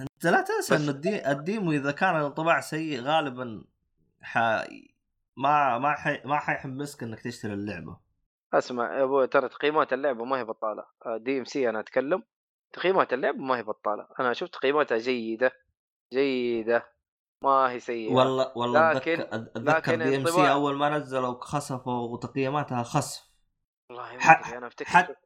[0.00, 1.30] أنت لا تنسى انه ال de...
[1.30, 3.64] ال demo إذا كان الانطباع سيء غالبا
[4.22, 4.38] ح...
[5.36, 6.24] ما ما ح...
[6.24, 7.96] ما حيحمسك إنك تشتري اللعبة.
[8.54, 10.84] أسمع يا أبوي ترى تقييمات اللعبه ما هي بطالة.
[11.16, 12.22] DMC أنا أتكلم.
[12.72, 14.08] تقييمات اللعبه ما هي بطالة.
[14.20, 15.52] أنا شفت تقييماتها جيدة
[16.12, 16.92] جيدة.
[17.42, 18.12] ما هي سيئة.
[18.14, 23.30] والله والله لكن- أتذكر DMC أول ما نزلوا خسفوا تقييماتها خسف.
[23.90, 25.16] والله ح- أنا أفتكر حت-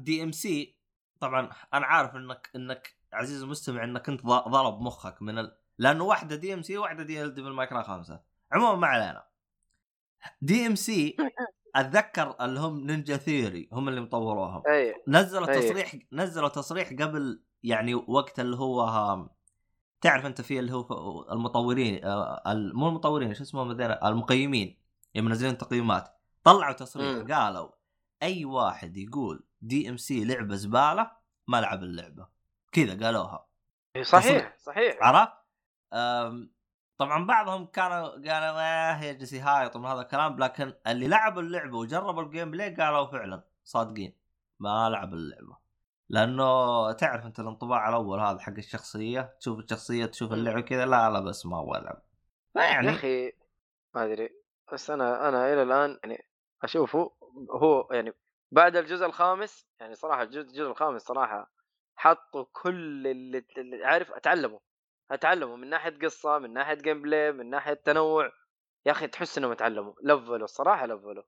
[0.00, 0.78] DMC
[1.20, 5.56] طبعا أنا عارف إنك إنك عزيزي المستمع إنك أنت ضرب مخك من ال...
[5.78, 8.20] لأنه واحدة DMC وواحدة دي ال Devil May Cry خمسه
[8.52, 9.24] عموما ما علينا.
[10.42, 11.16] DMC
[11.76, 15.60] أتذكر اللي هم Ninja Theory هم اللي مطوروها أي نزلوا أي.
[15.60, 19.30] تصريح نزلوا تصريح قبل يعني وقت اللي هو ها-
[20.00, 22.42] تعرف أنت في اللي هو المطورين آه،
[22.74, 24.76] مو المطورين شو اسمهم هذول؟ المقيمين
[25.14, 26.08] يوم منزلين تقييمات.
[26.44, 27.32] طلعوا تصريح مم.
[27.34, 27.68] قالوا
[28.22, 31.10] أي واحد يقول DMC لعبة زبالة
[31.48, 32.28] ما لعب اللعبة.
[32.72, 33.46] كذا قالوها.
[34.02, 34.96] صحيح صحيح.
[35.02, 35.32] عرفت؟
[37.00, 40.38] طبعا بعضهم كانوا قالوا آه يجلس يهايط من هذا الكلام.
[40.38, 44.16] لكن اللي لعبوا اللعبة وجربوا ال gameplay قالوا فعلا صادقين
[44.58, 45.56] ما لعب اللعبة.
[46.08, 50.32] لأنه تعرف أنت الانطباع الأول هذا حق الشخصية تشوف الشخصية تشوف.
[50.32, 52.02] اللعبة كذا لا لا بس ما أبغى العب
[52.52, 53.32] فيعني يا أخي
[53.94, 54.28] ما أدري
[54.72, 56.28] بس أنا أنا إلى الآن يعني
[56.62, 57.12] أشوفه
[57.50, 58.12] هو يعني
[58.50, 61.52] بعد الجزء الخامس يعني صراحة الجزء, الخامس صراحة
[61.96, 64.58] حطوا كل اللي, اللي عارف اتعلموا
[65.10, 68.32] اتعلموا من ناحية قصة من ناحية gameplay من ناحية تنوع.
[68.86, 71.22] يا أخي تحس انهم اتعلموا level وا الصراحة level وا.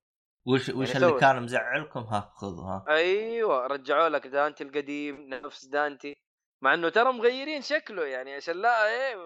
[0.47, 2.85] وش وش يعني اللي كان مزعلكم؟ ها خذوا ها.
[2.89, 6.17] أيوه رجعوا لك دانتي القديم نفس دانتي.
[6.63, 9.17] مع إنه ترى مغيرين شكله يعني عشان لا إيه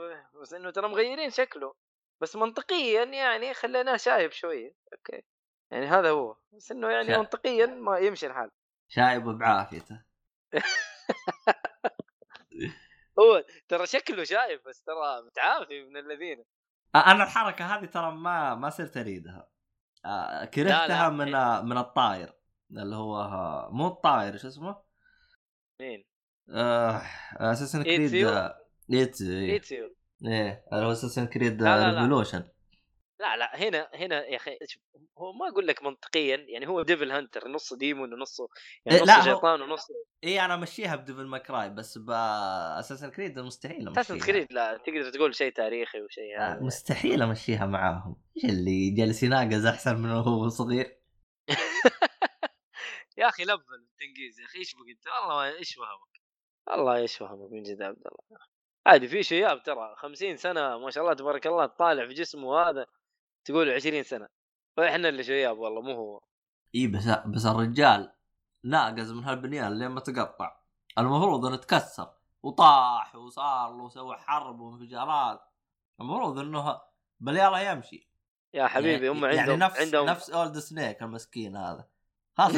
[0.41, 1.75] بس إنه ترى مغيرين شكله.
[2.23, 5.23] بس منطقيا يعني خليناه شايب شوية أوكي.
[5.71, 6.37] يعني هذا هو.
[6.53, 8.51] بس إنه يعني شا- منطقيا ما يمشي الحال.
[8.89, 10.03] شايب بعافيته.
[13.19, 16.45] هو ترى شكله شايب بس ترى متعافي من الذين
[16.95, 19.49] أنا الحركة هذه ترى ما ما صرت أريدها
[20.55, 21.11] كرهتها لا.
[21.11, 22.33] من من الطاير
[22.71, 23.29] اللي هو
[23.73, 24.83] مو الطاير شو اسمه؟
[25.81, 26.05] مين؟
[26.51, 27.03] آه
[27.37, 29.95] Assassin's Creed؟ Ezio Ezio
[30.25, 32.01] إيه اللي هو Assassin's Creed لا، لا، لا.
[32.01, 32.49] revolution
[33.21, 34.59] لا لا هنا هنا يا أخي
[35.19, 38.49] هو ما أقول لك منطقيا يعني هو devil hunter نصه demon ونصه
[38.87, 39.95] يعني إيه، نصه شيطان ونصه
[40.25, 44.01] اي أنا أمشيها ب Devil May Cry بس ب Assassin's Creed مستحيل أمشيها.
[44.01, 46.61] Assassin's Creed لا تقدر تقول شيء تاريخي وشيء هذا.
[46.61, 48.17] مستحيل أمشيها معاهم.
[48.37, 51.01] إيش اللي جالس يناقز أحسن من وهو صغير؟
[53.19, 56.23] يا أخي لبل التنقيز يا أخي إيش بك انت والله إيش فهمك؟
[56.67, 58.41] والله إيش فهمك من جد عبد الله؟
[58.87, 62.87] عادي في شياب ترى 50 سنة ما شاء الله تبارك الله طالع في جسمه هذا.
[63.47, 64.29] تقول 20 سنة.
[64.79, 66.21] وإحنا اللي شياب والله مو هو.
[66.75, 68.13] إي بس بس الرجال
[68.65, 70.61] ناقز من هالبنيان لين ما تقطع.
[70.99, 72.11] المفروض إنه تكسر
[72.43, 75.41] وطاح وصار له سوى حرب وانفجارات.
[76.01, 76.81] المفروض إنه
[77.21, 78.09] بل يلا يمشي.
[78.55, 81.89] يا حبيبي هم يعني عندهم نفس عندهم نفس Old Snake المسكين هذا.
[82.39, 82.53] خلاص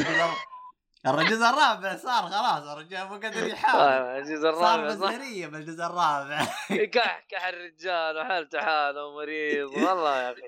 [1.07, 3.81] الجزء الرابع صار خلاص الرجال ما قدر يحاول.
[3.81, 4.95] آه، الجزء صار الرابع صح.
[4.95, 6.45] مزهريه بالجزء الرابع.
[6.93, 10.41] كح كح الرجال وحالته حاله ومريض والله يا أخي.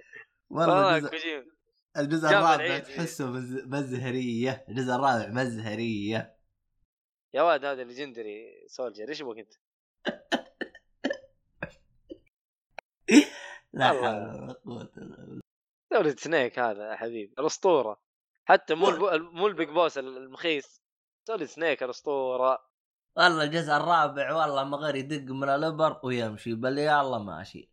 [0.52, 1.45] والله والله الجزء,
[1.98, 2.80] الجزء الرابع.
[2.80, 4.65] تحسه مز- مزهرية.
[4.69, 6.38] الجزء الرابع مزهرية.
[7.34, 9.10] يا واد هذا legendary soldier.
[9.10, 9.53] إيش بك أنت؟
[13.73, 13.88] لا.
[13.88, 15.41] حول ولا قوة إلا بالله.
[15.91, 17.34] دوري سنيك هذا يا حبيبي.
[17.40, 18.02] الأسطورة.
[18.45, 18.86] حتى مو.
[19.40, 20.82] مو البيج بوس المخيس.
[21.28, 22.72] سوليد سنيك الأسطورة.
[23.18, 26.53] والله الجزء الرابع والله ما غير يدق من الأبر ويمشي.
[26.53, 27.72] بل يلا ماشي.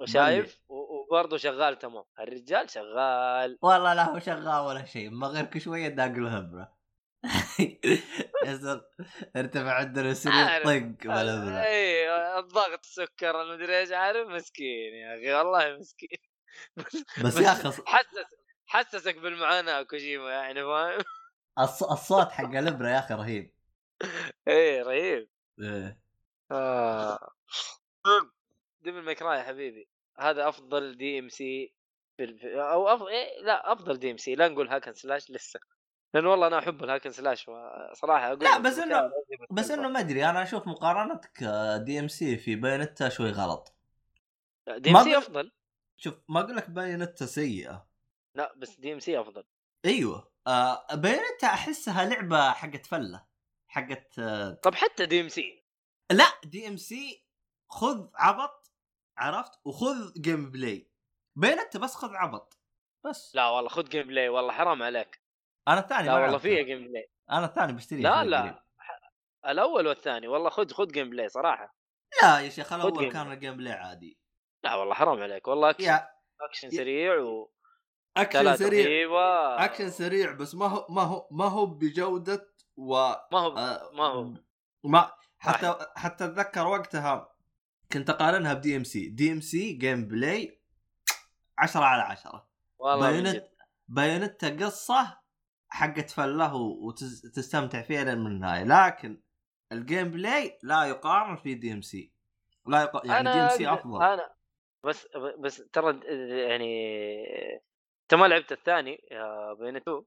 [0.00, 0.81] وشايف؟ و-
[1.12, 2.04] وبرضه شغال تمام.
[2.18, 3.58] الرجال شغال.
[3.62, 6.82] والله لا هو شغال ولا شيء ما غير شوية داق له هبرة.
[9.36, 10.66] ارتفع عندنا عارف.
[10.66, 14.28] يطق ولا اي الضغط السكر المدري إيش عارف.
[14.28, 16.18] مسكين يا أخي والله مسكين.
[17.24, 18.24] بس يا أخي حسس
[18.66, 21.00] حسسك بالمعاناة كوجيما يعني فاهم؟
[21.60, 23.54] الص- الصوت حق الإبرة يا أخي رهيب.
[24.48, 25.28] إيه رهيب.
[26.52, 27.18] آه.
[28.80, 29.88] Devil May Cry يا حبيبي.
[30.18, 31.74] هذا أفضل DMC
[32.44, 35.60] أو افضل إيه لا أفضل DMC لا نقول hack and slash لسه
[36.14, 37.50] لأن والله أنا أحب ال hack and slash
[37.92, 39.10] صراحة أقول لا بس لازم
[39.50, 39.70] بس.
[39.70, 41.44] إنه ما أدري أنا أشوف مقارنتك
[41.84, 43.74] DMC في Bayonetta شوي غلط.
[44.76, 45.52] DMC أفضل.
[45.96, 47.86] شوف ما أقول لك Bayonetta سيئة.
[48.34, 49.44] لا بس DMC أفضل.
[49.84, 50.86] أيوه آه
[51.44, 53.24] أحسها لعبة حقت فلة
[53.68, 55.64] حقت آه طب حتى دي ام سي
[56.12, 57.26] لا دي ام سي
[57.68, 58.61] خذ عبط
[59.22, 60.90] عرفت؟ وخذ gameplay
[61.36, 62.58] Bayonetta بس خذ عبط.
[63.06, 63.32] بس.
[63.34, 65.22] لا والله خذ gameplay والله حرام عليك.
[65.68, 66.38] أنا الثاني لا والله.
[66.38, 68.40] فيها gameplay أنا الثاني بشتريه لا لا.
[68.40, 68.54] قريب.
[69.46, 71.74] الأول والثاني والله خذ خذ gameplay صراحة.
[72.22, 74.18] لا يا شيخ الأول game كان ال gameplay عادي.
[74.64, 75.48] لا والله حرام عليك.
[75.48, 76.08] والله اكشن يا
[76.40, 77.52] أكشن يا- سريع و
[78.16, 78.86] أكشن سريع.
[78.86, 79.64] رهيبة.
[79.64, 82.94] أكشن سريع بس ما هو ما هو ما هو بجودة و
[83.32, 84.34] ما هو آه، ما هو.
[84.84, 87.31] ما حتى حتى أتذكر وقتها
[87.92, 89.08] كنت اقارنها بدي إم سي.
[89.08, 90.60] دي إم سي جيم بلاي
[91.58, 92.48] 10 على 10
[92.78, 93.50] والله Bayonet.
[93.88, 95.18] Bayonetta قصة
[95.68, 98.64] حقت فله وتستمتع فيها لين من النهاية.
[98.64, 99.22] لكن
[99.72, 102.12] ال gameplay لا يقارن في DMC.
[102.66, 103.06] لا يق...
[103.06, 104.02] يعني DMC أفضل.
[104.02, 104.34] أنا
[104.84, 105.08] بس
[105.38, 106.00] بس ترى
[106.48, 106.74] يعني
[108.02, 109.00] انت ما لعبت الثاني
[109.58, 110.04] Bayonetta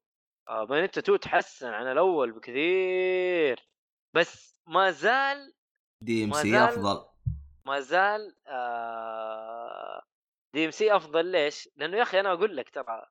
[0.48, 3.70] 2 Bayonetta 2 تحسن عن الأول بكثير.
[4.16, 5.54] بس ما زال
[6.02, 7.15] DMC أفضل.
[7.66, 8.36] ما زال
[10.54, 11.26] DMC أفضل.
[11.26, 13.06] ليش؟ لأنه يا أخي أنا أقول لك ترى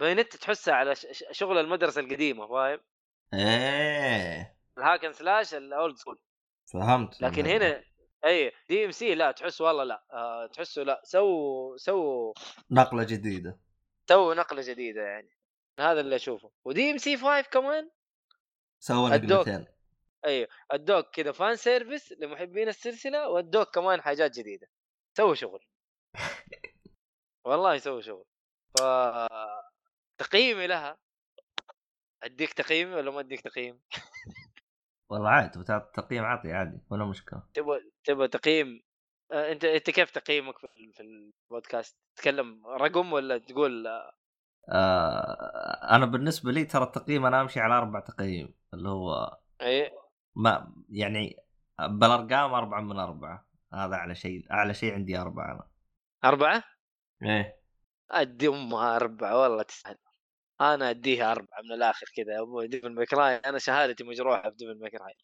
[0.00, 0.94] Bayonetta تحسها على
[1.30, 2.80] شغل المدرسة القديمة فاهم؟
[3.34, 4.56] إيه.
[4.78, 6.18] ال hack and slash ال old school.
[6.72, 7.84] فهمت لكن هنا
[8.24, 12.34] أي DMC لا تحس والله لا آه تحسه لا سووا سووا
[12.70, 13.58] نقلة جديدة.
[14.08, 15.30] سووا نقلة جديدة يعني.
[15.80, 16.50] هذا اللي أشوفه.
[16.64, 17.90] و DMC 5 كمان؟
[18.90, 19.48] الدوك.
[19.48, 19.66] نقلتين
[20.26, 24.68] أيوه أدوك كذا fan service لمحبين السلسلة وأدوك كمان حاجات جديدة.
[25.16, 25.64] سووا شغل.
[27.46, 28.24] والله سووا شغل.
[28.78, 28.82] ف
[30.18, 30.98] تقييمي لها.
[32.22, 33.80] أديك تقييمي ولا ما أديك تقييم؟
[35.10, 37.42] والله عادي بتعطي تقييم عطي عادي ولا مشكلة.
[37.54, 38.82] تبغى تبغى تقييم؟
[39.32, 41.02] آه، أنت أنت كيف تقييمك في ال- في
[41.50, 44.12] البودكاست؟ تتكلم رقم ولا تقول؟ آه،
[44.72, 49.92] آه أنا بالنسبة لي ترى التقييم أنا أمشي على أربع تقييم اللي هو اي
[50.36, 51.36] ما يعني
[51.80, 53.46] بالأرقام أربعة من أربعة.
[53.72, 55.68] هذا أعلى شيء أعلى شيء عندي أربعة أنا.
[56.24, 56.64] أربعة؟
[57.22, 57.56] إيه.
[58.10, 59.96] أدي أمها أربعة والله تستاهل
[60.60, 64.56] أنا أديها أربعة من الآخر كذا يا أبوي Devil May Cry أنا شهادتي مجروحة في
[64.56, 65.14] Devil May Cry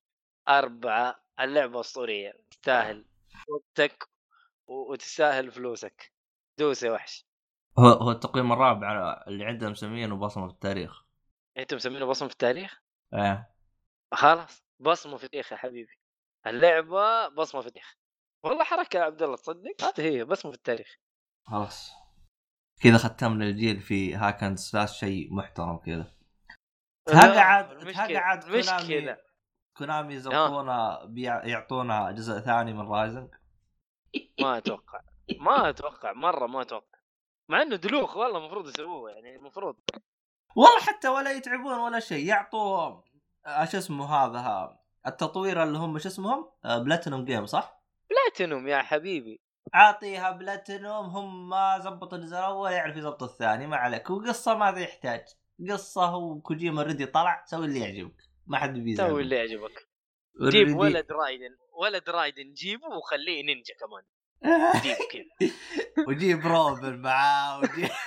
[0.48, 2.32] أربعة اللعبة أسطورية.
[2.50, 3.06] تستاهل.
[3.48, 4.08] وقتك
[4.66, 6.12] وتستاهل فلوسك.
[6.58, 7.26] دوس يا وحش.
[7.78, 11.04] هو هو التقييم الرابع اللي عندنا مسمينه بصمة في التاريخ.
[11.58, 12.82] أنتم مسمينه بصمة في التاريخ؟
[13.14, 13.50] إيه.
[14.12, 14.62] خلاص.
[14.82, 15.98] بصمة في التاريخ يا حبيبي.
[16.46, 17.94] اللعبة بصمة في التاريخ
[18.44, 20.96] والله حركة يا عبد الله تصدق؟ هذه هي بصمة في التاريخ.
[21.46, 21.92] خلاص.
[22.82, 26.12] كذا ختمنا الجيل في hack and slash شيء محترم كذا.
[27.06, 27.78] تقعد
[28.08, 29.18] تقعد Konami مشكلة
[29.76, 33.34] Konami يزبطونا بيع- يعطونا جزء ثاني من Rising
[34.40, 35.00] ما أتوقع.
[35.40, 36.98] ما أتوقع مرة ما أتوقع.
[37.48, 39.76] مع إنه دلوخ والله المفروض يسووه يعني المفروض.
[40.56, 43.04] والله حتى ولا يتعبون ولا شيء يعطوا آه،
[43.44, 49.40] شو اسمه هذا ها التطوير اللي هم شو اسمهم؟ Platinum Games صح؟ بلاتينوم يا حبيبي.
[49.74, 54.10] عاطيها بلاتينوم هم ما زبط الجزء الأول يعرف يزبط الثاني ما عليك.
[54.10, 55.24] وقصة ماذا يحتاج؟
[55.70, 58.16] قصة وكوجيما ready طلع سوي اللي يعجبك.
[58.46, 59.08] ما حد بيزعل.
[59.08, 59.88] سوي اللي يعجبك.
[60.50, 64.02] جيب ولد رايدن ولد رايدن جيبه وخليه نينجا كمان.
[64.82, 65.50] جيبه كذا.
[66.08, 67.90] وجيب روبن معاه وجيب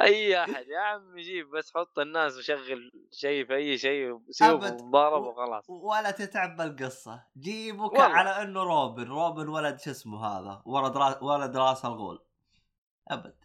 [0.00, 4.64] أي أحد يا عم جيب بس حط الناس وشغل شيء في أي شيء سيوف.
[4.64, 5.64] وضرب وخلاص.
[5.70, 7.26] ولا تتعب بالقصة.
[7.38, 8.04] جيبك والله.
[8.04, 11.24] على إنه روبن روبن ولد شو اسمه هذا؟ ولد را...
[11.24, 12.24] ولد راس الغول
[13.10, 13.36] أبد.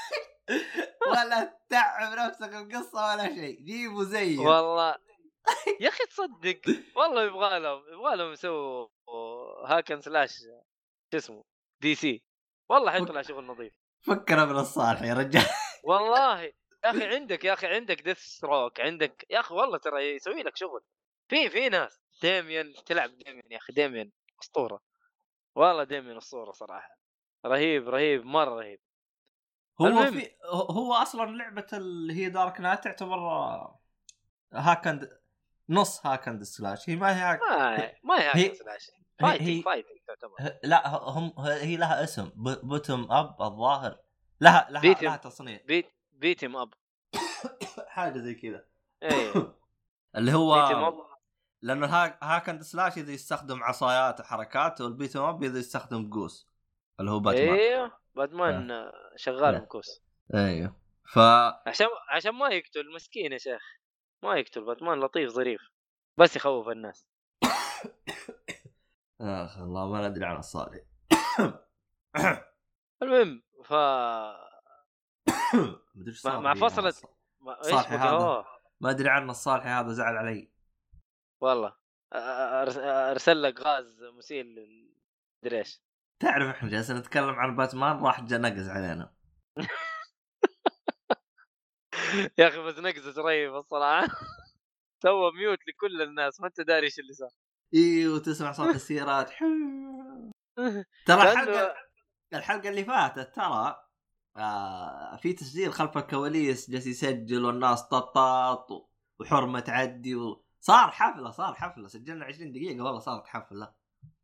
[1.11, 3.61] ولا تعب نفسك القصة ولا شيء.
[3.65, 4.97] جيبه زيه والله.
[5.81, 6.61] يا أخي تصدق.
[6.97, 8.89] والله يبغى لهم يبغى لهم يسووا
[9.66, 10.39] hack and slash
[11.13, 11.45] شو اسمه
[11.81, 12.30] DC.
[12.71, 13.73] والله حيطلع شغل نظيف.
[14.01, 15.43] فكنا من الصالح يا رجال.
[15.85, 16.43] والله.
[16.43, 16.53] يا
[16.91, 20.81] أخي عندك يا أخي عندك Deathstroke عندك يا أخي والله ترى يسوي لك شغل.
[21.29, 24.11] في في ناس ديميان تلعب ديميان يا أخي ديميان
[24.43, 24.81] أسطورة.
[25.55, 26.99] والله ديميان أسطورة صراحة.
[27.47, 28.81] رهيب رهيب مرة رهيب.
[29.81, 30.21] هو المهم.
[30.21, 30.31] في
[30.71, 33.19] هو أصلا لعبة اللي هي Dark Knight تعتبر
[34.53, 35.20] hack and
[35.69, 38.91] نص hack and slash هي ما هي hack ما ما هي هي- hack and slash
[38.91, 40.59] هي- fighting fighting تعتبر.
[40.65, 42.31] لا هم هي لها اسم.
[42.37, 43.99] ب- beat 'em up الظاهر.
[44.41, 45.07] لها لها beat 'em.
[45.07, 46.74] لها تصنيف beat beat 'em up
[47.89, 48.65] حاجة زي كذا.
[49.03, 49.33] إيه.
[50.17, 50.57] اللي هو
[51.63, 56.11] لأنه ال hack hack and slash اذا يستخدم عصايات وحركات وال beat up اذا يستخدم
[56.11, 56.49] قوس.
[57.01, 59.55] اللي هو باتمان أيوه باتمان آه، شغال.
[59.63, 60.03] مكوس
[60.35, 60.77] أيوه
[61.13, 61.19] ف
[61.67, 63.63] عشان عشان ما يقتل مسكين يا شيخ.
[64.23, 64.65] ما يقتل.
[64.65, 65.61] باتمان لطيف ظريف.
[66.17, 67.07] بس يخوف الناس.
[69.21, 70.81] آخ الله ما ندري عن الصالح.
[73.03, 73.73] المهم ف
[76.27, 77.07] مع- فصلة-
[77.63, 78.45] صالحي بقى؟ هذا.
[78.81, 80.53] ما أدري عنه الصالحي هذا زعل علي.
[81.41, 81.77] والله.
[83.13, 84.47] أرسل لك غاز مسيل
[85.45, 85.83] مدري إيش.
[86.23, 89.15] تعرف إحنا جالسين نتكلم عن باتمان راح جا نقز علينا.
[92.39, 94.09] يا أخي بس نقزة رهيبة الصراحة.
[95.03, 97.31] سوى ميوت لكل الناس ما أنت داري إيش اللي صار.
[97.75, 99.31] أيوه تسمع صوت السيارات.
[101.07, 101.75] ترى الحلقة
[102.35, 103.85] الحلقة اللي فاتت ترى
[104.37, 108.91] آه في تسجيل خلف الكواليس جالس يسجل والناس ططاط
[109.21, 110.45] وحرمة تعدي و...
[110.61, 111.89] صار حفلة صار حفلة.
[111.89, 113.73] سجلنا 20 دقيقة والله صارت حفلة.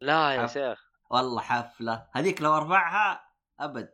[0.01, 0.91] لا يا حف- شيخ.
[1.11, 2.09] والله حفلة.
[2.13, 3.93] هذيك لو أرفعها أبد.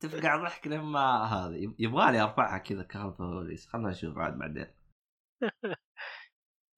[0.00, 3.66] تفقع ضحك لما هذا يب- يبغالي أرفعها كذا الكواليس.
[3.66, 4.66] خلنا نشوف عاد بعدين.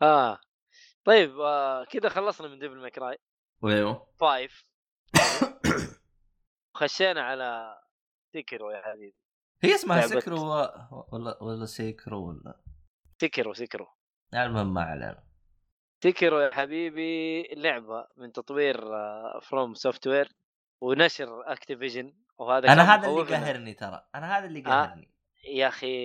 [0.02, 0.38] آه.
[1.10, 3.18] طيب آه كذا خلصنا من Devil May Cry
[3.62, 4.48] وايوه 5
[6.78, 7.78] خشينا على
[8.32, 9.14] Sekiro يا حبيبي
[9.62, 12.60] هي اسمها لعبة- Sekiro و- ولا ولا Sekiro ولا؟
[13.20, 13.86] Sekiro Sekiro
[14.34, 15.24] المهم ما علينا.
[16.02, 18.80] Sekiro يا حبيبي لعبة من تطوير
[19.40, 20.32] FromSoftware
[20.80, 23.22] ونشر Activision وهذا أنا هذا اللي.
[23.36, 24.06] قهرني ترى.
[24.14, 24.62] أنا هذا اللي آه.
[24.86, 25.10] قهرني.
[25.44, 25.96] يا أخي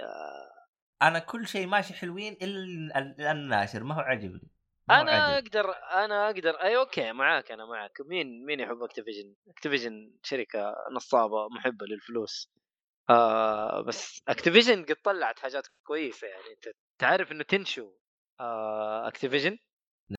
[0.00, 0.55] آه،
[1.02, 4.50] أنا كل شيء ماشي حلوين إلا ال- الناشر ما هو عاجبني.
[4.90, 5.38] أنا عاجبني.
[5.38, 5.74] أقدر
[6.04, 8.00] أنا أقدر أي okay معاك أنا معاك.
[8.00, 12.50] مين مين يحب Activision؟ Activision شركة نصابة محبة للفلوس.
[13.10, 16.50] آه بس Activision قد طلعت حاجات كويسة يعني.
[16.50, 17.92] أنت تعرف إنه Tenchu
[18.40, 19.58] آه Activision؟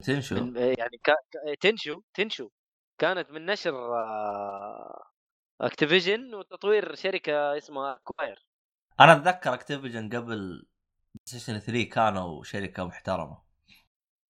[0.05, 1.13] Tenchu؟ يعني كا
[1.61, 2.49] Tenchu Tenchu.
[2.97, 5.03] كانت من نشر آه
[5.61, 8.45] Activision وتطوير شركة اسمها Acquire
[8.99, 10.67] أنا أتذكر Activision قبل
[11.25, 13.37] سيشن 3 كانوا شركة محترمة.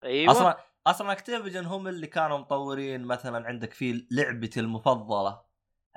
[0.03, 0.31] أيوه.
[0.31, 0.57] أصلا
[0.87, 5.41] أصلا Activision هم اللي كانوا مطورين مثلا عندك في لعبتي المفضلة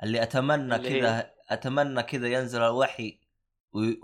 [0.03, 3.19] اللي أتمنى؟ كذا أتمنى كذا ينزل الوحي
[3.73, 4.01] وي...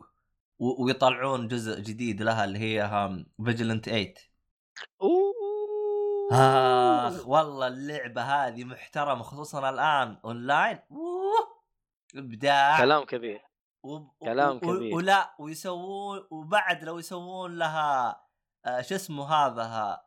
[0.59, 3.09] ويطلعون جزء جديد لها اللي هي
[3.45, 4.13] Vigilante 8
[5.01, 5.37] أوه.
[6.31, 11.63] آخ والله اللعبة هذه محترمة خصوصا الآن اونلاين أوه،
[12.15, 12.77] إبداع.
[12.77, 13.46] كلام كبير.
[13.87, 14.95] وب- كلام و- كبير.
[14.95, 18.21] ولا ويسوون وبعد لو يسوون لها
[18.65, 20.01] آه شو اسمه هذا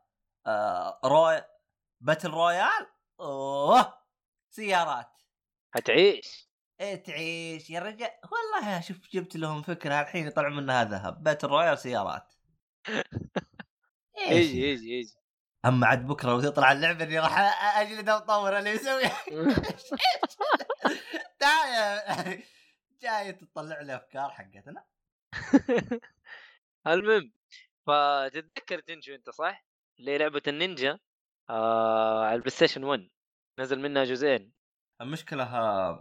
[0.46, 1.42] آه روي
[2.00, 2.86] battle royale
[3.20, 3.94] أوه!
[4.50, 5.22] سيارات.
[5.74, 6.50] حتعيش
[6.80, 7.70] إيه تعيش.
[7.70, 11.22] يا رجال والله شوف جبت لهم فكرة الحين يطلع منها ذهب.
[11.22, 12.32] battle royale سيارات.
[14.18, 15.14] يجي يجي يجي
[15.64, 17.38] أما عاد بكرة لو تطلع اللعبة اني راح
[17.78, 19.02] أجلد مطور اللي يسوي
[21.40, 22.42] تعال
[23.02, 24.84] جاي تطلع لي أفكار حقتنا؟
[26.86, 27.32] المهم
[27.86, 29.64] فتتذكر Tenchu انت صح؟
[29.98, 30.98] اللي هي لعبة النينجا
[31.50, 33.08] آه على ال PlayStation 1
[33.58, 34.52] نزل منها جزئين.
[35.00, 35.98] المشكلة ها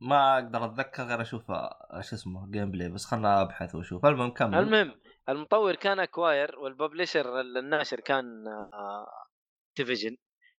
[0.00, 4.06] ما أقدر أتذكر غير أشوف آه، شو اسمه gameplay بس خلنا أبحث وأشوف.
[4.06, 4.54] المهم كمل.
[4.58, 9.26] المهم المطور كان Acquire وال publisher الناشر كان آه
[9.74, 10.16] Activision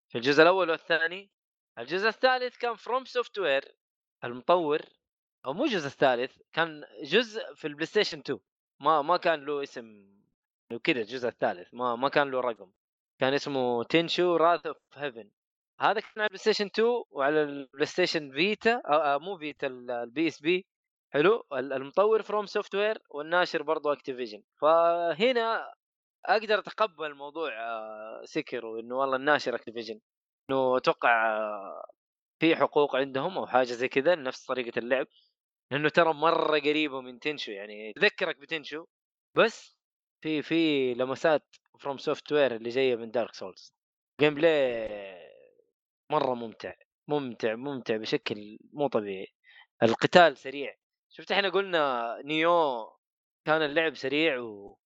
[0.09, 1.31] في الجزء الأول والثاني
[1.79, 3.77] الجزء الثالث كان FromSoftware
[4.23, 4.79] المطور
[5.47, 8.39] أو مو الجزء الثالث كان جزء في ال PlayStation 2
[8.79, 10.07] ما ما كان له اسم
[10.83, 11.73] كذا الجزء الثالث.
[11.73, 12.71] ما ما كان له رقم.
[13.19, 15.29] كان اسمه Tenchu Wrath of Heaven.
[15.79, 20.27] هذا كان على ال PlayStation 2 وعلى ال PlayStation Vita أو مو Vita ال- ال
[20.27, 20.65] PSP.
[21.13, 25.73] حلو؟ ال- المطور FromSoftware والناشر برضو Activision فهنا
[26.25, 29.99] أقدر أتقبل موضوع آه، Sekiro إنه والله الناشر Activision
[30.49, 31.85] إنه أتوقع آه،
[32.39, 35.07] في حقوق عندهم أو حاجة زي كذا نفس طريقة اللعب.
[35.71, 38.85] لأنه ترى مرة قريبة من Tenchu يعني تذكرك ب Tenchu
[39.35, 39.77] بس
[40.21, 43.73] في في لمسات FromSoftware اللي جاية من Dark Souls
[44.19, 45.29] gameplay
[46.09, 46.73] مرة ممتع
[47.07, 49.27] ممتع ممتع بشكل مو طبيعي.
[49.83, 50.75] القتال سريع.
[51.09, 52.85] شفت إحنا قلنا Nioh
[53.45, 54.77] كان اللعب سريع و...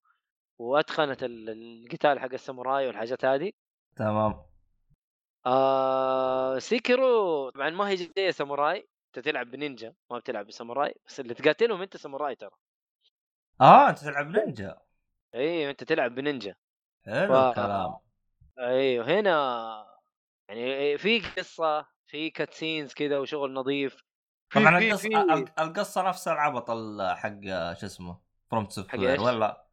[0.59, 1.49] وأتقنت ال-
[1.85, 3.51] القتال حق الساموراي والحاجات هذه.
[3.95, 4.43] تمام.
[5.45, 8.87] آه Sekiro طبعا ما هي جاية ساموراي.
[9.17, 12.51] أنت تلعب بنينجا ما بتلعب بساموراي بس اللي تقاتلهم أنت ساموراي ترى.
[13.61, 14.77] آه أنت تلعب نينجا
[15.35, 16.55] أيوه أنت تلعب بنينجا.
[17.05, 17.95] حلو ف- الكلام.
[18.59, 19.87] أيوه هنا
[20.49, 24.03] يعني في قصة في cutscenes كذا وشغل نظيف
[24.53, 27.39] طبعا القصة القصة نفس العبط ال- حق
[27.79, 28.19] شو اسمه
[28.51, 29.65] FromSoftware؟ ولا؟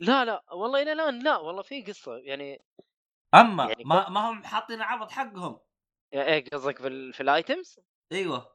[0.00, 2.62] لا لا والله إلى الآن لا والله في قصة يعني
[3.34, 5.60] أما يعني ما ما هم حاطين العبط حقهم.
[6.12, 7.12] إيه قصدك في, ال...
[7.12, 7.80] في ال items
[8.12, 8.53] أيوه.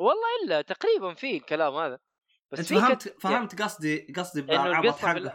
[0.00, 1.98] والله إلا تقريبا في الكلام هذا.
[2.52, 5.32] بس أنت فهمت كت- فهمت قصدي قصدي بالعبط حقه ال...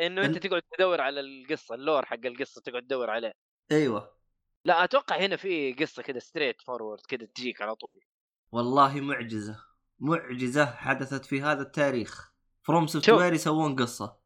[0.00, 3.32] إنه أنت تقعد تدور على القصة ال lore حق القصة تقعد تدور عليه.
[3.72, 4.16] أيوه.
[4.64, 8.04] لا أتوقع هنا في قصة كذا straightforward كذا تجيك على طول.
[8.52, 9.64] والله معجزة.
[9.98, 12.32] معجزة حدثت في هذا التاريخ.
[12.62, 14.16] FromSoftware يسوون قصة.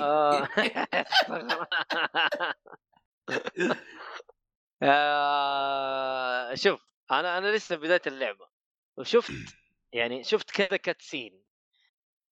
[0.00, 0.48] آه.
[4.82, 6.80] آه، شوف
[7.10, 8.49] أنا أنا لسه بداية اللعبة.
[9.00, 9.32] وشفت
[9.92, 11.44] يعني شفت كذا cutscene.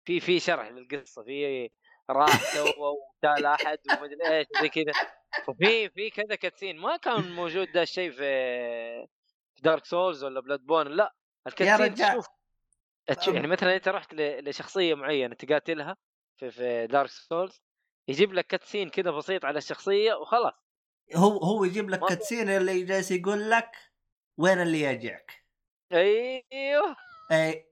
[0.05, 1.71] في في شرح للقصة في
[2.11, 4.93] راح سوى وقتال أحد ومدري إيش زي كذا.
[5.49, 6.79] وفي في كذا cutscene.
[6.79, 8.19] ما كان موجود ده الشيء في
[9.55, 11.15] في Dark Souls ولا Bloodborne لا
[11.47, 11.95] ال cutscene.
[11.95, 12.27] تشوف
[13.07, 15.97] تشوف يعني مثلا أنت رحت لشخصية معينة تقاتلها
[16.37, 17.63] في في Dark Souls
[18.09, 20.55] يجيب لك cutscene كذا بسيط على الشخصية وخلاص.
[21.17, 23.71] هو هو يجيب لك cutscene اللي جالس يقول لك
[24.37, 25.48] وين اللي يجعك
[25.93, 26.97] أيوه.
[27.33, 27.69] اي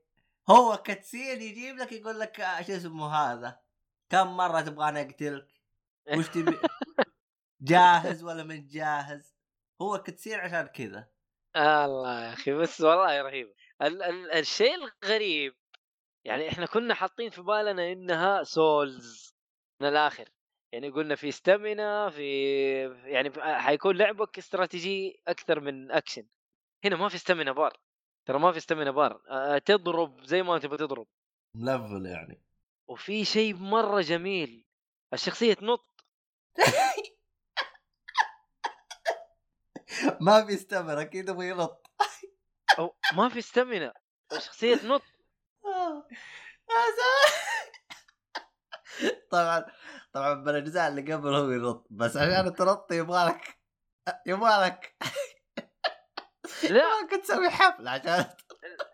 [0.51, 3.61] هو cutscene يجيب لك يقول لك آه، شو اسمه هذا؟
[4.11, 5.49] كم مرة تبغاني أقتلك؟
[6.19, 6.59] وش تبي؟
[7.61, 9.37] جاهز ولا من جاهز؟
[9.83, 11.09] هو cutscene عشان كذا.
[11.57, 13.55] الله يا أخي بس والله رهيب.
[13.83, 15.55] ال- ال- الشيء الغريب
[16.25, 19.37] يعني إحنا كنا حاطين في بالنا إنها Souls
[19.83, 20.29] من الآخر.
[20.73, 22.25] يعني قلنا في stamina في
[23.05, 26.27] يعني حيكون لعبك استراتيجي أكثر من اكشن
[26.85, 27.77] هنا ما في stamina bar.
[28.27, 29.21] ترى ما في stamina bar
[29.59, 31.07] تضرب زي ما تبغى تضرب.
[31.55, 32.43] ملفل يعني.
[32.89, 34.67] وفي شيء مرة جميل.
[35.13, 35.87] الشخصية تنط.
[40.21, 41.91] ما بيستمر أكيد يبغى ينط.
[42.79, 43.95] أو ما في ستامينا
[44.33, 45.03] الشخصية تنط.
[49.31, 49.65] طبعا
[50.13, 51.87] طبعا بالاجزاء اللي قبل هو ينط.
[51.91, 53.59] بس عشان تنط يبغى لك
[54.27, 54.97] يبغى لك
[56.71, 57.03] لا.
[57.03, 58.25] ممكن تسوي حفل عشان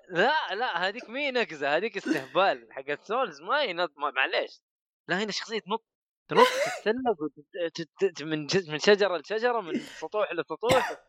[0.08, 4.62] لا لا هذيك مي نقزه هذيك استهبال حقت سولز ما ينط معليش.
[5.08, 5.84] لا هنا شخصية تنط
[6.28, 6.46] تنط
[6.84, 11.00] تتسلق من من شجرة لشجرة من سطوح لسطوح.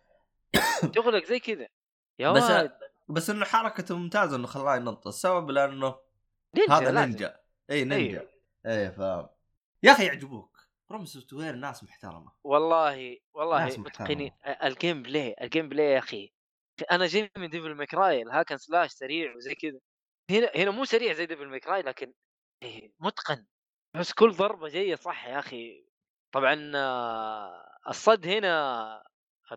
[0.94, 1.68] تغلق زي كذا.
[2.20, 2.72] يا بس
[3.08, 5.08] بس إنه حركته ممتازة إنه خلاه ينط.
[5.08, 5.96] السبب لأنه
[6.56, 6.92] نينجا هذا.
[6.92, 7.40] نينجا.
[7.72, 8.30] إي نينجا.
[8.66, 8.84] أيوه.
[8.86, 9.30] إي فاهم
[9.84, 10.54] يا أخي يعجبوك.
[10.90, 12.32] FromSoftware ناس محترمة.
[12.44, 14.32] والله والله متقنين.
[14.46, 16.34] ال gameplay ال gameplay يا أخي.
[16.92, 19.80] أنا جاي من Devil May Cry ال hack and slash سريع وزي كذا
[20.32, 22.14] هنا هنا مو سريع زي Devil May Cry لكن
[22.64, 23.46] إيه، متقن.
[24.00, 25.88] بس كل ضربة جاية صح يا أخي.
[26.34, 29.04] طبعا آه، الصد هنا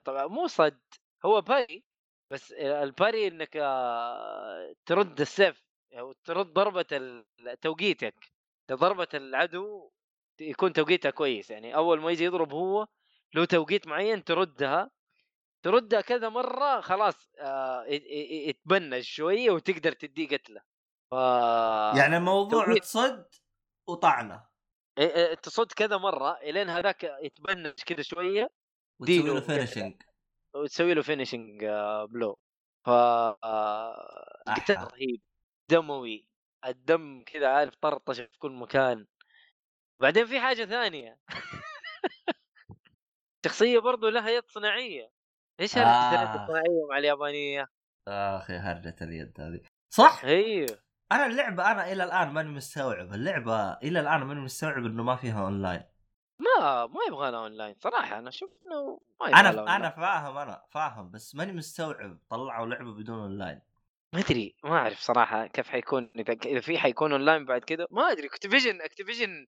[0.05, 0.80] طبعا مو صد
[1.24, 1.84] هو parry
[2.32, 5.62] بس ال parry إنك آه، ترد السيف
[5.98, 6.86] أو ترد ضربة
[7.62, 8.14] توقيتك.
[8.72, 9.90] ضربة العدو
[10.40, 11.51] يكون توقيتها كويس.
[11.51, 12.86] يعني أول ما يجي يضرب هو
[13.34, 14.90] له توقيت معين تردها.
[15.66, 20.60] تردها كذا مرة خلاص آه ي- ي- يتبنج شوية وتقدر تديه قتله.
[21.10, 21.14] ف
[21.98, 22.74] يعني الموضوع.
[22.74, 23.26] تصد
[23.88, 24.47] وطعنه.
[25.43, 28.48] تصد كذا مرة إلين هذاك يتبنج كذا شوية
[29.01, 30.02] وتسوي له finishing
[30.55, 31.64] وتسوي له finishing
[32.10, 32.38] blow.
[32.86, 34.36] ف آه،.
[34.70, 35.20] رهيب
[35.70, 36.28] دموي.
[36.66, 39.06] الدم كذا عارف طرطش في كل مكان.
[40.01, 41.18] بعدين في حاجة ثانية.
[43.47, 45.15] شخصية برضو لها يد صناعية.
[45.60, 46.22] إيش هرجه آه.
[46.22, 47.68] اليد الصناعيه مع اليابانية؟
[48.08, 49.60] أخي هرجة اليد هذه.
[49.94, 50.78] صح؟ أيوه
[51.12, 53.14] أنا اللعبة أنا إلى الآن ماني مستوعب.
[53.14, 55.82] اللعبة إلى الآن ماني مستوعب إنه ما فيها أونلاين.
[56.40, 58.18] ما ما يبغى لها أونلاين صراحة.
[58.18, 59.76] أنا أشوف إنه ما يبغى أنا.
[59.76, 62.18] أنا فاهم أنا فاهم بس ماني مستوعب.
[62.30, 63.60] طلعوا لعبة بدون أونلاين.
[64.14, 66.10] ما أدري ما أعرف صراحة كيف حيكون.
[66.16, 68.26] إذا إذا في حيكون أونلاين بعد كذا ما أدري.
[68.26, 69.46] Activision Activision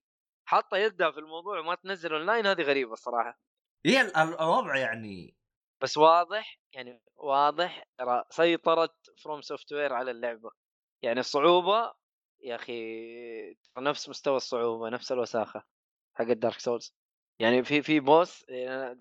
[0.49, 3.39] حاطة يدها في الموضوع وما تنزل أونلاين هذه غريبة الصراحه
[3.87, 5.38] هي ال- ال- الوضع يعني
[5.81, 10.51] بس واضح يعني واضح ترى سيطرت From Software على اللعبة.
[11.03, 11.95] يعني الصعوبة
[12.41, 15.65] يا أخي نفس مستوى الصعوبة نفس الوساخة
[16.15, 16.95] حق ال Dark Souls
[17.41, 18.99] يعني في في boss يعني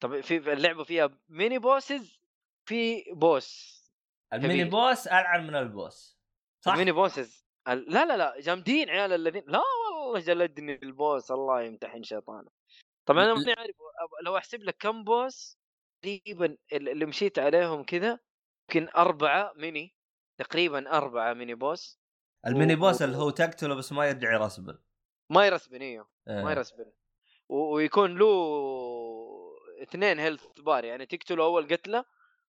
[0.00, 2.20] طب في اللعبة فيها mini bosses
[2.68, 3.78] في boss
[4.32, 4.70] ال mini كبير.
[4.70, 6.18] boss ألعن من ال boss
[6.64, 9.62] صح؟ mini bosses لا لا لا جامدين عيال الذين لا
[10.04, 12.50] والله جلدني ال boss الله يمتحن شيطانه
[13.06, 13.76] طبعا أنا ماني عارف
[14.24, 15.57] لو أحسب لك كم boss
[16.02, 18.18] تقريبا ال- اللي مشيت عليهم كذا
[18.70, 19.94] يمكن أربعة ميني
[20.38, 21.98] تقريبا أربعة mini boss
[22.46, 24.78] ال mini boss اللي هو تقتله بس ما يرجع يرسبن
[25.30, 26.42] ما يرسبن إيوه إيه.
[26.44, 26.92] ما يرسبن
[27.48, 28.26] و- ويكون له
[29.82, 32.04] اثنين health bar يعني تقتله أول قتلة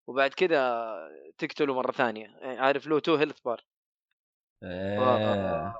[0.06, 0.96] وبعد كذا
[1.38, 2.26] تقتله مرة ثانية.
[2.26, 3.64] يعني عارف له two health bar
[4.62, 5.74] إيه.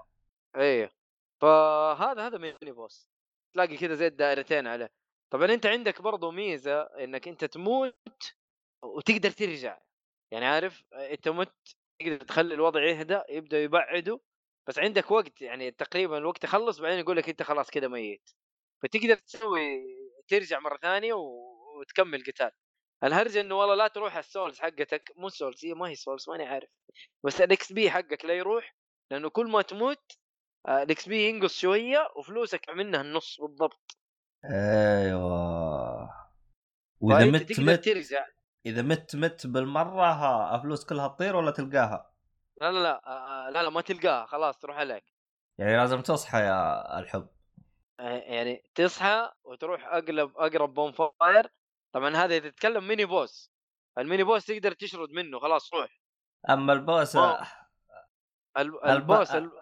[0.56, 0.92] إيه.
[1.40, 3.08] فهذا هذا هذا mini boss
[3.54, 4.90] تلاقي كذا زي الدائرتين عليه.
[5.36, 7.96] طبعا أنت عندك برضو ميزة إنك أنت تموت
[8.84, 9.80] وتقدر ترجع.
[10.32, 11.54] يعني عارف أنت مت
[12.00, 14.18] تقدر تخلي الوضع يهدى يبدأ يبعدوا
[14.68, 18.30] بس عندك وقت يعني تقريبا الوقت يخلص بعدين يقول لك أنت خلاص كذا ميت.
[18.82, 19.84] فتقدر تسوي
[20.28, 22.50] ترجع مرة ثانية وتكمل قتال.
[23.04, 26.46] الهرجه إنه والله لا تروح ال souls حقتك مو souls هي ما هي souls ماني
[26.46, 26.70] عارف.
[27.26, 28.76] بس ال XP حقك لا يروح
[29.12, 30.12] لأنه كل ما تموت
[30.68, 33.98] آه، ال XP ينقص شوية وفلوسك منها النص بالضبط.
[34.50, 36.10] أيوه.
[37.00, 38.26] وإذا فأنت مت مت ترجع.
[38.66, 42.12] إذا مت مت بالمرة ها الفلوس كلها تطير ولا تلقاها؟
[42.60, 45.04] لا لا لا آه، لا لا ما تلقاها خلاص تروح عليك.
[45.58, 47.28] يعني لازم تصحى يا الحب.
[48.00, 51.48] آه، يعني تصحى وتروح اقرب أقرب bonfire
[51.92, 53.52] طبعا هذا إذا تتكلم mini boss
[53.98, 56.00] ال mini boss تقدر تشرد منه خلاص روح.
[56.50, 57.16] أما ال boss.
[57.16, 59.52] الب- ال boss الب...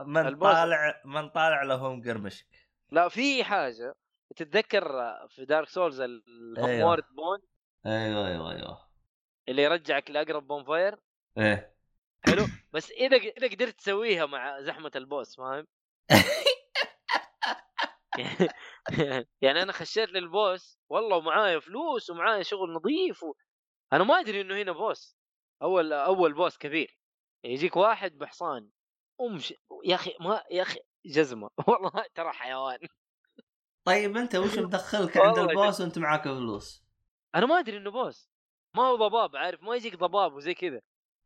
[0.00, 2.46] من ال boss- طالع من طالع لهم قرمشك.
[2.90, 3.94] لا في حاجة.
[4.36, 4.92] تتذكر
[5.28, 6.88] في Dark Souls ال home أيوه.
[6.88, 7.38] ward bone
[7.86, 8.88] أيوه أيوه أيوه.
[9.48, 10.98] اللي يرجعك لأقرب bonfire
[11.38, 11.74] إيه.
[12.26, 12.44] حلو.
[12.72, 15.66] بس إذا إذا قدرت تسويها مع زحمة ال boss فاهم؟
[19.42, 23.34] يعني أنا خشيت للبوس والله ومعايا فلوس ومعايا شغل نظيف و...
[23.92, 25.16] أنا ما أدري إنه هنا بوس.
[25.62, 26.98] أول أول بوس كبير.
[27.44, 28.70] يجيك واحد بحصان.
[29.20, 29.54] امش
[29.84, 31.50] يا أخي ما يا أخي جزمة.
[31.68, 32.78] والله ترى حيوان.
[33.84, 36.84] طيب أنت وش مدخلك عند البوس وأنت معاك فلوس؟
[37.34, 38.30] أنا ما أدري إنه بوس.
[38.76, 40.80] ما هو ضباب عارف؟ ما يجيك ضباب وزي كذا.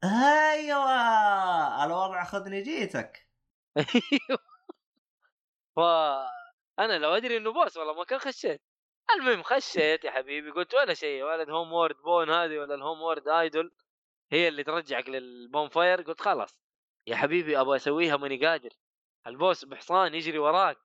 [0.05, 1.85] أيوه!
[1.85, 3.29] الوضع خذني جيتك.
[5.77, 5.81] ف
[6.79, 8.63] أنا لو أدري إنه boss والله ما كان خشيت.
[9.17, 13.29] المهم خشيت يا حبيبي قلت ولا شيء ولا ال homeward bone هذه ولا ال homeward
[13.29, 13.73] idol
[14.33, 16.61] هي اللي ترجعك لل bonfire قلت خلاص.
[17.07, 18.71] يا حبيبي أبغى أسويها ماني قادر.
[19.27, 20.79] ال boss بحصان يجري وراك.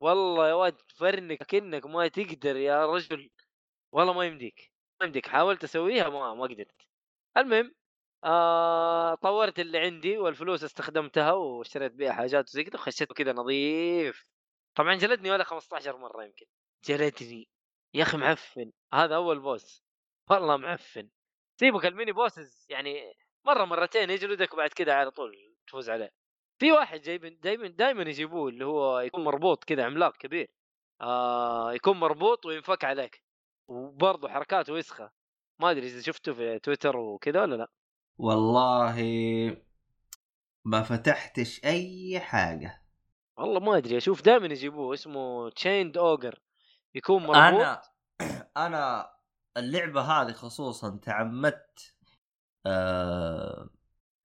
[0.00, 3.30] والله يا واد تفرنك كأنك ما تقدر يا رجل.
[3.92, 6.82] والله ما يمديك ما يمديك حاولت أسويها ما ما قدرت.
[7.36, 7.74] المهم
[8.24, 14.24] آه طورت اللي عندي والفلوس استخدمتها واشتريت بيها حاجات وزي كذا وخشيت كذا نظيف.
[14.74, 16.46] طبعا جلدني ولا 15 مرة يمكن.
[16.84, 17.48] جلدني.
[17.94, 18.72] يا أخي معفن.
[18.94, 19.84] هذا أول boss
[20.30, 21.10] والله معفن.
[21.60, 23.14] سيبك ال mini bosses يعني
[23.46, 26.10] مرة مرتين يجلدك وبعد كذا على طول تفوز عليه.
[26.58, 30.50] في واحد جايب دائما دائما يجيبوه اللي هو يكون مربوط كذا عملاق كبير.
[31.00, 33.22] آه يكون مربوط وينفك عليك.
[33.68, 35.10] وبرضه حركاته وسخه
[35.60, 37.68] ما أدري إذا شفته في تويتر وكذا ولا لا.
[38.18, 38.96] والله
[40.64, 42.82] ما فتحتش أي حاجة.
[43.36, 43.96] والله ما أدري.
[43.96, 44.94] أشوف دائما يجيبوه.
[44.94, 46.40] اسمه Chained Ogre
[46.94, 47.36] يكون مربوط.
[47.36, 47.82] أنا
[48.66, 49.10] أنا
[49.56, 51.94] اللعبة هذه خصوصا تعمدت
[52.66, 53.68] آه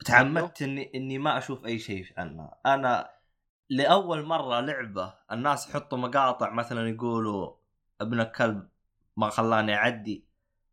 [0.04, 3.10] تعمدت اني إني ما أشوف أي شيء عنها أنا
[3.70, 7.56] لأول مرة لعبة الناس يحطوا مقاطع مثلا يقولوا
[8.02, 8.70] ابن الكلب
[9.18, 10.26] ما خلاني أعدي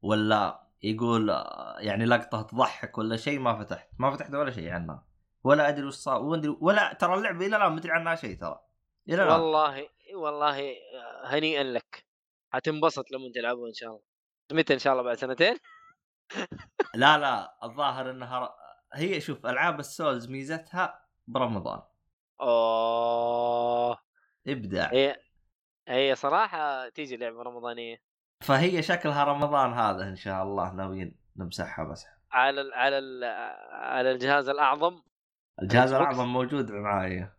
[0.02, 3.88] ولا يقول آه، يعني لقطة تضحك ولا شيء ما فتحت.
[3.98, 5.06] ما فتحت ولا شيء عنها.
[5.44, 6.22] ولا أدري وش صار.
[6.22, 8.60] ولا- ولا ترى اللعبة إلى الآن ما أدري عنها شيء ترى.
[9.08, 9.40] إلى الآن.
[9.40, 10.74] والله والله
[11.24, 12.06] هنيئا لك.
[12.52, 14.02] حتنبسط لما تلعبه إن شاء الله.
[14.52, 15.56] متى إن شاء الله؟ بعد سنتين؟
[16.94, 17.58] لا لا.
[17.64, 18.54] الظاهر إنها
[18.94, 21.82] هي شوف ألعاب السولز ميزتها برمضان.
[22.40, 23.98] أوه.
[24.46, 24.90] إبداع.
[24.92, 25.20] هي
[25.88, 28.02] هي صراحة تيجي لعبة رمضانية.
[28.40, 32.06] فهي شكلها رمضان هذا إن شاء الله ناويين نمسحها بس.
[32.32, 33.24] على ال على ال
[33.72, 35.02] على الجهاز الأعظم.
[35.62, 37.36] الجهاز؟ الأعظم موجود معايا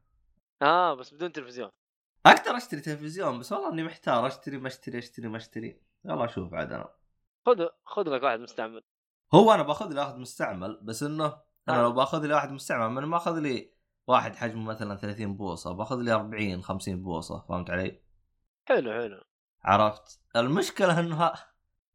[0.62, 1.70] آه بس بدون تلفزيون.
[2.26, 5.82] أقدر أشتري تلفزيون بس والله إني محتار أشتري ما أشتري أشتري ما أشتري.
[6.06, 6.90] يلا أشوف عاد أنا.
[7.46, 8.84] خذ خذ لك واحد مستعمل.
[9.34, 11.26] هو أنا باخذ لي واحد مستعمل بس إنه
[11.70, 11.82] أنا آه.
[11.82, 13.74] لو باخذ لي واحد مستعمل من ما اخذ لي
[14.08, 18.02] واحد حجمه مثلا 30 بوصة باخذ لي 40 50 بوصة فهمت علي؟
[18.66, 19.24] حلو حلو
[19.64, 21.34] عرفت المشكلة انها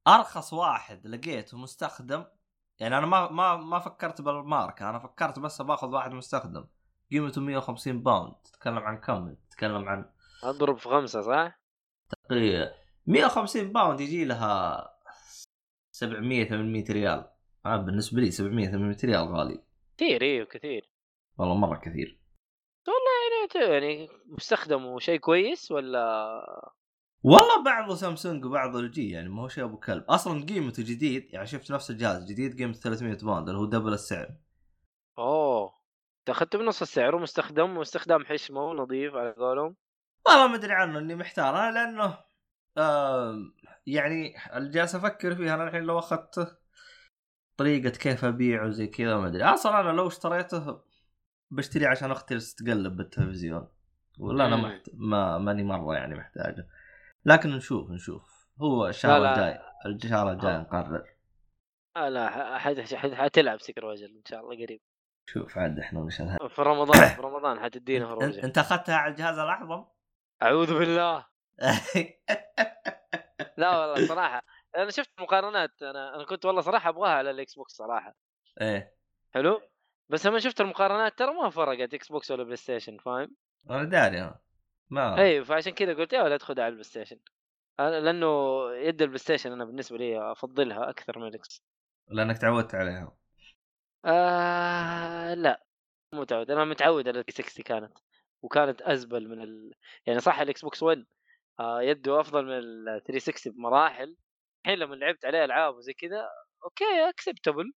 [0.08, 2.24] أرخص واحد لقيته مستخدم
[2.78, 6.66] يعني أنا ما ما ما فكرت بالماركة أنا فكرت بس باخذ واحد مستخدم
[7.10, 10.10] قيمته 150 باوند تتكلم عن كم تتكلم عن
[10.44, 11.60] أضرب في خمسة صح؟
[12.24, 12.72] تقريبا
[13.06, 14.95] 150 باوند يجي لها
[15.96, 17.24] 700 800 ريال.
[17.66, 19.62] آه بالنسبة لي 700 800 ريال غالي.
[19.96, 20.90] كثير أيوه كثير.
[21.38, 22.20] والله مرة كثير.
[23.56, 26.02] يعني يعني مستخدم وشيء كويس ولا؟
[27.22, 30.04] والله بعضه سامسونج وبعضه LG يعني ما هو شيء أبو كلب.
[30.08, 34.28] أصلا قيمته جديد يعني شفت نفس الجهاز جديد قيمته 300 باوند اللي هو double السعر.
[35.18, 35.74] أوه
[36.28, 39.76] اخذته بنص السعر ومستخدم واستخدام حشمه ونظيف على قولهم.
[40.26, 41.56] والله ما أدري عنه إني محتار.
[41.56, 42.18] أنا لأنه
[42.78, 43.34] آه
[43.86, 46.56] يعني جالس أفكر فيها أنا الحين لو اخذته
[47.56, 49.44] طريقة كيف ابيعه زي كذا ما أدري.
[49.44, 50.82] أصلا أنا لو اشتريته
[51.50, 53.68] بشتري عشان أختي تقلب بالتلفزيون.
[54.18, 54.56] ولا أنا.
[54.56, 54.90] محت...
[54.94, 56.68] ما ماني مرة يعني محتاجه.
[57.24, 58.46] لكن نشوف نشوف.
[58.60, 59.32] هو الشهر.
[59.32, 60.58] الجاي الشهر الجاي آه.
[60.58, 61.16] نقرر.
[61.96, 62.58] آه لا
[63.14, 64.80] حتلعب سكر وجل إن شاء الله قريب.
[65.28, 69.84] شوف عاد إحنا وش في رمضان في رمضان حتدينا هروجه أنت أخذتها على الجهاز الاعظم؟
[70.42, 71.26] أعوذ بالله.
[73.56, 74.42] لا والله صراحة.
[74.76, 78.14] أنا شفت مقارنات أنا أنا كنت والله صراحة أبغاها على الإكس بوكس صراحة.
[78.60, 78.94] إيه.
[79.34, 79.60] حلو؟
[80.08, 83.36] بس لما شفت المقارنات ترى ما فرقت إكس بوكس ولا بلاي ستيشن فاهم؟
[83.70, 84.38] أنا داري أنا.
[84.90, 87.18] ما إي فعشان كذا قلت يا ولد خذها على البلاي ستيشن.
[87.78, 88.26] لأنه
[88.72, 91.62] يد البلاي ستيشن أنا بالنسبة لي أفضلها أكثر من الإكس.
[92.08, 93.16] لأنك تعودت عليها.
[94.04, 95.64] آه لا
[96.12, 96.50] مو متعود.
[96.50, 97.98] أنا متعود على 360 كانت
[98.42, 99.72] وكانت أزبل من ال...
[100.06, 101.04] يعني صح الاكس بوكس 1 آه
[101.60, 104.16] يده أفضل من ال 360 بمراحل.
[104.66, 106.28] الحين لما لعبت عليه ألعاب وزي كذا
[106.64, 107.72] أوكي acceptable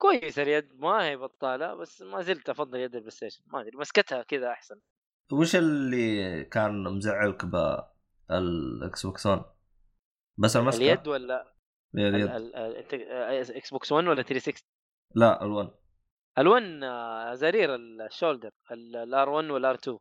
[0.00, 4.22] كويس اليد ما هي بطالة بس ما زلت أفضل يد البلاي ستيشن ما أدري مسكتها
[4.22, 4.80] كذا أحسن.
[5.32, 9.44] وش اللي كان مزعلك بالاكس بوكس 1
[10.38, 11.54] بس المسكه اليد ولا
[11.94, 12.30] ال- اليد.
[12.30, 14.68] ال- ال- أنت آه، إكس بوكس 1 ولا 360
[15.14, 15.68] لا ال1
[16.40, 19.98] ال1 آه، زرير ال shoulder ال R 1 وال R 2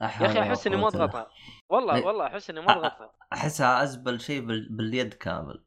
[0.00, 1.30] يا أخي أحس إني ما اضغطها
[1.68, 2.06] والله.
[2.06, 2.78] والله أحس إني ما آه.
[2.78, 4.68] اضغطها أحسها أزبل شيء بال...
[4.76, 5.64] باليد كامل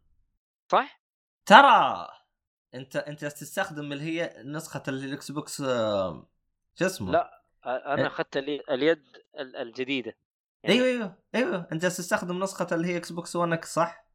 [0.72, 1.02] صح؟
[1.46, 2.08] ترى
[2.76, 6.30] انت أنت تستخدم اللي هي نسخة الإكس بوكس آه،
[6.76, 7.44] شو اسمه لا.
[7.66, 8.08] أنا إيه.
[8.08, 9.04] أخذت الي- اليد
[9.40, 10.18] ال- الجديدة
[10.68, 14.06] أيوه أيوه أيوه أنت تستخدم نسخة اللي هي إكس بوكس 1 صح؟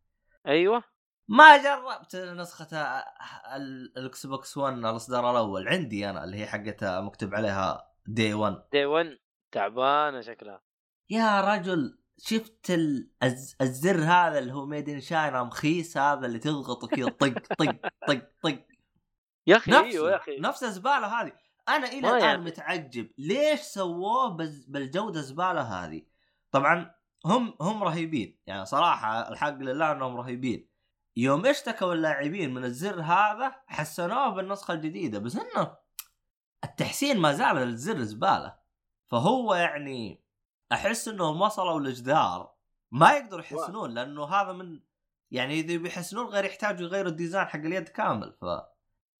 [0.46, 0.84] أيوه
[1.28, 2.76] ما جربت نسخة
[3.56, 8.62] ال- الإكس بوكس 1 الإصدار الأول عندي أنا اللي هي حقتها مكتوب عليها دي 1
[8.72, 9.18] دي 1
[9.54, 10.62] تعبانة شكلها.
[11.10, 16.38] يا رجل شفت ال- الز- الزر هذا اللي هو made in China مخيس هذا اللي
[16.38, 17.76] تضغطه كذا طق طق
[18.08, 18.58] طق طق.
[19.46, 20.38] يا أخي أيوه يا أخي.
[20.38, 21.32] نفس الزبالة هذه.
[21.68, 22.44] أنا إلى الآن يعني.
[22.44, 26.02] متعجب ليش سووه بز- بالجودة الزبالة هذه.
[26.50, 26.94] طبعا
[27.26, 28.38] هم هم رهيبين.
[28.46, 30.68] يعني صراحة الحق لله إنهم رهيبين.
[31.16, 35.18] يوم اشتكوا اللاعبين من الزر هذا حسنوه بالنسخة الجديدة.
[35.18, 35.76] بس إنه
[36.64, 38.63] التحسين ما زال الزر زبالة.
[39.14, 40.24] فهو يعني
[40.72, 42.54] أحس إنهم وصلوا لجدار
[42.92, 44.80] ما يقدروا يحسنون لأنه هذا من
[45.30, 48.44] يعني إذا بيحسنون غير يحتاجوا يغيروا الديزاين حق اليد كامل ف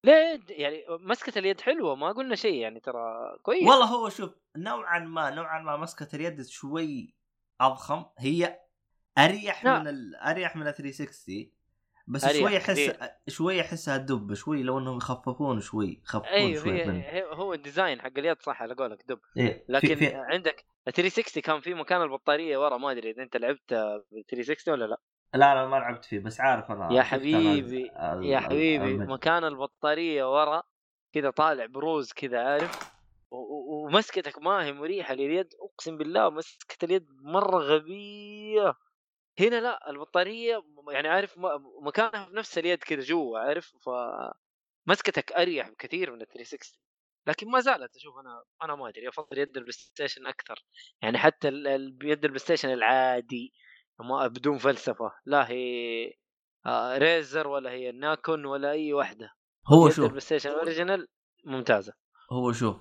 [0.03, 3.67] ليه يعني مسكة اليد حلوة ما قلنا شيء يعني ترى كويس.
[3.67, 7.15] والله هو شوف نوعا ما نوعا ما مسكة اليد شوي
[7.61, 8.59] أضخم هي
[9.17, 9.79] أريح لا.
[9.79, 10.15] من ال...
[10.15, 11.51] أريح من ال 360
[12.07, 12.91] بس شوي أحس.
[13.27, 18.17] شوي احسها تدب شوي لو إنهم يخففون شوي يخففون أيوه شوي هي هو الديزاين حق
[18.17, 19.19] اليد صح على قولك دب.
[19.37, 19.65] إيه.
[19.69, 19.95] لكن في...
[19.95, 20.15] في...
[20.15, 23.73] عندك ال 360 كان في مكان البطارية ورا ما أدري إذا أنت لعبت
[24.11, 24.97] بال 360 ولا لا.
[25.33, 29.09] لا لا ما لعبت فيه بس عارف أنا يا أنا حبيبي ال- يا حبيبي المج-
[29.09, 30.63] مكان البطارية ورا
[31.13, 32.95] كذا طالع بروز كذا عارف؟
[33.31, 38.73] ومسكتك ما هي مريحة لليد أقسم بالله مسكة اليد مرة غبية.
[39.39, 41.35] هنا لا البطارية يعني عارف
[41.81, 43.89] مكانها في نفس اليد كذا جوا عارف؟ ف
[44.87, 46.79] مسكتك أريح بكثير من ال 360
[47.27, 50.65] لكن ما زالت أشوف أنا أنا ما أدري أفضل يد البلاي ستيشن أكثر.
[51.01, 51.47] يعني حتى
[52.03, 53.53] يد البلاي ستيشن العادي
[53.99, 56.13] ما بدون فلسفة لا هي
[56.65, 59.33] آه، ريزر ولا هي ناكون ولا أي واحدة
[59.67, 60.05] هو يد شوف.
[60.05, 61.07] البلاي ستيشن original
[61.45, 61.93] ممتازة.
[62.31, 62.77] هو شوف.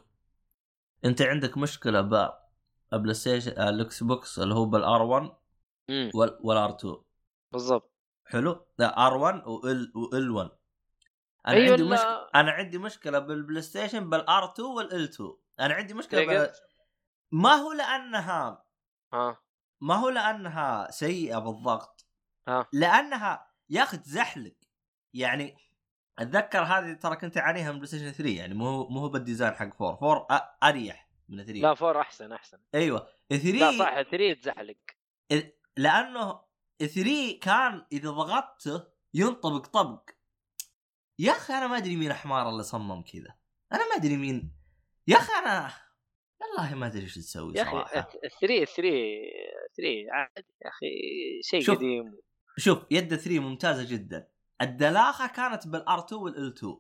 [1.05, 2.31] أنت عندك مشكلة ب
[2.93, 5.31] البلاي ستيشن الإكس بوكس اللي هو بال R 1
[5.91, 6.97] امم وال R 2
[7.53, 7.91] بالضبط.
[8.27, 10.51] حلو؟ لا R 1 وال وال 1
[11.47, 11.95] أنا أيوة عندي لا.
[11.95, 16.27] مشكله أنا عندي مشكلة بالبلاي ستيشن بال R 2 وال L 2 أنا عندي مشكلة
[16.27, 16.53] بال...
[17.33, 18.65] ما هو لانها
[19.13, 19.39] ها
[19.81, 22.07] ما هو لأنها سيئة بالضغط.
[22.49, 24.55] ها لأنها يا أخي تزحلق.
[25.15, 25.57] يعني
[26.19, 29.55] أتذكر هذه ترى كنت أعانيها من بلاي ستيشن 3 يعني مو مو هو بال design
[29.55, 32.59] حق 4 4 أ- أريح من 3 لا four أحسن أحسن.
[32.75, 33.09] أيوه.
[33.31, 34.77] 3 لا صح 3 تزحلق.
[35.77, 36.41] لأنه
[36.79, 38.85] 3 كان إذا ضغطته
[39.15, 40.11] ينطبق طبق.
[41.19, 43.35] يا أخي أنا ما أدري مين حمار اللي صمم كذا.
[43.73, 44.53] أنا ما أدري مين.
[45.09, 45.73] يا أخي أنا
[46.41, 48.11] والله ما أدري إيش تسوي يا أخي صراحة.
[48.41, 48.65] 3 3
[49.77, 50.87] 3 عادي يا أخي
[51.43, 51.77] شيء شوف.
[51.77, 52.19] قديم.
[52.59, 54.29] شوف يد 3 ممتازة جدا.
[54.61, 56.77] الدلاخة كانت بال R 2 وال L 2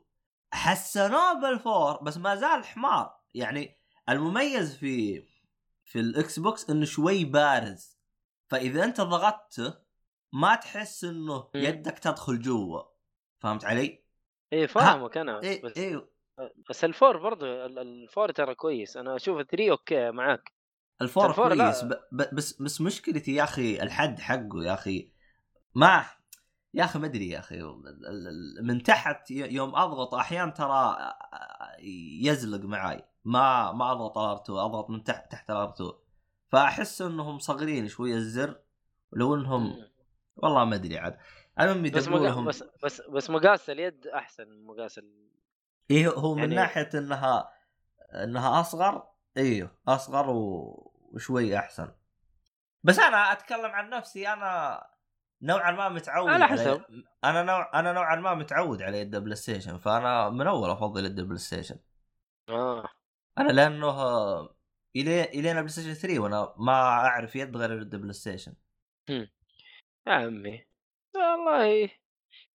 [0.52, 3.20] حسنوه بال four بس ما زال حمار.
[3.34, 5.22] يعني المميز في
[5.84, 7.93] في الإكس بوكس إنه شوي بارز.
[8.54, 9.74] فإذا أنت ضغطته
[10.32, 11.48] ما تحس إنه.
[11.54, 12.82] يدك تدخل جوا.
[13.40, 14.04] فهمت علي؟
[14.52, 15.42] إيه فاهمك أنا.
[15.42, 16.08] إيه بس إيه.
[16.70, 18.96] بس ال four برضه ال- ال four ترى كويس.
[18.96, 20.52] أنا أشوف 3 أوكي معاك.
[21.02, 21.64] ال four ال four لا.
[21.64, 25.10] كويس ب- بس بس مشكلتي يا أخي الحد حقه يا أخي
[25.74, 26.04] ما
[26.74, 27.62] يا أخي ما أدري يا أخي
[28.62, 30.96] من تحت يوم أضغط أحيانا ترى
[32.22, 33.04] يزلق معاي.
[33.24, 35.92] ما ما أضغط 2 أضغط من تحت تحت ال R 2
[36.54, 38.60] فأحس إنهم صغيرين شوية الزر
[39.12, 39.84] ولو إنهم
[40.36, 41.18] والله ما أدري عاد
[41.60, 42.08] المهم بس.
[42.08, 45.30] لهم بس بس بس مقاس اليد أحسن من مقاس ال...
[45.90, 47.50] إيه هو من يعني- ناحية إنها
[48.14, 50.92] إنها أصغر أيوه أصغر و...
[51.12, 51.92] وشوي أحسن
[52.82, 54.82] بس أنا أتكلم عن نفسي أنا
[55.42, 56.82] نوعا ما متعود على حسب.
[57.24, 61.20] أنا نوع أنا نوعا ما متعود على يد بلاي ستيشن فأنا من أول أفضل يد
[61.20, 61.76] بلاي ستيشن
[62.48, 62.88] آه
[63.38, 63.90] أنا لأنه
[64.96, 68.54] إلى الين بلاي ستيشن 3 وأنا ما أعرف يد غير يد بلاي ستيشن
[69.08, 69.28] يا
[70.06, 70.64] عمي.
[71.14, 71.90] والله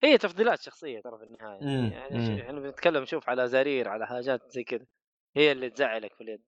[0.02, 1.60] هي تفضيلات شخصية ترى في النهاية.
[1.64, 2.36] مم، يعني مم.
[2.38, 4.86] ش- إحنا بنتكلم شوف على زرير على حاجات زي كذا.
[5.36, 6.42] هي اللي تزعلك في اليد.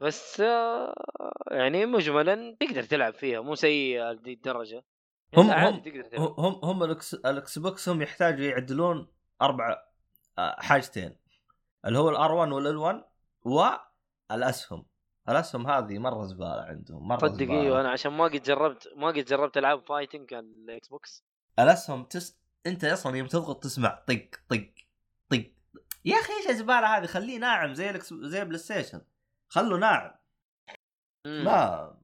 [0.00, 0.94] بس آه،
[1.50, 3.40] يعني مجملا تقدر تلعب فيها.
[3.40, 4.84] مو سيئة لذي الدرجة.
[5.36, 9.08] هم- يعني هم- هم هم الاكس الإكس بوكس هم يحتاجوا يعدلون
[9.42, 9.82] أربع
[10.38, 11.16] آه، حاجتين.
[11.84, 13.04] اللي هو ال R 1 وال L 1
[13.42, 14.86] والأسهم.
[15.28, 17.50] الأسهم هذه مرة زبالة عندهم مرة صدق.
[17.50, 21.24] إيوه أنا عشان ما قد جربت ما قد جربت ألعاب fighting على الاكس بوكس
[21.58, 22.38] الأسهم تس...
[22.66, 24.68] أنت أصلا يوم تضغط تسمع طق طق
[25.28, 25.44] طق.
[26.04, 28.14] يا أخي إيش الزبالة هذه؟ خليه ناعم زي الأكس...
[28.14, 29.00] زي البلاي ستيشن.
[29.48, 30.10] خلوا ناعم.
[31.26, 31.94] ما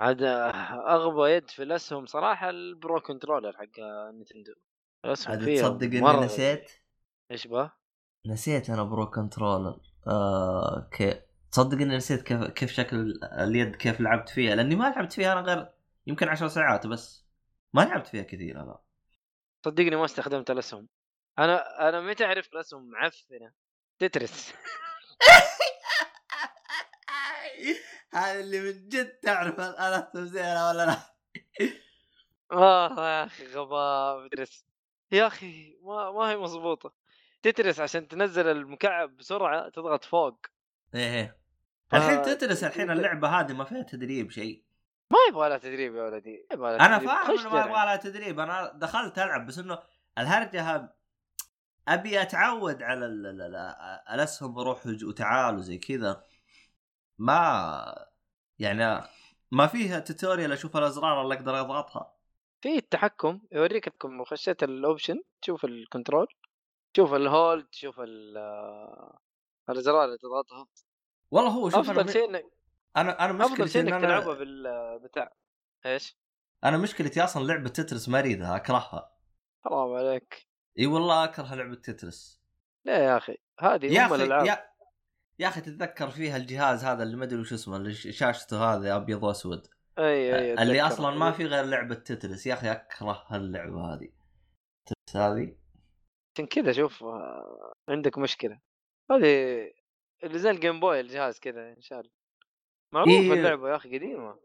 [0.00, 3.80] عاد أغبى يد في الأسهم صراحة ال Pro Controller حق
[4.14, 4.52] نينتندو.
[5.04, 6.24] الأسهم عاد تصدق إني مرة.
[6.24, 6.70] نسيت؟
[7.30, 7.78] إيش بقى؟
[8.26, 10.88] نسيت أنا Pro Controller آه
[11.52, 15.40] تصدق إني نسيت كيف كيف شكل اليد كيف لعبت فيها لأني ما لعبت فيها أنا
[15.40, 15.70] غير
[16.06, 17.26] يمكن عشر ساعات بس.
[17.72, 18.78] ما لعبت فيها كثير أنا.
[19.64, 20.88] صدقني ما استخدمت الأسهم.
[21.38, 23.52] أنا أنا متى اعرف الأسهم معفنة؟
[23.98, 24.52] Tetris.
[28.14, 30.98] هذا اللي من جد تعرف الأسهم زينة ولا لا؟
[32.52, 34.64] آه يا أخي غباء تترس
[35.12, 36.92] يا أخي ما ما هي مضبوطة.
[37.42, 40.46] تترس عشان تنزل المكعب بسرعة تضغط فوق.
[40.94, 41.37] إيه ف-
[41.94, 44.64] الحين تدرس الحين اللعبة هذه ما فيها تدريب شيء
[45.10, 46.98] ما يبغى لها تدريب يا ولدي يبغى لها أنا.
[46.98, 47.60] فاهم إنه ما.
[47.60, 49.78] يبغى لها تدريب أنا دخلت ألعب بس إنه
[50.18, 50.94] الهرجة
[51.88, 53.56] أبي أتعود على ال ال ال
[54.14, 56.24] الاسهم روح وج- وتعال وزي كذا
[57.18, 58.06] ما
[58.58, 59.02] يعني
[59.50, 62.14] ما فيها tutorial أشوف الأزرار اللي أقدر أضغطها
[62.62, 66.26] في التحكم يوريك لو خشيت ال option تشوف ال control
[66.94, 68.38] تشوف ال hold تشوف ال-
[69.70, 70.66] الأزرار اللي تضغطها
[71.30, 72.44] والله هو شوف أفضل شيء إنك
[72.96, 75.36] أنا أنا أفضل مشكلتي شيء إن إنك أنا تلعبها بالبتاع
[75.86, 76.18] إيش؟
[76.64, 79.12] أنا مشكلتي أصلا لعبة Tetris ما أريدها أكرهها.
[79.64, 80.48] حرام عليك.
[80.78, 82.42] إي والله أكره لعبة Tetris.
[82.84, 84.46] ليه يا أخي هذه يا ام الألعاب.
[84.46, 84.68] يا
[85.38, 89.22] يا أخي تتذكر فيها الجهاز هذا اللي ما أدري وش اسمه اللي شاشته هذا أبيض
[89.22, 89.66] وأسود.
[89.98, 90.86] أي أي اللي أتذكر.
[90.86, 92.46] أصلا ما في غير لعبة تترس.
[92.46, 94.08] يا أخي أكره هاللعبه هذه.
[94.86, 95.56] تترس هذه.
[96.34, 98.60] عشان كذا شوف آه، عندك مشكلة.
[99.10, 99.70] هذه
[100.24, 102.12] اللي زي الجيم بوي الجهاز كذا ان شاء الله
[102.92, 103.32] معروف إيه.
[103.32, 104.38] اللعبة يا أخي قديمة.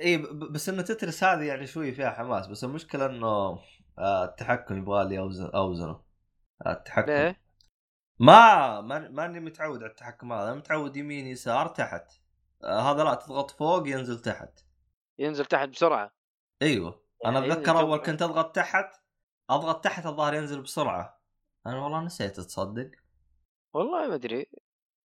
[0.00, 3.58] اي بس إنه تترس هذه يعني شوي فيها حماس بس المشكلة إنه
[3.98, 6.04] آه، التحكم يبغى لي أوزن أوزنه.
[6.66, 7.12] آه، التحكم.
[7.12, 7.40] ليه؟
[8.18, 12.12] ما ما ماني متعود على التحكم هذا متعود يمين يسار تحت.
[12.64, 14.60] آه، هذا لا تضغط فوق ينزل تحت.
[15.18, 16.12] ينزل تحت بسرعة.
[16.62, 17.04] أيوه.
[17.24, 18.94] أنا يعني أتذكر أول كنت أضغط تحت
[19.50, 21.20] أضغط تحت الظاهر ينزل بسرعة.
[21.66, 22.90] أنا والله نسيت تصدق؟
[23.74, 24.46] والله ما أدري.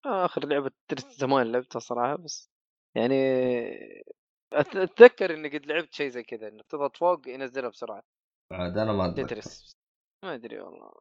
[0.05, 2.49] آخر لعبة ترس زمان لعبتها صراحة بس
[2.95, 3.15] يعني
[4.53, 8.03] أتذكر إني قد لعبت شيء زي كذا إنك تضغط فوق ينزلها بسرعة.
[8.51, 9.27] عاد أنا ما أتذكر.
[9.27, 9.77] Tetris
[10.23, 10.91] ما أدري والله.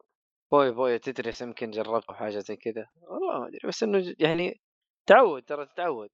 [0.51, 2.87] Puyo Puyo Tetris يمكن جربت أو حاجة زي كذا.
[3.01, 4.61] والله ما أدري بس إنه يعني
[5.09, 6.09] تعود ترى تتعود.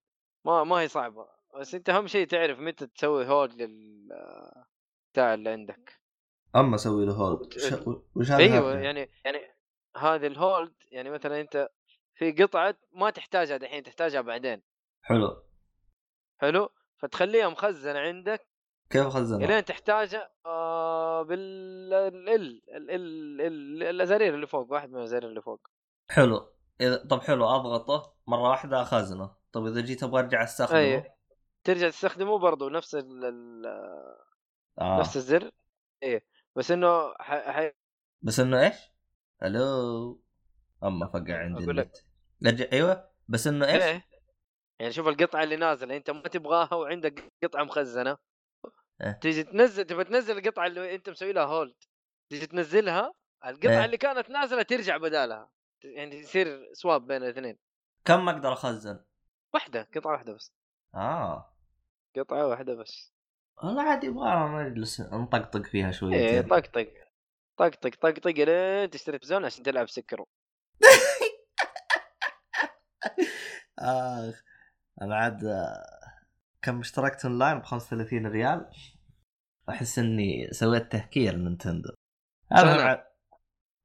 [0.46, 1.28] ما ما هي صعبة.
[1.60, 4.08] بس أنت أهم شيء تعرف متى تسوي hold لل
[5.12, 6.00] بتاع اللي عندك.
[6.56, 7.40] أما أسوي له hold
[8.16, 9.38] وش- هذا أيوه؟ يعني يعني
[9.96, 11.68] هذا ال hold يعني مثلا أنت
[12.22, 14.62] في قطعة ما تحتاجها دحين تحتاجها بعدين.
[15.02, 15.42] حلو.
[16.38, 16.68] حلو؟
[16.98, 18.48] فتخليها مخزنه عندك.
[18.90, 21.38] كيف خزنها؟ إلين تحتاجها آه بال
[21.94, 25.68] ال ال ال ال ال الازارير اللي فوق واحد من الازارير اللي فوق.
[26.10, 26.52] حلو.
[26.80, 31.12] إذا طب حلو أضغطه مرة واحدة اخزنه طب إذا جيت أبغى أرجع أستخدمه؟ اي
[31.64, 33.66] ترجع تستخدمه برضه نفس ال ال
[34.78, 35.00] آه.
[35.00, 35.50] نفس الزر.
[36.02, 36.26] إيه.
[36.56, 37.34] بس إنه ح...
[37.34, 37.70] ح...
[38.22, 38.76] بس إنه إيش؟
[39.42, 40.22] ألو
[40.82, 41.64] أما فقع عندي.
[41.64, 41.96] النت.
[42.42, 42.68] لج...
[42.72, 43.10] أيوه.
[43.28, 44.04] بس إنه إيش؟ إيه.
[44.80, 48.16] يعني شوف القطعة اللي نازلة أنت ما تبغاها وعندك قطعة مخزنة.
[49.00, 49.12] إيه.
[49.12, 51.74] تيجي تنزل تبغى تنزل القطعة اللي أنت مسوي لها هولد
[52.30, 53.12] تيجي تنزلها
[53.46, 53.84] القطعة إيه.
[53.84, 55.50] اللي كانت نازلة ترجع بدالها.
[55.84, 57.58] يعني يصير سواب بين الاثنين.
[58.04, 59.04] كم أقدر أخزن؟
[59.54, 60.52] واحدة قطعة واحدة بس.
[60.94, 61.56] آه.
[62.16, 63.12] قطعة واحدة بس.
[63.62, 66.92] والله عاد يبغى نجلس نطقطق فيها إيه شويتين طقطق.
[67.58, 70.28] طقطق طقطق لين تشتري تلفزيون عشان تلعب Sekiro.
[73.78, 74.42] اخ
[75.02, 75.84] أنا عاد آه،
[76.62, 78.70] كم اشتركت اونلاين ب 35 ريال
[79.68, 81.94] أحس إني سويت تهكير نينتندو
[82.56, 82.84] سنة.
[82.84, 83.04] مع...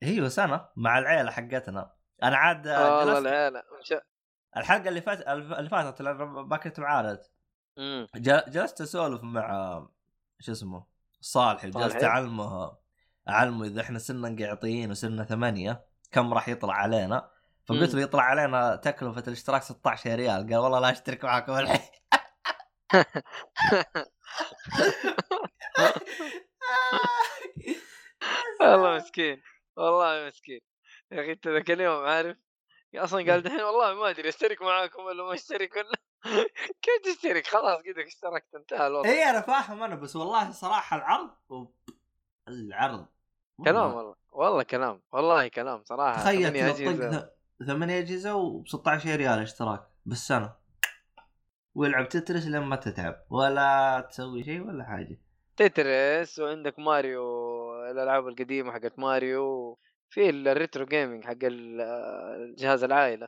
[0.04, 3.94] إيوه سنة مع العيلة حقتنا أنا عاد آه، والله جلست العيال مش-
[4.58, 6.80] الحلقة اللي فاتت اللي فاتت ما كنت.
[8.16, 9.88] جل- جلست أسولف مع
[10.40, 10.86] شو اسمه
[11.22, 12.78] صالحي جلست؟ اعلمه
[13.30, 17.32] أعلمه إذا إحنا صرنا قاعطين وصرنا ثمانية كم راح يطلع علينا
[17.68, 17.94] فقلت.
[17.96, 20.48] له يطلع علينا تكلفة الاشتراك 16 ريال.
[20.50, 21.80] قال والله لا أشترك معكم الحين
[28.62, 29.42] والله مسكين.
[29.78, 30.60] والله مسكين.
[31.12, 32.38] يا أخي أنت ذاك اليوم عارف؟
[32.96, 35.92] أصلا قال دحين والله ما أدري أشترك معاكم ولا ما أشترك ولا
[36.82, 39.10] كيف تشترك؟ خلاص كذا اشتركت انتهى الوضع.
[39.10, 41.30] اي أنا فاهم أنا بس والله صراحة العرض.
[42.48, 43.06] العرض.
[43.66, 44.16] كلام والله.
[44.32, 44.64] والله.
[44.64, 45.02] كلام.
[45.12, 46.22] والله كلام صراحة.
[46.22, 47.12] تخيل.
[47.12, 50.54] ث- ثمانية أجهزة وب 16 ريال اشتراك بالسنة.
[51.76, 53.26] ويلعب Tetris لين ما تتعب.
[53.30, 55.20] ولا تسوي شيء ولا حاجة.
[55.58, 57.24] Tetris وعندك ماريو
[57.92, 59.78] الألعاب القديمة حقت ماريو
[60.10, 63.28] في ال retro gaming حق الجهاز العائلة.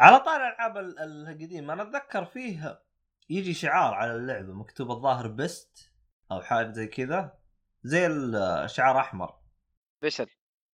[0.00, 2.80] على طار الألعاب ال- القديمة أنا أتذكر فيه
[3.30, 5.92] يجي شعار على اللعبة مكتوب الظاهر best
[6.32, 7.38] أو حاجة زي كذا.
[7.82, 9.34] زي الشعار أحمر.
[10.02, 10.28] بشر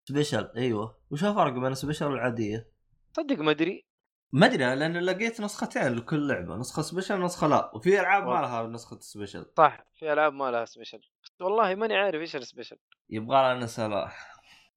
[0.05, 0.99] special أيوه.
[1.11, 2.72] وش الفرق بين special والعادية؟
[3.17, 3.87] صدق ما أدري.
[4.33, 7.71] ما أدري لأن لقيت نسختين لكل لعبة نسخة special ونسخه لا.
[7.75, 9.47] وفي ألعاب ما لها نسخة special.
[9.57, 11.01] صح في ألعاب ما لها special.
[11.25, 12.77] بس والله ماني عارف إيش ال special.
[13.11, 14.09] يبغى لنا نسال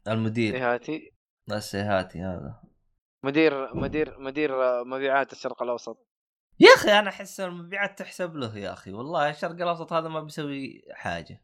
[0.07, 0.73] المدير.
[0.73, 1.13] هاتي
[1.51, 2.61] السيهاتي هذا.
[3.23, 4.51] مدير مدير مدير
[4.83, 6.07] مبيعات الشرق الأوسط.
[6.59, 8.93] يا أخي أنا أحس المبيعات تحسب له يا أخي.
[8.93, 11.43] والله الشرق الأوسط هذا ما بيسوي حاجة.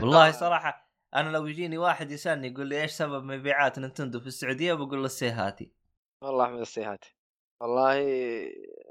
[0.00, 0.85] والله صراحة
[1.16, 5.06] أنا لو يجيني واحد يسألني يقول لي إيش سبب مبيعات نينتندو في السعودية بقول له
[5.06, 5.72] السيهاتي.
[6.22, 7.16] والله احمد السيهاتي.
[7.60, 7.98] والله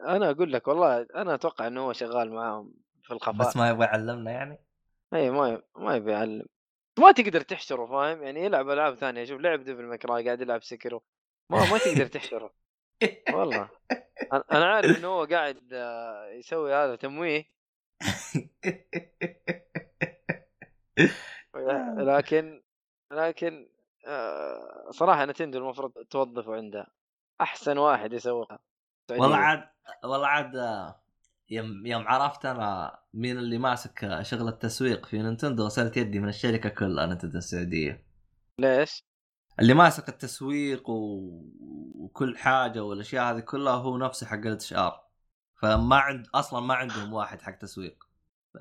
[0.08, 2.74] أنا أقول لك والله أنا أتوقع إنه هو شغال معاهم
[3.04, 3.48] في الخفاء.
[3.48, 4.60] بس ما يبغى يعلمنا يعني؟
[5.14, 6.46] إي ما ما يبي يعلم.
[7.00, 9.24] ما تقدر تحشره فاهم؟ يعني يلعب ألعاب ثانية.
[9.24, 11.04] شوف لعب Devil May Cry قاعد يلعب Sekiro
[11.52, 12.54] ما ما تقدر تحشره.
[13.34, 13.70] والله.
[14.34, 17.46] أنا- أنا عارف إنه هو قاعد آه، يسوي هذا تمويه.
[21.98, 22.64] لكن
[23.12, 23.70] لكن
[24.08, 26.88] آه، صراحة نينتندو المفروض توظفه عندها
[27.42, 28.60] أحسن واحد يسويها.
[29.12, 29.70] والله عاد
[30.04, 31.02] والله عاد آه،
[31.50, 36.30] يوم يوم عرفت أنا مين اللي ماسك آه، شغل التسويق في نينتندو غسلت يدي من
[36.30, 38.06] الشركة كلها نينتندو السعودية.
[38.60, 39.04] ليش؟
[39.60, 41.20] اللي ماسك التسويق و...
[41.96, 45.06] وكل حاجة والأشياء هذه كلها هو نفسه حق ال HR
[45.62, 48.04] فما عند أصلا ما عندهم واحد حق تسويق.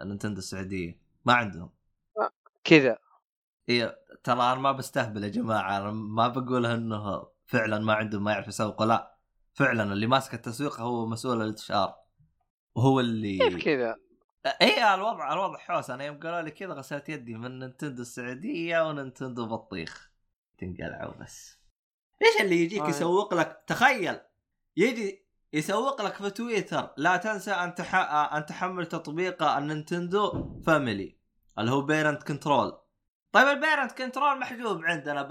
[0.04, 1.00] نينتندو السعودية.
[1.24, 1.70] ما عندهم.
[2.64, 2.98] كذا.
[3.68, 8.32] هي ترى أنا ما بستهبل يا جماعة أنا ما بقولها إنه فعلا ما عندهم ما
[8.32, 9.18] يعرف يسوقوا لا
[9.52, 11.94] فعلا اللي ماسك التسويق هو مسؤول ال HR
[12.74, 13.96] وهو اللي كيف كذا؟
[14.62, 19.46] اي الوضع الوضع حوس أنا يوم قالوا لي كذا غسلت يدي من نينتندو السعودية ونينتندو
[19.46, 20.10] بطيخ.
[20.58, 21.58] تنقلعوا بس.
[22.22, 22.88] إيش اللي يجيك آه.
[22.88, 24.20] يسوق لك؟ تخيل
[24.76, 27.94] يجي يسوق لك في تويتر لا تنسى أن تح...
[28.34, 31.13] أن تحمل تطبيق النينتندو family.
[31.58, 32.78] اللي هو parent control
[33.32, 35.22] طيب ال parent control محجوب عندنا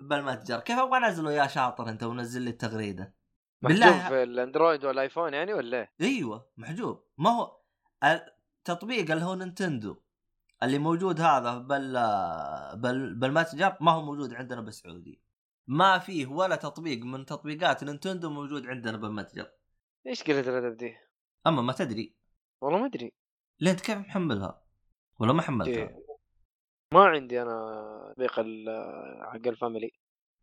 [0.00, 3.14] بالمتجر كيف أبغى أنزله يا شاطر أنت ونزل لي التغريدة؟
[3.62, 7.04] محجوب بالله- في الأندرويد والآيفون يعني ولا إيه؟ أيوه محجوب.
[7.18, 7.60] ما هو
[8.04, 9.96] التطبيق اللي هو نينتندو.
[10.62, 11.92] اللي موجود هذا بال
[12.76, 15.22] بال بالمتجر ما هو موجود عندنا بالسعودية.
[15.66, 19.50] ما فيه ولا تطبيق من تطبيقات نينتندو موجود عندنا بالمتجر
[20.06, 20.96] إيش قله الأدب دي؟
[21.46, 22.14] أما ما تدري.
[22.60, 23.12] والله ما أدري.
[23.60, 24.62] ليه؟ أنت كيف محملها؟
[25.18, 26.04] ولا ما حملتها؟ إيه.
[26.94, 28.30] ما عندي أنا تطبيق
[29.32, 29.90] حق ال family.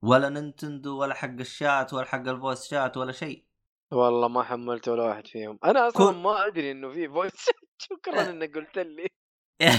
[0.01, 3.45] ولا نينتندو ولا حق الشات ولا حق ال voice chat ولا شيء.
[3.91, 5.59] والله ما حملت ولا واحد فيهم.
[5.63, 7.31] أنا أصلا كل- ما أدري إنه في voice
[7.77, 9.07] شكرا إنك قلت لي.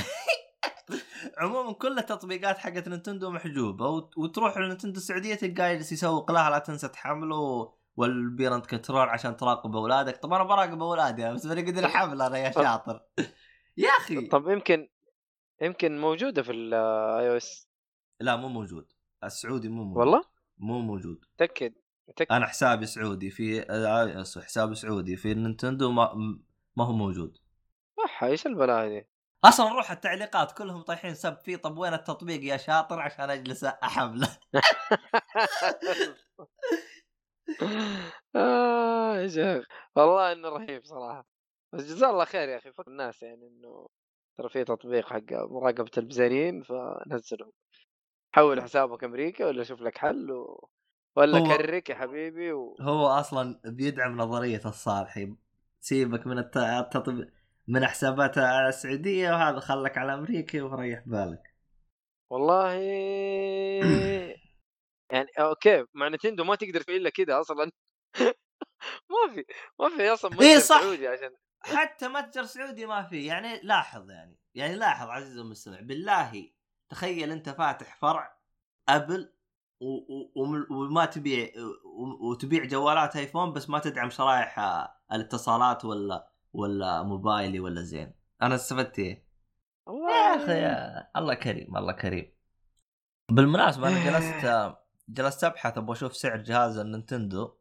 [1.38, 6.58] عموما كل التطبيقات حقت نينتندو محجوبة وت- وتروح لنينتندو السعودية تلقاه يجلس يسوق لها لا
[6.58, 10.16] تنسى تحمله وال parent control عشان تراقب أولادك.
[10.16, 13.00] طب أنا براقب أولادي بس ماني قادر احمل أنا يا شاطر.
[13.76, 14.26] يا أخي!
[14.26, 14.88] طب يمكن
[15.62, 17.68] يمكن موجودة في ال iOS؟
[18.20, 18.92] لا مو موجود.
[19.24, 19.98] السعودي مو موجود.
[19.98, 20.24] والله؟
[20.58, 21.24] مو موجود.
[21.38, 21.74] تاكد
[22.16, 23.60] تاكد أنا حسابي سعودي في
[24.44, 26.14] حسابي سعودي في نينتندو ما
[26.76, 27.38] ما هو موجود.
[27.96, 29.08] صح إيش البلاء دي
[29.44, 34.38] أصلا روح التعليقات كلهم طايحين سب فيه طب وين التطبيق يا شاطر عشان أجلس أحمله.
[38.36, 39.66] آه يا شيخ.
[39.96, 41.26] والله إنه رهيب صراحة.
[41.72, 43.88] بس جزاه الله خير يا أخي فك الناس يعني إنه
[44.38, 47.52] ترى في تطبيق حق مراقبة البزارين فنزله
[48.32, 50.68] حول حسابك أمريكا ولا شوف لك حل و...
[51.16, 52.76] ولا هو- كرك يا حبيبي و...
[52.80, 55.34] هو أصلا بيدعم نظرية الصالحي
[55.82, 56.56] تسيبك من الت...
[56.56, 57.28] التطب...
[57.68, 61.54] من حسابات السعودية وهذا خلك على امريكي وريح بالك.
[62.30, 62.72] والله
[65.12, 67.70] يعني أوكي مع Nintendo ما تقدر تفعل الا كذا أصلا.
[69.10, 69.44] ما في
[69.80, 70.80] ما في أصلا إيه صح.
[70.82, 71.36] عشان
[71.74, 76.50] حتى متجر سعودي ما في يعني لاحظ يعني يعني لاحظ عزيزي المستمع بالله
[76.88, 78.38] تخيل أنت فاتح فرع
[78.88, 79.32] أبل
[79.80, 79.86] و...
[79.86, 80.32] و...
[80.36, 81.48] وم- وما تبيع
[81.84, 82.30] و...
[82.30, 84.58] وتبيع جوالات آيفون بس ما تدعم شرائح
[85.12, 88.12] الاتصالات ولا ولا موبايلي ولا زين.
[88.42, 89.26] أنا استفدت إيه؟
[89.86, 92.32] والله يا أخي يا الله كريم الله كريم.
[93.30, 94.76] بالمناسبة أنا جلست
[95.08, 97.55] جلست أبحث أبغى أشوف سعر جهاز النينتندو.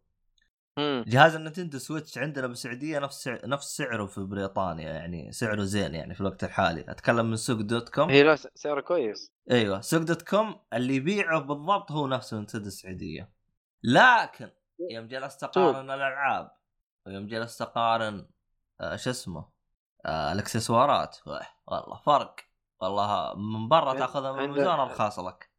[0.78, 1.06] مم.
[1.08, 6.22] جهاز النينتندو سويتش عندنا بالسعودية نفس نفس سعره في بريطانيا يعني سعره زين يعني في
[6.22, 6.86] الوقت الحالي.
[6.92, 8.10] أتكلم من سوق دوت كوم.
[8.10, 9.32] هي لا س- سعره كويس.
[9.52, 13.32] أيوه سوق دوت كوم اللي يبيعه بالضبط هو نفسه نينتندو السعودية.
[13.84, 14.50] لكن
[14.92, 16.52] يوم جلست اقارن الألعاب
[17.06, 18.28] ويوم جلست اقارن
[18.82, 19.50] آه شو اسمه
[20.06, 21.18] آه الأكسسوارات
[21.68, 22.36] والله فرق.
[22.82, 25.50] والله من برا تأخذها من امازون أرخص لك.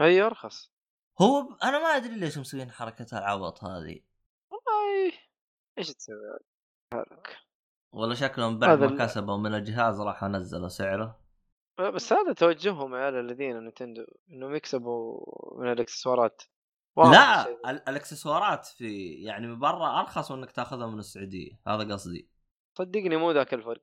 [0.00, 0.72] هي أرخص.
[1.20, 1.56] هو ب...
[1.64, 4.00] أنا ما أدري ليش مسوين حركة العبط هذه.
[5.78, 6.38] إيش تسوي؟
[6.92, 7.36] حالك
[7.92, 11.20] ولا شكلهم بعد ما كسبوا من الجهاز راحوا نزلوا سعره.
[11.94, 15.20] بس هذا توجههم يا عيال الذين نتندو إنهم يكسبوا
[15.60, 16.42] من الإكسسوارات.
[16.96, 17.50] لا.
[17.70, 21.60] ال- الإكسسوارات في يعني من برا أرخص من إنك تاخذها من السعودية.
[21.66, 22.30] هذا قصدي.
[22.78, 23.82] صدقني مو ذاك الفرق.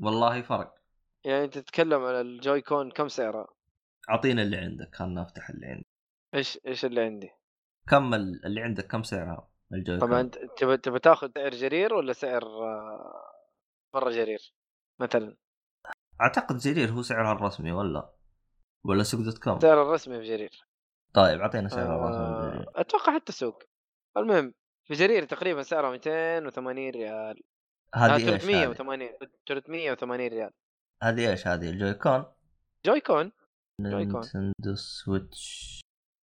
[0.00, 0.74] والله فرق.
[1.24, 3.48] يعني انت تتكلم على ال Joy-Con كم سعره؟
[4.10, 5.86] اعطينا اللي عندك خلنا نفتح اللي عندك
[6.34, 7.30] إيش إيش اللي عندي؟
[7.88, 11.94] كم ال- اللي عندك كم سعرها؟ ال Joy طبعا؟ أنت تبى تبى تاخذ سعر جرير
[11.94, 13.32] ولا سعر آه،
[13.94, 14.54] مرة جرير؟
[15.00, 15.36] مثلا
[16.20, 18.12] أعتقد جرير هو سعرها الرسمي ولا
[18.84, 20.66] ولا سوق دوت كوم السعر الرسمي في جرير
[21.14, 22.66] طيب أعطينا سعرها الرسمي آه، بجرير.
[22.76, 23.62] أتوقع حتى سوق
[24.16, 24.54] المهم
[24.88, 27.42] في جرير تقريبا سعرها 280 ريال
[27.94, 29.08] آه هذه إيش هذه؟ 380
[29.48, 30.50] 380 ريال
[31.02, 32.24] هذه إيش هذه ال Joy-Con؟
[32.86, 33.32] Joy-Con
[33.80, 34.20] Joy-Con.
[34.20, 35.80] نينتندو سويتش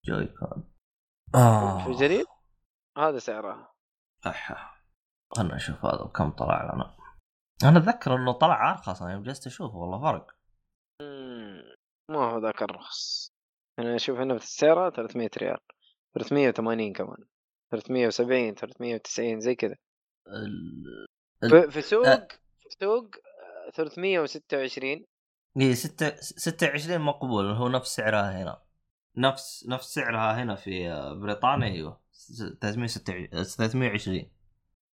[0.08, 0.72] Joy-Con
[1.36, 1.86] آه.
[1.86, 2.26] في جرير
[2.98, 3.74] هذا سعرها
[4.28, 4.76] أح.
[5.36, 6.96] خلنا نشوف هذا كم طلع لنا.
[7.64, 10.28] أنا أتذكر إنه طلع أرخص أنا جلست أشوف والله فرق.
[12.12, 13.32] ما هو ذاك الرخص
[13.80, 15.58] أنا أشوف هنا في السعر 300 ريال.
[16.14, 17.18] 380 كمان.
[17.72, 19.76] 370 390 زي كذا.
[20.28, 21.06] ال-
[21.44, 22.28] ال- في, سوق أه.
[22.60, 23.04] في سوق
[23.68, 25.06] آه، 326
[25.62, 28.62] اي 6 26 مقبول هو نفس سعرها هنا.
[29.18, 30.90] نفس نفس سعرها هنا في
[31.22, 32.02] بريطانيا أيوه.
[32.62, 34.32] 326 320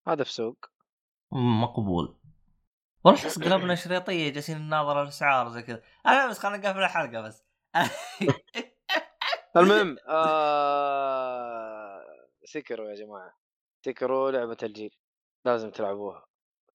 [0.07, 0.65] هذا في سوق.
[1.31, 2.17] مقبول.
[3.03, 5.83] والله احس قلبنا شريطية جالسين نناظر الاسعار زي كذا.
[6.05, 7.43] أنا بس خلينا نقفل الحلقة بس.
[9.57, 12.01] المهم آه...
[12.45, 13.37] Sekiro يا جماعة.
[13.85, 14.95] Sekiro لعبة الجيل.
[15.45, 16.25] لازم تلعبوها.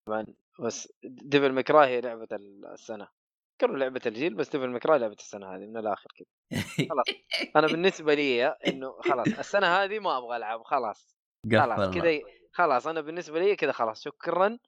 [0.07, 0.27] طبعا
[0.61, 2.29] بس Devil May Cry هي لعبة
[2.73, 3.09] السنة.
[3.57, 7.07] Sekiro لعبة الجيل بس Devil May Cry لعبة السنة هذه من الآخر كذا خلاص.
[7.57, 11.17] أنا بالنسبة لي إنه خلاص السنة هذه ما أبغى ألعب خلاص.
[11.53, 11.95] خلاص.
[11.95, 12.21] كذا
[12.53, 14.59] خلاص أنا بالنسبة لي كذا خلاص شكرا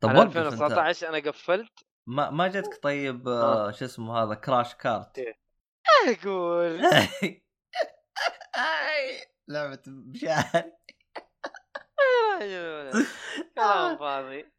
[0.00, 0.46] طب أنا وقف أنت.
[0.46, 1.72] 2019 أنا قفلت.
[2.06, 5.38] ما ما جتك طيب آه، شو اسمه هذا كراش كارت إيه.
[6.08, 6.82] أقول.
[9.48, 10.42] لعبة بشار
[13.56, 14.52] كلام فاضي.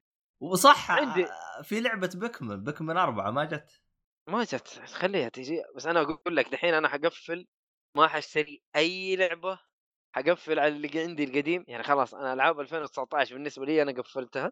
[0.44, 1.28] وصح عندي-
[1.64, 3.82] في لعبة بكمن بكمن أربعة ما جت.
[4.28, 5.64] ما جت خليها تجي.
[5.76, 7.48] بس أنا أقول لك دحين أنا حقفل
[7.96, 9.60] ما حشتري أي لعبة
[10.16, 11.66] حقفل على اللي عندي القديم.
[11.68, 14.52] يعني خلاص أنا ألعاب 2019 بالنسبة لي أنا قفلتها.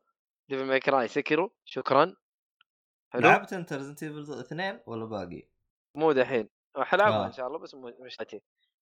[0.49, 2.15] Devil May Cry Sekiro شكرا.
[3.09, 3.21] حلو.
[3.21, 5.43] لعبت أنت Resident Evil اثنين ولا باقي؟
[5.95, 6.49] مو دحين.
[6.77, 7.25] حلعبها آه.
[7.25, 8.41] إن شاء الله بس مو- مش دحين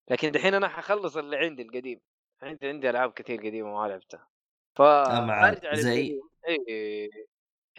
[0.10, 2.02] لكن دحين أنا حخلص اللي عندي القديم.
[2.41, 4.27] عندي عندي ألعاب كثير قديمة ما لعبتها.
[4.76, 7.10] فأرجع زي- اي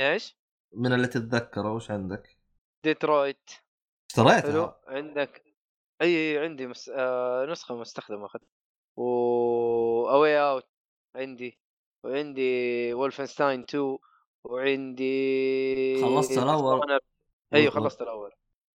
[0.01, 0.37] إيش؟
[0.73, 2.37] من اللي تتذكره وش عندك؟
[2.85, 3.51] ديترويت.
[4.17, 4.29] حلو.
[4.29, 5.45] اشتريتها عندك
[6.03, 6.89] إي عندي مس...
[6.95, 8.43] آه نسخة مستخدمة اخذت
[8.97, 9.05] و
[10.11, 10.69] A Way Out
[11.17, 11.59] عندي.
[12.05, 13.99] وعندي Wolfenstein 2
[14.45, 17.01] وعندي خلصت؟ Dishonored.
[17.55, 18.33] أيوه خلصت الأول.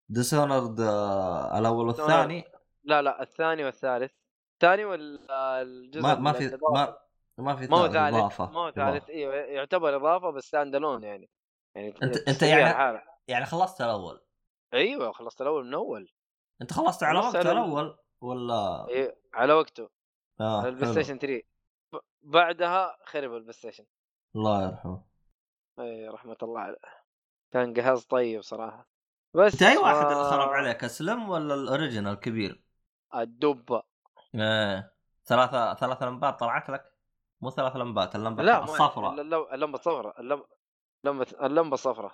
[0.09, 2.43] Dishonored آه، الأول والثاني؟
[2.83, 4.11] لا لا الثاني والثالث.
[4.53, 6.57] الثاني والجزء ما ما في.
[6.73, 6.97] ما
[7.37, 8.43] ما في ما هو ثالث، إضافة.
[8.43, 8.71] إضافة.
[8.71, 11.29] ثالث إيوه يعتبر إضافة بس standalone يعني
[11.75, 13.17] يعني أنت تشتريها يعني- لحالها.
[13.27, 14.21] يعني خلصت الأول
[14.73, 16.11] أيوه خلصت الأول من أول
[16.61, 19.89] أنت خلصت على خلصت وقت على ال- الأول ولا إيه على وقته
[20.39, 20.91] آه البلاي.
[20.91, 21.43] ستيشن 3
[21.93, 23.85] ب- بعدها خرب البلاي ستيشن
[24.35, 25.03] الله يرحمه
[25.79, 26.77] إي رحمة الله عليه
[27.51, 28.87] كان جهاز طيب صراحة
[29.33, 32.61] بس أنت أي واحد اللي خرب عليك أسلم ولا ال original الكبير؟
[33.15, 33.83] الدبة
[34.35, 34.93] إيه
[35.25, 36.94] ثلاثة ثلاثة لمبات طلعت لك؟
[37.41, 40.45] مو ثلاث لمبات اللمبة لا الصفراء الل- اللمبة الصفراء اللمبة
[41.45, 42.11] اللمبة الصفراء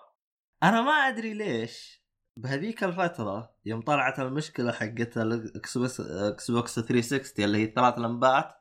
[0.63, 2.01] أنا ما أدري ليش
[2.37, 8.55] بهذيك الفترة يوم طلعت المشكلة حقت الاكس بوكس إكس بوكس 360 اللي هي الثلاث لمبات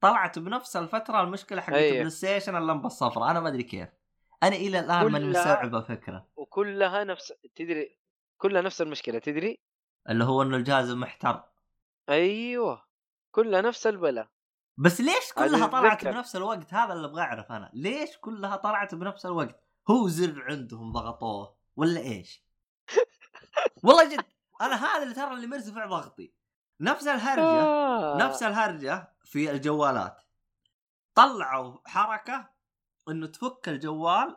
[0.00, 1.90] طلعت بنفس الفترة المشكلة حقت أيه.
[1.90, 3.88] البلاي ستيشن اللمبة الصفراء أنا ما أدري كيف.
[4.42, 7.98] أنا إلى الآن ماني مستوعب الفكرة وكلها نفس تدري
[8.36, 9.58] كلها نفس المشكلة تدري؟
[10.10, 11.42] اللي هو إنه الجهاز محتر.
[12.08, 12.84] أيوه.
[13.30, 14.28] كلها نفس البلا.
[14.76, 16.04] بس ليش كلها طلعت.
[16.04, 17.70] بنفس الوقت؟ هذا اللي أبغى اعرف أنا.
[17.74, 19.60] ليش كلها طلعت بنفس الوقت؟
[19.90, 22.44] هو زر عندهم ضغطوه ولا إيش؟
[23.84, 24.24] والله جد
[24.60, 26.32] أنا هذا اللي ترى اللي مرتفع ضغطي.
[26.80, 28.16] نفس الهرجة آه.
[28.16, 30.22] نفس الهرجة في الجوالات.
[31.14, 32.50] طلعوا حركة
[33.08, 34.36] إنه تفك الجوال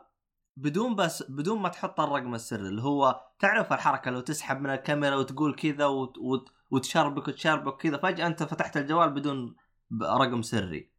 [0.56, 5.16] بدون بس بدون ما تحط الرقم السري اللي هو تعرف الحركة لو تسحب من الكاميرا
[5.16, 6.18] وتقول كذا وت...
[6.18, 6.48] وت...
[6.70, 9.56] وتشربك وتشربك كذا فجأة أنت فتحت الجوال بدون
[9.90, 10.90] ب- رقم سري.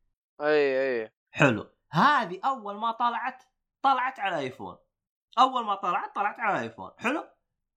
[0.41, 1.13] أي أي.
[1.31, 1.69] حلو.
[1.91, 3.43] هذه أول ما طلعت
[3.81, 4.77] طلعت على ايفون
[5.39, 7.23] أول ما طلعت طلعت على ايفون حلو؟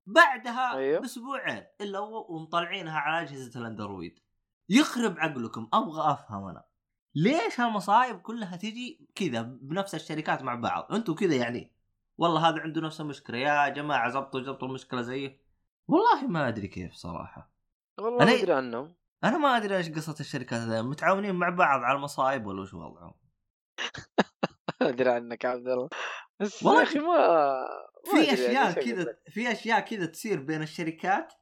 [0.06, 1.00] بعدها أيوه.
[1.00, 4.18] بأسبوعين إلا ومطلعينها على أجهزة الأندرويد.
[4.68, 6.64] يخرب عقلكم أبغى أفهم أنا.
[7.14, 11.72] ليش هالمصايب كلها تجي كذا بنفس الشركات مع بعض؟ أنتم كذا يعني.
[12.18, 13.38] والله هذا عنده نفس المشكلة.
[13.38, 15.40] يا جماعة زبطوا زبطوا المشكلة زيه.
[15.88, 17.50] والله ما أدري كيف صراحة.
[17.98, 18.94] والله أنا- ما أدري عنهم.
[19.24, 23.14] أنا ما أدري إيش قصة الشركات هذه متعاونين مع بعض على المصايب ولا وش وضعهم؟
[24.82, 25.88] أدري عنك عبد الله.
[26.40, 27.66] بس والله يا أخي ما
[28.04, 29.16] في يعني أشياء كذا.
[29.28, 31.32] في أشياء كذا تصير بين الشركات.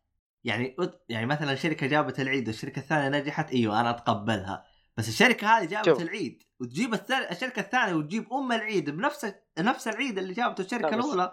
[0.45, 0.77] يعني
[1.09, 4.65] يعني مثلا شركة جابت العيد والشركة الثانية نجحت أيوه أنا أتقبلها.
[4.97, 6.03] بس الشركة هذه جابت شوف.
[6.03, 10.97] العيد وتجيب الثاني الشركة الثانية وتجيب أم العيد بنفس نفس العيد اللي جابته الشركة لا
[10.97, 11.33] بس- الأولى.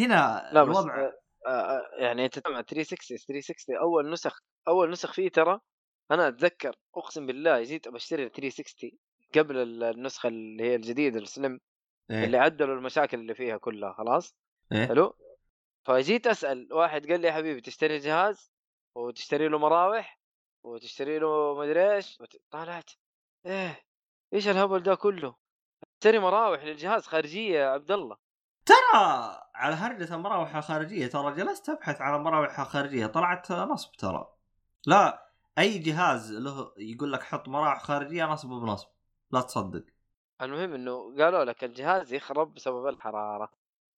[0.00, 4.38] هنا لا بس الوضع آه، آه، يعني أنت تسمع 360 360 أول نسخ
[4.68, 5.60] أول نسخ فيه ترى
[6.12, 8.90] أنا أتذكر أقسم بالله جيت بشتري 360
[9.34, 11.60] قبل ال- النسخة اللي هي الجديدة السلم
[12.10, 14.34] إيه؟ اللي عدلوا المشاكل اللي فيها كلها خلاص؟
[14.72, 15.16] إيه؟ حلو؟
[15.84, 18.52] فجيت أسأل واحد قال لي يا حبيبي تشتري جهاز
[18.94, 20.18] وتشتري له مراوح
[20.64, 22.18] وتشتري له مدري إيش؟
[22.50, 22.90] طلعت
[23.46, 23.80] إيه
[24.34, 25.34] إيش الهبل ده كله؟
[26.00, 28.16] تشتري مراوح للجهاز خارجية يا عبد الله.
[28.66, 34.26] ترى على هرجة المراوح الخارجية ترى جلست أبحث على مراوح خارجية طلعت نصب ترى.
[34.86, 35.31] لا.
[35.58, 38.88] أي جهاز له يقول لك حط مراوح خارجية نصب بنصب.
[39.30, 39.84] لا تصدق.
[40.42, 43.52] المهم إنه قالوا لك الجهاز يخرب بسبب الحرارة.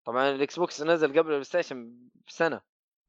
[0.05, 1.99] طبعا الاكس بوكس نزل قبل البلاي ستيشن
[2.29, 2.61] بسنة.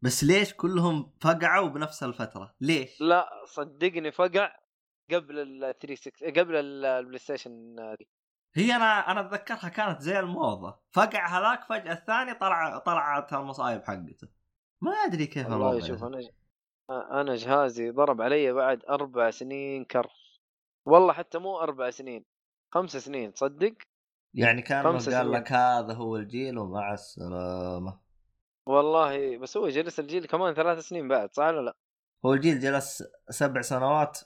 [0.01, 4.55] بس ليش كلهم فقعوا بنفس الفترة؟ ليش؟ لا صدقني فقع
[5.11, 7.75] قبل ال 360 قبل ال- البلاي ستيشن.
[8.55, 10.79] هي أنا أنا أتذكرها كانت زي الموضة.
[10.91, 14.27] فقع هذاك فجأة الثاني طلع طلعت المصايب حقته.
[14.81, 16.03] ما أدري كيف والله شوف.
[16.03, 16.29] أنا
[16.89, 20.07] أنا جهازي ضرب علي بعد أربع سنين كر
[20.85, 22.25] والله حتى مو أربع سنين
[22.73, 23.73] خمس سنين تصدق؟
[24.33, 25.31] يعني كان قال سنين.
[25.31, 27.99] لك هذا هو الجيل ومع السلامة.
[28.67, 31.75] والله بس هو جلس الجيل كمان ثلاث سنين بعد صح ولا لا؟
[32.25, 34.19] هو الجيل جلس سبع سنوات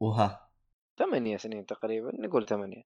[0.00, 0.48] وها.
[0.98, 2.82] ثمانية سنين تقريبا نقول ثمانية.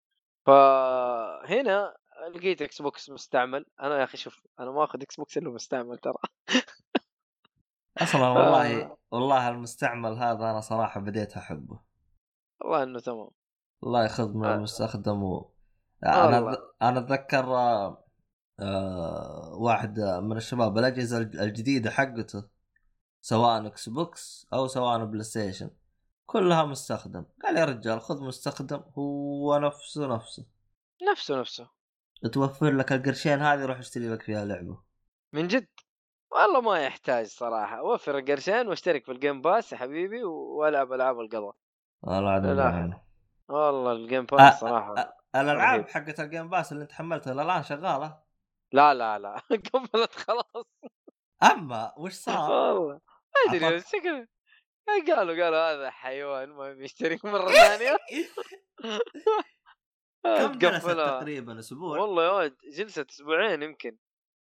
[0.47, 1.97] فهنا
[2.35, 3.67] لقيت إكس بوكس مستعمل.
[3.81, 6.15] أنا يا أخي شوف أنا ما اخذ إكس بوكس إلا مستعمل ترى.
[7.99, 8.97] أصلا والله.
[9.11, 11.81] والله المستعمل هذا أنا صراحة بديت أحبه
[12.61, 13.29] والله إنه تمام
[13.85, 14.55] الله يأخذ من آه.
[14.55, 15.53] المستخدم و...
[16.05, 16.57] آه أنا.
[16.83, 17.57] أنا أتذكر
[18.61, 22.49] آه، واحد من الشباب الأجهزة الجديدة حقته
[23.21, 25.71] سواء Xbox أو سواء PlayStation
[26.27, 30.47] كلها مستخدم قال يا رجال خذ مستخدم هو نفسه نفسه
[31.11, 31.69] نفسه نفسه
[32.33, 34.79] توفر لك القرشين هذه روح اشتري لك فيها لعبة
[35.33, 35.69] من جد
[36.35, 41.21] والله ما يحتاج صراحة وفر القرشين وأشترك في ال Game Pass يا حبيبي وألعب ألعاب
[41.21, 41.55] القضاء
[42.03, 42.31] والله
[42.63, 43.01] عاد.
[43.49, 45.89] والله ال Game Pass صراحة آه، الألعاب.
[45.89, 48.19] حقت ال Game Pass اللي أنت حملتها الان شغالة
[48.73, 49.41] لا لا لا
[49.75, 50.67] قبلت خلاص
[51.43, 53.01] أما وش صار؟ والله
[53.49, 54.27] ما أدري بس شكله
[55.09, 57.97] قالوا قالوا هذا حيوان ما يبي يشترك مرة ثانية
[60.25, 60.87] كم جلست.
[60.91, 63.97] تقريبا أسبوع؟ والله يا ولد جلست أسبوعين يمكن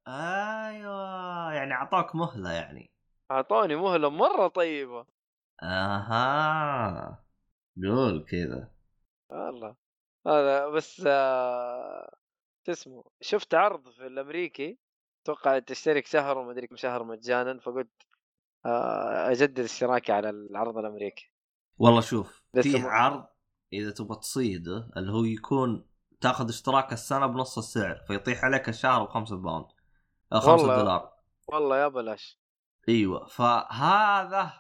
[0.09, 2.91] أيوه يعني أعطاك مهلة يعني.
[3.31, 5.07] أعطوني مهلة مرة طيبة.
[5.63, 7.25] أها
[7.83, 8.71] قول كذا.
[9.31, 9.77] والله
[10.27, 12.11] هذا بس آه،
[12.69, 14.79] اسمه شفت عرض في الأمريكي
[15.23, 17.91] أتوقع تشترك شهر وما أدري كم شهر مجانا فقلت
[18.67, 21.33] آه، أجدد اشتراكي على العرض الأمريكي.
[21.79, 23.27] والله شوف فيه م- عرض
[23.73, 25.87] إذا تبغى تصيده اللي هو يكون
[26.21, 29.67] تاخذ اشتراك السنة بنص السعر فيطيح عليك الشهر بخمسة باوند.
[30.33, 30.77] آه، خمسة والله.
[30.77, 31.13] دولار.
[31.49, 32.39] والله يا بلاش
[32.89, 33.27] أيوه.
[33.27, 34.53] فهذا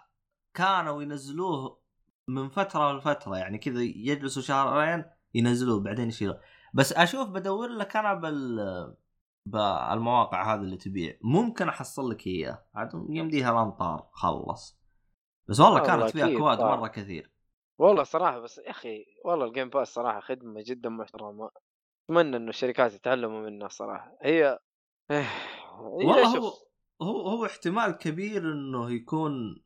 [0.54, 1.82] كانوا ينزلوه
[2.28, 5.04] من فترة لفترة يعني كذا يجلسوا شهرين
[5.34, 6.40] ينزلوه بعدين يشيلوه.
[6.74, 8.96] بس أشوف بدور لك أنا بال
[9.46, 11.18] بالمواقع هذه اللي تبيع.
[11.22, 14.78] ممكن أحصل لك اياه عاد يمديها الامطار خلص.
[15.48, 16.60] بس والله والله كانت فيها اكواد.
[16.60, 17.32] مرة كثير.
[17.78, 21.50] والله صراحة بس يا أخي والله ال Game Pass صراحة خدمة جدا محترمة.
[22.04, 24.16] أتمنى إنه الشركات يتعلموا منها صراحة.
[24.22, 24.58] هي
[25.86, 26.44] والله شوف،
[27.02, 29.62] هو هو هو احتمال كبير إنه يكون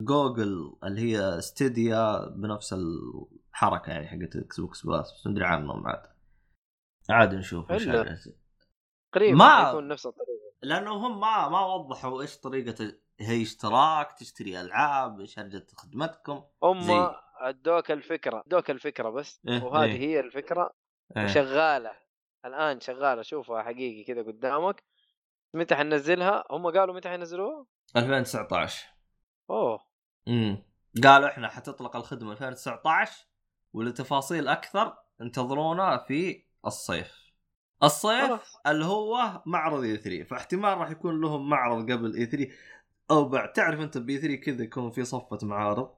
[0.00, 6.02] جوجل اللي هي Stadia بنفس الحركة يعني حقت Xbox Pass بس ندري عنهم عاد
[7.10, 7.88] عاد نشوف إيش.
[7.88, 8.18] حاجة.
[9.12, 14.60] تقريبا ما- يكون نفس الطريقة لأنه هم ما ما وضحوا إيش طريقة هي اشتراك تشتري
[14.60, 19.98] ألعاب إيش هرجه خدمتكم هم زي- أدوك الفكرة أدوك الفكرة بس إيه، وهذه إيه.
[19.98, 20.70] هي الفكرة
[21.16, 21.24] إيه.
[21.24, 21.92] وشغالة
[22.44, 24.82] الآن شغالة شوفها حقيقي كذا قدامك
[25.54, 27.66] متى حننزلها؟ هم قالوا متى حينزلوها؟
[27.96, 28.86] 2019
[29.50, 29.80] أوه.
[30.28, 30.62] امم
[31.04, 33.26] قالوا إحنا حتطلق الخدمة 2019
[33.72, 37.32] ولتفاصيل أكثر انتظرونا في الصيف.
[37.82, 38.56] الصيف خلاص.
[38.66, 42.50] اللي هو معرض اي 3 فاحتمال راح يكون لهم معرض قبل اي 3
[43.10, 45.94] أو بعد تعرف أنت بي 3 كذا يكون في صفة معارض؟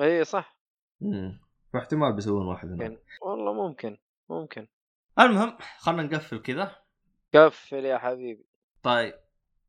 [0.00, 0.56] إي صح.
[1.02, 1.40] امم
[1.72, 3.02] فاحتمال بيسوون واحد هنا ممكن.
[3.22, 3.98] والله ممكن
[4.28, 4.68] ممكن.
[5.18, 6.76] المهم خلينا نقفل كذا.
[7.34, 8.51] قفل يا حبيبي.
[8.82, 9.14] طيب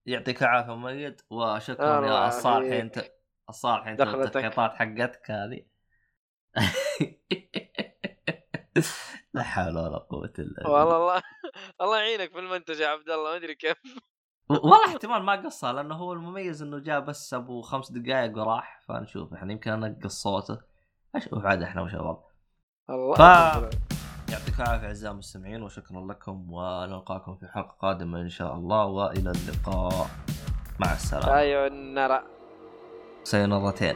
[0.05, 2.45] يعطيك العافية مؤيد وشكرا يا يعافيك.
[2.73, 3.03] انت
[3.49, 4.01] الصالحين أنت.
[4.01, 5.65] التخطيطات حقتك هذه
[9.33, 11.21] لا حول ولا قوة إلا بالله والله الله
[11.81, 13.77] الله يعينك في المنتج يا عبد الله ما أدري كيف
[14.49, 19.33] والله احتمال ما قصها لأنه هو المميز إنه جاء بس أبو خمس دقائق وراح فنشوف
[19.33, 20.61] إحنا يمكن أنقص صوته
[21.15, 22.23] أشوف عاد إحنا وشباب
[22.89, 23.69] الله ف-.
[24.33, 30.09] يعطيك العافية أعزائي المستمعين وشكرا لكم ونلقاكم في حلقة قادمة إن شاء الله وإلى اللقاء.
[30.79, 31.37] مع السلامة.
[31.37, 32.21] أيوه نرى
[33.23, 33.95] سينارتين